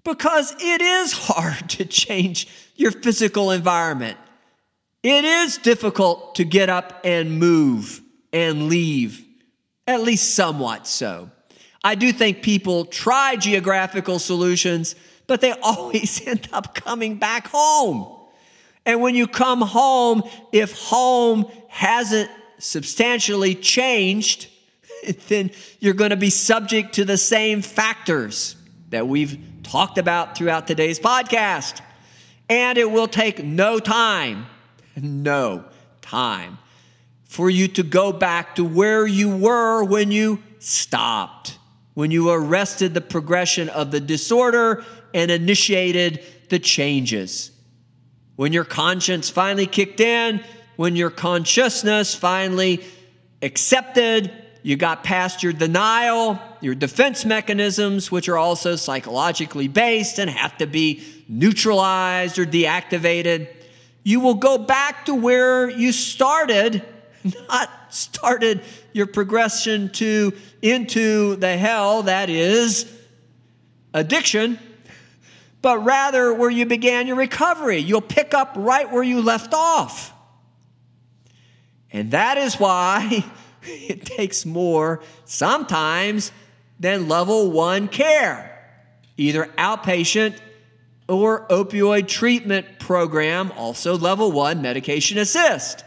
because 0.03 0.55
it 0.59 0.81
is 0.81 1.13
hard 1.13 1.69
to 1.71 1.85
change 1.85 2.49
your 2.77 2.91
physical 2.91 3.51
environment. 3.51 4.19
It 5.03 5.25
is 5.25 5.59
difficult 5.59 6.35
to 6.37 6.45
get 6.45 6.69
up 6.69 7.01
and 7.05 7.39
move 7.39 8.01
and 8.33 8.69
leave, 8.69 9.25
at 9.87 10.03
least 10.03 10.35
somewhat 10.35 10.87
so. 10.87 11.31
I 11.83 11.95
do 11.95 12.12
think 12.12 12.43
people 12.43 12.85
try 12.85 13.37
geographical 13.37 14.18
solutions, 14.18 14.95
but 15.26 15.41
they 15.41 15.53
always 15.62 16.26
end 16.26 16.49
up 16.53 16.74
coming 16.74 17.16
back 17.16 17.49
home. 17.49 18.16
And 18.87 19.01
when 19.01 19.14
you 19.14 19.26
come 19.26 19.61
home, 19.61 20.22
if 20.53 20.72
home 20.72 21.51
hasn't 21.68 22.31
substantially 22.59 23.55
changed, 23.55 24.49
then 25.28 25.51
you're 25.81 25.95
going 25.95 26.11
to 26.11 26.16
be 26.16 26.31
subject 26.31 26.95
to 26.95 27.05
the 27.05 27.16
same 27.16 27.62
factors 27.62 28.57
that 28.91 29.07
we've 29.07 29.39
talked 29.62 29.99
about 29.99 30.37
throughout 30.37 30.66
today's 30.66 30.99
podcast. 30.99 31.81
And 32.49 32.76
it 32.76 32.91
will 32.91 33.07
take 33.07 33.45
no 33.45 33.78
time, 33.78 34.47
no 34.97 35.64
time, 36.03 36.59
for 37.24 37.49
you 37.49 37.68
to 37.68 37.83
go 37.83 38.12
back 38.12 38.57
to 38.57 38.64
where 38.64 39.07
you 39.07 39.35
were 39.35 39.85
when 39.85 40.11
you 40.11 40.43
stopped, 40.59 41.59
when 41.95 42.11
you 42.11 42.30
arrested 42.30 42.95
the 42.95 43.01
progression 43.01 43.68
of 43.68 43.91
the 43.91 44.01
disorder 44.01 44.84
and 45.12 45.30
initiated 45.30 46.24
the 46.49 46.59
changes. 46.59 47.51
When 48.36 48.53
your 48.53 48.64
conscience 48.64 49.28
finally 49.28 49.66
kicked 49.66 50.01
in, 50.01 50.43
when 50.76 50.97
your 50.97 51.11
consciousness 51.11 52.14
finally 52.14 52.82
accepted, 53.43 54.32
you 54.62 54.76
got 54.76 55.05
past 55.05 55.43
your 55.43 55.53
denial, 55.53 56.38
your 56.61 56.74
defense 56.74 57.24
mechanisms, 57.24 58.11
which 58.11 58.28
are 58.28 58.38
also 58.38 58.76
psychologically 58.76 59.68
based 59.68 60.18
and 60.18 60.30
have 60.30 60.57
to 60.59 60.66
be 60.66 61.03
neutralized 61.28 62.38
or 62.38 62.47
deactivated. 62.47 63.49
You 64.03 64.20
will 64.20 64.34
go 64.34 64.59
back 64.59 65.07
to 65.07 65.14
where 65.14 65.68
you 65.68 65.93
started, 65.93 66.84
not 67.25 67.71
started 67.91 68.62
your 68.93 69.07
progression 69.07 69.91
to 69.91 70.33
into 70.62 71.37
the 71.37 71.57
hell 71.57 72.05
that 72.05 72.31
is 72.31 72.91
addiction, 73.93 74.59
but 75.62 75.85
rather 75.85 76.33
where 76.33 76.51
you 76.51 76.66
began 76.66 77.07
your 77.07 77.16
recovery. 77.16 77.79
You'll 77.79 78.01
pick 78.01 78.35
up 78.35 78.53
right 78.57 78.91
where 78.91 79.03
you 79.03 79.21
left 79.21 79.53
off. 79.53 80.12
And 81.93 82.12
that 82.12 82.39
is 82.39 82.55
why 82.59 83.25
it 83.62 84.05
takes 84.05 84.47
more 84.47 85.03
sometimes 85.25 86.33
than 86.79 87.09
level 87.09 87.51
one 87.51 87.89
care, 87.89 88.59
either 89.16 89.45
outpatient 89.59 90.39
or 91.09 91.47
opioid 91.49 92.07
treatment 92.07 92.79
program, 92.79 93.53
also 93.57 93.99
level 93.99 94.31
one 94.33 94.62
medication 94.62 95.18
assist. 95.18 95.85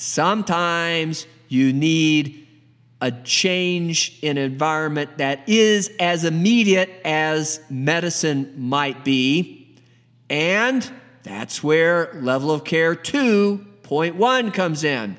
Sometimes 0.00 1.26
you 1.48 1.72
need 1.72 2.46
a 3.00 3.10
change 3.10 4.16
in 4.22 4.38
environment 4.38 5.18
that 5.18 5.48
is 5.48 5.90
as 5.98 6.24
immediate 6.24 6.88
as 7.04 7.58
medicine 7.68 8.54
might 8.56 9.04
be. 9.04 9.76
And 10.30 10.88
that's 11.24 11.64
where 11.64 12.12
level 12.22 12.52
of 12.52 12.62
care 12.62 12.94
2.1 12.94 14.54
comes 14.54 14.84
in 14.84 15.16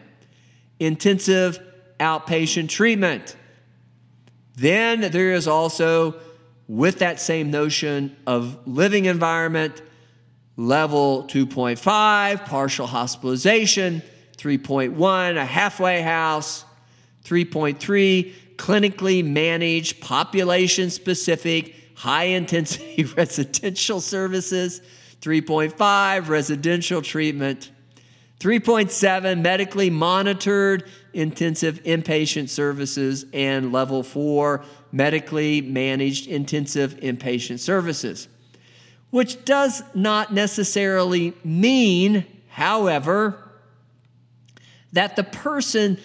intensive 0.79 1.59
outpatient 1.99 2.69
treatment. 2.69 3.35
Then 4.55 5.11
there 5.11 5.33
is 5.33 5.45
also, 5.45 6.21
with 6.69 6.99
that 6.99 7.19
same 7.19 7.51
notion 7.51 8.15
of 8.25 8.65
living 8.65 9.05
environment, 9.05 9.81
level 10.55 11.25
2.5, 11.25 12.45
partial 12.45 12.87
hospitalization, 12.87 14.01
3.1, 14.39 15.35
a 15.35 15.45
halfway 15.45 16.01
house, 16.01 16.63
3.3, 17.25 18.33
clinically 18.55 19.23
managed, 19.23 19.99
population 19.99 20.89
specific, 20.89 21.75
high 21.95 22.23
intensity 22.23 23.03
residential 23.17 23.99
services, 23.99 24.81
3.5, 25.21 26.29
residential 26.29 27.01
treatment. 27.01 27.71
3.7 28.39 29.41
medically 29.41 29.89
monitored 29.89 30.89
intensive 31.13 31.83
inpatient 31.83 32.47
services 32.47 33.25
and 33.33 33.73
level 33.73 34.01
4 34.01 34.63
medically 34.93 35.59
managed 35.59 36.27
intensive 36.27 36.95
inpatient 37.01 37.59
services 37.59 38.29
which 39.09 39.43
does 39.43 39.83
not 39.93 40.33
necessarily 40.33 41.33
mean 41.43 42.25
however 42.47 43.48
that 44.93 45.15
the 45.15 45.23
person 45.23 45.99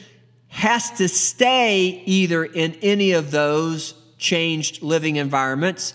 has 0.48 0.90
to 0.92 1.08
stay 1.08 2.02
either 2.06 2.44
in 2.44 2.74
any 2.82 3.12
of 3.12 3.30
those 3.30 3.94
changed 4.18 4.82
living 4.82 5.16
environments 5.16 5.94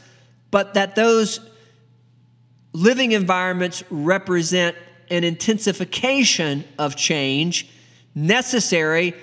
but 0.52 0.74
that 0.74 0.96
those 0.96 1.40
living 2.74 3.12
environments 3.12 3.84
represent 3.90 4.76
an 5.10 5.24
intensification 5.24 6.64
of 6.78 6.96
change 6.96 7.70
necessary 8.14 9.14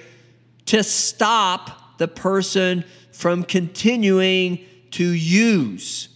to 0.66 0.82
stop 0.82 1.98
the 1.98 2.08
person 2.08 2.84
from 3.12 3.42
continuing 3.44 4.58
to 4.90 5.04
use 5.04 6.08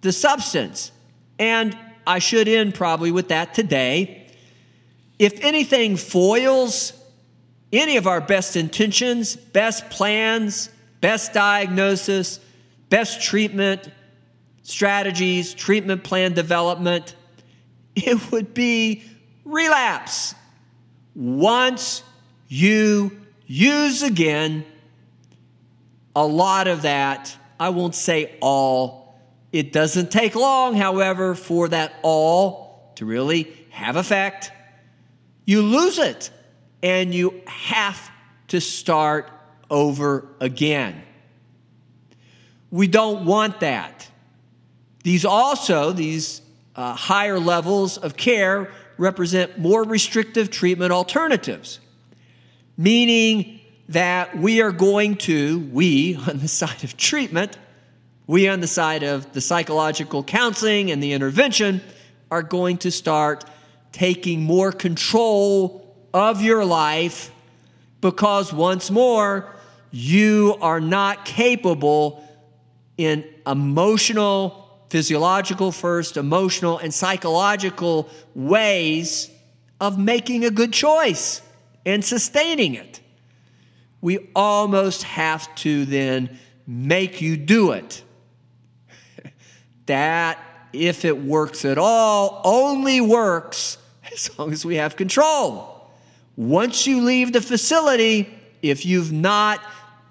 the 0.00 0.12
substance. 0.12 0.92
And 1.38 1.76
I 2.06 2.18
should 2.18 2.48
end 2.48 2.74
probably 2.74 3.10
with 3.10 3.28
that 3.28 3.54
today. 3.54 4.21
If 5.22 5.38
anything 5.44 5.96
foils 5.96 6.92
any 7.72 7.96
of 7.96 8.08
our 8.08 8.20
best 8.20 8.56
intentions, 8.56 9.36
best 9.36 9.88
plans, 9.88 10.68
best 11.00 11.32
diagnosis, 11.32 12.40
best 12.88 13.22
treatment 13.22 13.88
strategies, 14.64 15.54
treatment 15.54 16.02
plan 16.02 16.32
development, 16.32 17.14
it 17.94 18.32
would 18.32 18.52
be 18.52 19.04
relapse. 19.44 20.34
Once 21.14 22.02
you 22.48 23.16
use 23.46 24.02
again, 24.02 24.64
a 26.16 26.26
lot 26.26 26.66
of 26.66 26.82
that, 26.82 27.36
I 27.60 27.68
won't 27.68 27.94
say 27.94 28.34
all, 28.40 29.20
it 29.52 29.72
doesn't 29.72 30.10
take 30.10 30.34
long, 30.34 30.74
however, 30.74 31.36
for 31.36 31.68
that 31.68 31.94
all 32.02 32.92
to 32.96 33.04
really 33.06 33.52
have 33.70 33.94
effect. 33.94 34.50
You 35.44 35.62
lose 35.62 35.98
it 35.98 36.30
and 36.82 37.14
you 37.14 37.42
have 37.46 38.10
to 38.48 38.60
start 38.60 39.30
over 39.70 40.26
again. 40.40 41.02
We 42.70 42.86
don't 42.86 43.24
want 43.24 43.60
that. 43.60 44.08
These 45.02 45.24
also, 45.24 45.92
these 45.92 46.42
uh, 46.76 46.94
higher 46.94 47.38
levels 47.38 47.98
of 47.98 48.16
care 48.16 48.70
represent 48.98 49.58
more 49.58 49.84
restrictive 49.84 50.50
treatment 50.50 50.92
alternatives, 50.92 51.80
meaning 52.76 53.60
that 53.88 54.36
we 54.36 54.62
are 54.62 54.72
going 54.72 55.16
to, 55.16 55.60
we 55.72 56.16
on 56.28 56.38
the 56.38 56.48
side 56.48 56.84
of 56.84 56.96
treatment, 56.96 57.58
we 58.26 58.48
on 58.48 58.60
the 58.60 58.66
side 58.66 59.02
of 59.02 59.32
the 59.32 59.40
psychological 59.40 60.22
counseling 60.22 60.90
and 60.90 61.02
the 61.02 61.12
intervention, 61.12 61.80
are 62.30 62.42
going 62.42 62.78
to 62.78 62.90
start 62.90 63.44
taking 63.92 64.42
more 64.42 64.72
control 64.72 65.94
of 66.12 66.42
your 66.42 66.64
life 66.64 67.30
because 68.00 68.52
once 68.52 68.90
more, 68.90 69.54
you 69.90 70.56
are 70.60 70.80
not 70.80 71.24
capable 71.24 72.26
in 72.96 73.24
emotional 73.46 74.58
physiological 74.90 75.72
first, 75.72 76.16
emotional, 76.16 76.78
and 76.78 76.92
psychological 76.92 78.08
ways 78.34 79.30
of 79.80 79.98
making 79.98 80.44
a 80.44 80.50
good 80.50 80.72
choice 80.72 81.40
and 81.86 82.04
sustaining 82.04 82.74
it. 82.74 83.00
We 84.00 84.30
almost 84.34 85.04
have 85.04 85.52
to 85.56 85.84
then 85.86 86.38
make 86.66 87.22
you 87.22 87.36
do 87.36 87.72
it. 87.72 88.02
that, 89.86 90.38
if 90.72 91.04
it 91.04 91.18
works 91.22 91.64
at 91.64 91.78
all, 91.78 92.40
only 92.44 93.00
works 93.00 93.78
as 94.14 94.38
long 94.38 94.52
as 94.52 94.64
we 94.64 94.76
have 94.76 94.96
control. 94.96 95.90
Once 96.36 96.86
you 96.86 97.02
leave 97.02 97.32
the 97.32 97.40
facility, 97.40 98.28
if 98.62 98.86
you've 98.86 99.12
not 99.12 99.60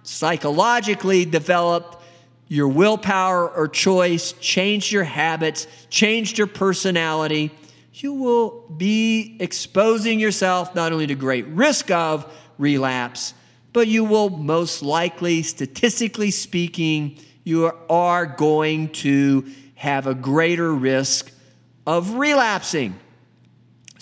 psychologically 0.04 1.26
developed 1.26 2.04
your 2.48 2.68
willpower 2.68 3.50
or 3.50 3.68
choice, 3.68 4.34
changed 4.34 4.92
your 4.92 5.04
habits, 5.04 5.68
changed 5.90 6.38
your 6.38 6.48
personality, 6.48 7.52
you 7.94 8.14
will 8.14 8.66
be 8.78 9.38
exposing 9.40 10.20
yourself 10.20 10.76
not 10.76 10.92
only 10.92 11.08
to 11.08 11.16
great 11.16 11.46
risk 11.48 11.90
of 11.92 12.32
relapse, 12.58 13.34
but 13.74 13.88
you 13.88 14.04
will 14.04 14.30
most 14.30 14.82
likely, 14.82 15.44
statistically 15.44 16.30
speaking, 16.30 17.18
you 17.44 17.72
are 17.90 18.26
going 18.26 18.90
to 18.90 19.50
have 19.76 20.06
a 20.06 20.14
greater 20.14 20.74
risk 20.74 21.32
of 21.88 22.16
relapsing. 22.16 22.96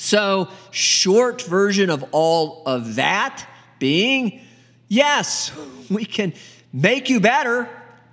So, 0.01 0.47
short 0.71 1.41
version 1.41 1.89
of 1.89 2.05
all 2.11 2.63
of 2.65 2.95
that 2.95 3.45
being 3.79 4.41
yes, 4.87 5.51
we 5.89 6.05
can 6.05 6.33
make 6.71 7.09
you 7.09 7.19
better 7.19 7.69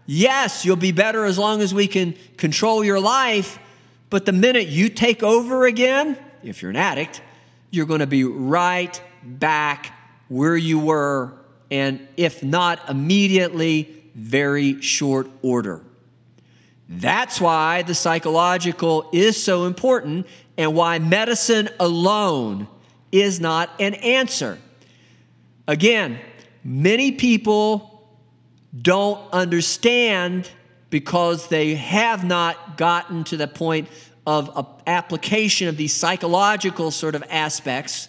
Yes, 0.06 0.64
you'll 0.64 0.76
be 0.76 0.92
better 0.92 1.24
as 1.24 1.36
long 1.36 1.60
as 1.60 1.74
we 1.74 1.88
can 1.88 2.14
control 2.36 2.84
your 2.84 3.00
life, 3.00 3.58
but 4.08 4.24
the 4.24 4.32
minute 4.32 4.68
you 4.68 4.88
take 4.88 5.24
over 5.24 5.66
again, 5.66 6.16
if 6.44 6.62
you're 6.62 6.70
an 6.70 6.76
addict, 6.76 7.20
you're 7.72 7.86
going 7.86 8.00
to 8.00 8.06
be 8.06 8.22
right 8.22 9.00
back 9.24 9.92
where 10.28 10.56
you 10.56 10.78
were, 10.78 11.32
and 11.72 12.06
if 12.16 12.44
not 12.44 12.88
immediately, 12.88 14.04
very 14.14 14.80
short 14.80 15.28
order. 15.42 15.82
That's 16.88 17.40
why 17.40 17.82
the 17.82 17.94
psychological 17.94 19.10
is 19.12 19.42
so 19.42 19.64
important 19.64 20.28
and 20.58 20.74
why 20.74 20.98
medicine 20.98 21.68
alone 21.78 22.68
is 23.12 23.40
not 23.40 23.70
an 23.78 23.94
answer. 23.94 24.58
Again, 25.68 26.18
many 26.64 27.12
people 27.12 28.08
don't 28.80 29.32
understand 29.32 30.50
because 30.90 31.48
they 31.48 31.74
have 31.74 32.24
not 32.24 32.76
gotten 32.76 33.24
to 33.24 33.36
the 33.36 33.48
point 33.48 33.88
of 34.26 34.80
application 34.86 35.68
of 35.68 35.76
these 35.76 35.94
psychological 35.94 36.90
sort 36.90 37.14
of 37.14 37.24
aspects 37.30 38.08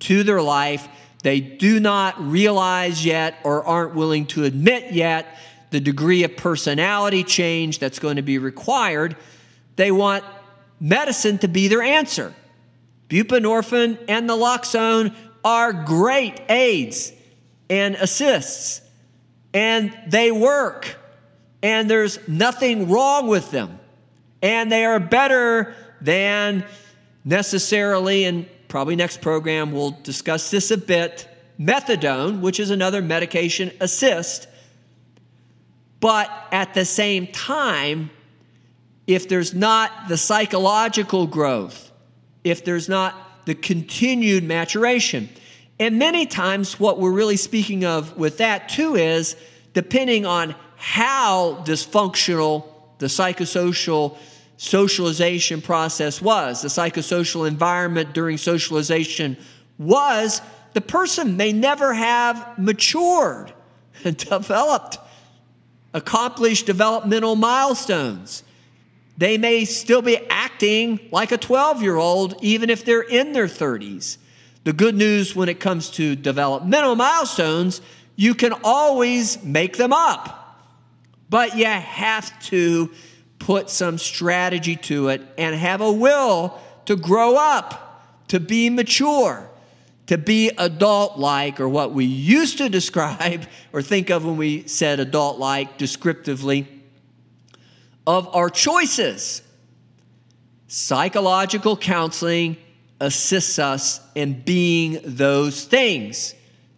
to 0.00 0.22
their 0.22 0.40
life. 0.40 0.88
They 1.22 1.40
do 1.40 1.80
not 1.80 2.20
realize 2.20 3.04
yet 3.04 3.38
or 3.44 3.64
aren't 3.64 3.94
willing 3.94 4.26
to 4.26 4.44
admit 4.44 4.92
yet 4.92 5.38
the 5.70 5.80
degree 5.80 6.24
of 6.24 6.36
personality 6.36 7.24
change 7.24 7.78
that's 7.78 7.98
going 7.98 8.16
to 8.16 8.22
be 8.22 8.38
required. 8.38 9.16
They 9.76 9.92
want 9.92 10.24
medicine 10.80 11.38
to 11.38 11.48
be 11.48 11.68
their 11.68 11.82
answer. 11.82 12.34
Buprenorphine 13.08 13.98
and 14.08 14.28
naloxone 14.28 15.14
are 15.44 15.72
great 15.72 16.40
aids 16.48 17.12
and 17.68 17.94
assists, 17.96 18.80
and 19.52 19.96
they 20.06 20.30
work, 20.30 20.96
and 21.62 21.90
there's 21.90 22.18
nothing 22.28 22.88
wrong 22.88 23.28
with 23.28 23.50
them, 23.50 23.78
and 24.42 24.70
they 24.72 24.84
are 24.84 25.00
better 25.00 25.74
than 26.00 26.64
necessarily, 27.24 28.24
and 28.24 28.48
probably 28.68 28.96
next 28.96 29.20
program 29.20 29.72
we'll 29.72 29.96
discuss 30.02 30.50
this 30.50 30.70
a 30.70 30.76
bit, 30.76 31.28
methadone, 31.58 32.40
which 32.40 32.58
is 32.58 32.70
another 32.70 33.02
medication 33.02 33.70
assist. 33.80 34.46
But 36.00 36.30
at 36.50 36.74
the 36.74 36.84
same 36.84 37.26
time, 37.26 38.10
if 39.14 39.28
there's 39.28 39.54
not 39.54 40.08
the 40.08 40.16
psychological 40.16 41.26
growth, 41.26 41.90
if 42.44 42.64
there's 42.64 42.88
not 42.88 43.44
the 43.44 43.54
continued 43.56 44.44
maturation. 44.44 45.28
And 45.80 45.98
many 45.98 46.26
times, 46.26 46.78
what 46.78 47.00
we're 47.00 47.10
really 47.10 47.36
speaking 47.36 47.84
of 47.84 48.16
with 48.16 48.38
that 48.38 48.68
too 48.68 48.94
is 48.94 49.34
depending 49.72 50.26
on 50.26 50.54
how 50.76 51.62
dysfunctional 51.64 52.66
the 52.98 53.06
psychosocial 53.06 54.16
socialization 54.58 55.60
process 55.60 56.22
was, 56.22 56.62
the 56.62 56.68
psychosocial 56.68 57.48
environment 57.48 58.12
during 58.12 58.36
socialization 58.36 59.36
was, 59.78 60.40
the 60.74 60.80
person 60.80 61.36
may 61.36 61.52
never 61.52 61.94
have 61.94 62.58
matured 62.58 63.52
developed, 64.02 64.98
accomplished 65.94 66.66
developmental 66.66 67.34
milestones. 67.34 68.44
They 69.18 69.38
may 69.38 69.64
still 69.64 70.02
be 70.02 70.18
acting 70.28 71.00
like 71.12 71.32
a 71.32 71.38
12 71.38 71.82
year 71.82 71.96
old, 71.96 72.42
even 72.42 72.70
if 72.70 72.84
they're 72.84 73.02
in 73.02 73.32
their 73.32 73.46
30s. 73.46 74.16
The 74.64 74.72
good 74.72 74.94
news 74.94 75.34
when 75.34 75.48
it 75.48 75.60
comes 75.60 75.90
to 75.90 76.16
developmental 76.16 76.94
milestones, 76.94 77.80
you 78.16 78.34
can 78.34 78.52
always 78.64 79.42
make 79.42 79.76
them 79.76 79.92
up. 79.92 80.36
But 81.30 81.56
you 81.56 81.64
have 81.64 82.42
to 82.46 82.90
put 83.38 83.70
some 83.70 83.98
strategy 83.98 84.76
to 84.76 85.08
it 85.08 85.22
and 85.38 85.54
have 85.54 85.80
a 85.80 85.90
will 85.90 86.60
to 86.86 86.96
grow 86.96 87.36
up, 87.36 88.04
to 88.28 88.40
be 88.40 88.68
mature, 88.68 89.48
to 90.06 90.18
be 90.18 90.50
adult 90.58 91.18
like, 91.18 91.60
or 91.60 91.68
what 91.68 91.92
we 91.92 92.04
used 92.04 92.58
to 92.58 92.68
describe 92.80 93.46
or 93.72 93.80
think 93.80 94.10
of 94.10 94.24
when 94.24 94.36
we 94.36 94.66
said 94.66 95.00
adult 95.00 95.38
like 95.38 95.78
descriptively 95.78 96.79
of 98.06 98.34
our 98.34 98.50
choices. 98.50 99.42
Psychological 100.68 101.76
counseling 101.76 102.56
assists 103.00 103.58
us 103.58 104.00
in 104.14 104.40
being 104.42 105.00
those 105.04 105.64
things 105.64 106.34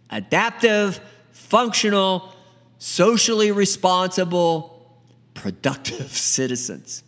adaptive, 0.09 0.99
functional, 1.31 2.33
socially 2.77 3.51
responsible, 3.51 4.99
productive 5.33 6.11
citizens. 6.11 7.03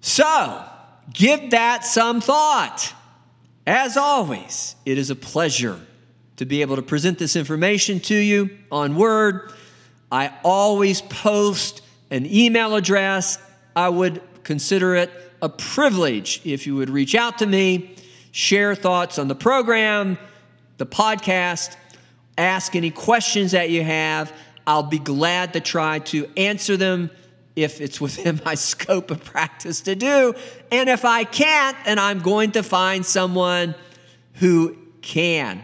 So, 0.00 0.64
give 1.12 1.50
that 1.50 1.84
some 1.84 2.20
thought. 2.20 2.92
As 3.66 3.96
always, 3.96 4.76
it 4.84 4.98
is 4.98 5.10
a 5.10 5.16
pleasure 5.16 5.80
to 6.36 6.44
be 6.44 6.60
able 6.60 6.76
to 6.76 6.82
present 6.82 7.18
this 7.18 7.36
information 7.36 8.00
to 8.00 8.14
you 8.14 8.50
on 8.70 8.96
Word. 8.96 9.52
I 10.12 10.32
always 10.42 11.00
post 11.00 11.82
an 12.10 12.26
email 12.26 12.74
address, 12.74 13.38
I 13.74 13.88
would 13.88 14.22
consider 14.44 14.94
it 14.94 15.10
a 15.42 15.48
privilege 15.48 16.40
if 16.44 16.66
you 16.66 16.76
would 16.76 16.90
reach 16.90 17.14
out 17.14 17.38
to 17.38 17.46
me, 17.46 17.96
share 18.32 18.74
thoughts 18.74 19.18
on 19.18 19.28
the 19.28 19.34
program, 19.34 20.18
the 20.78 20.86
podcast, 20.86 21.76
ask 22.38 22.74
any 22.74 22.90
questions 22.90 23.52
that 23.52 23.70
you 23.70 23.82
have. 23.82 24.32
I'll 24.66 24.82
be 24.82 24.98
glad 24.98 25.52
to 25.52 25.60
try 25.60 25.98
to 26.00 26.26
answer 26.36 26.76
them 26.76 27.10
if 27.56 27.80
it's 27.80 28.00
within 28.00 28.40
my 28.44 28.54
scope 28.54 29.10
of 29.10 29.22
practice 29.24 29.82
to 29.82 29.94
do. 29.94 30.34
And 30.72 30.88
if 30.88 31.04
I 31.04 31.24
can't, 31.24 31.76
then 31.84 31.98
I'm 31.98 32.20
going 32.20 32.52
to 32.52 32.62
find 32.62 33.04
someone 33.04 33.74
who 34.34 34.76
can 35.02 35.62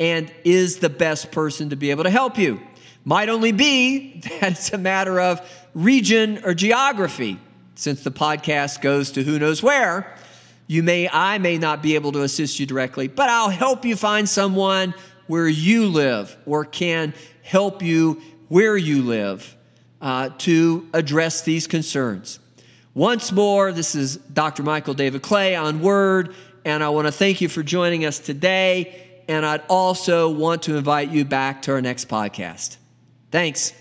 and 0.00 0.32
is 0.44 0.78
the 0.78 0.90
best 0.90 1.30
person 1.30 1.70
to 1.70 1.76
be 1.76 1.90
able 1.90 2.04
to 2.04 2.10
help 2.10 2.38
you 2.38 2.60
might 3.06 3.30
only 3.30 3.52
be 3.52 4.20
that 4.40 4.52
it's 4.52 4.72
a 4.74 4.78
matter 4.78 5.18
of 5.18 5.40
region 5.72 6.44
or 6.44 6.52
geography. 6.52 7.38
Since 7.76 8.04
the 8.04 8.10
podcast 8.10 8.80
goes 8.80 9.12
to 9.12 9.22
who 9.22 9.38
knows 9.38 9.62
where, 9.62 10.14
you 10.66 10.82
may 10.82 11.08
I 11.10 11.38
may 11.38 11.58
not 11.58 11.82
be 11.82 11.94
able 11.94 12.12
to 12.12 12.22
assist 12.22 12.58
you 12.58 12.66
directly, 12.66 13.06
but 13.06 13.28
I'll 13.28 13.50
help 13.50 13.84
you 13.84 13.96
find 13.96 14.28
someone 14.28 14.94
where 15.26 15.48
you 15.48 15.86
live 15.86 16.36
or 16.46 16.64
can 16.64 17.12
help 17.42 17.82
you 17.82 18.20
where 18.48 18.76
you 18.76 19.02
live 19.02 19.56
uh, 20.00 20.30
to 20.38 20.88
address 20.92 21.42
these 21.42 21.66
concerns. 21.66 22.38
Once 22.94 23.30
more, 23.30 23.72
this 23.72 23.94
is 23.94 24.16
Dr. 24.16 24.62
Michael 24.62 24.94
David 24.94 25.20
Clay 25.20 25.54
on 25.54 25.80
Word, 25.80 26.34
and 26.64 26.82
I 26.82 26.88
want 26.88 27.06
to 27.06 27.12
thank 27.12 27.42
you 27.42 27.48
for 27.48 27.62
joining 27.62 28.06
us 28.06 28.18
today. 28.18 29.02
And 29.28 29.44
I'd 29.44 29.62
also 29.68 30.30
want 30.30 30.62
to 30.62 30.76
invite 30.76 31.10
you 31.10 31.24
back 31.24 31.62
to 31.62 31.72
our 31.72 31.82
next 31.82 32.08
podcast. 32.08 32.78
Thanks. 33.30 33.72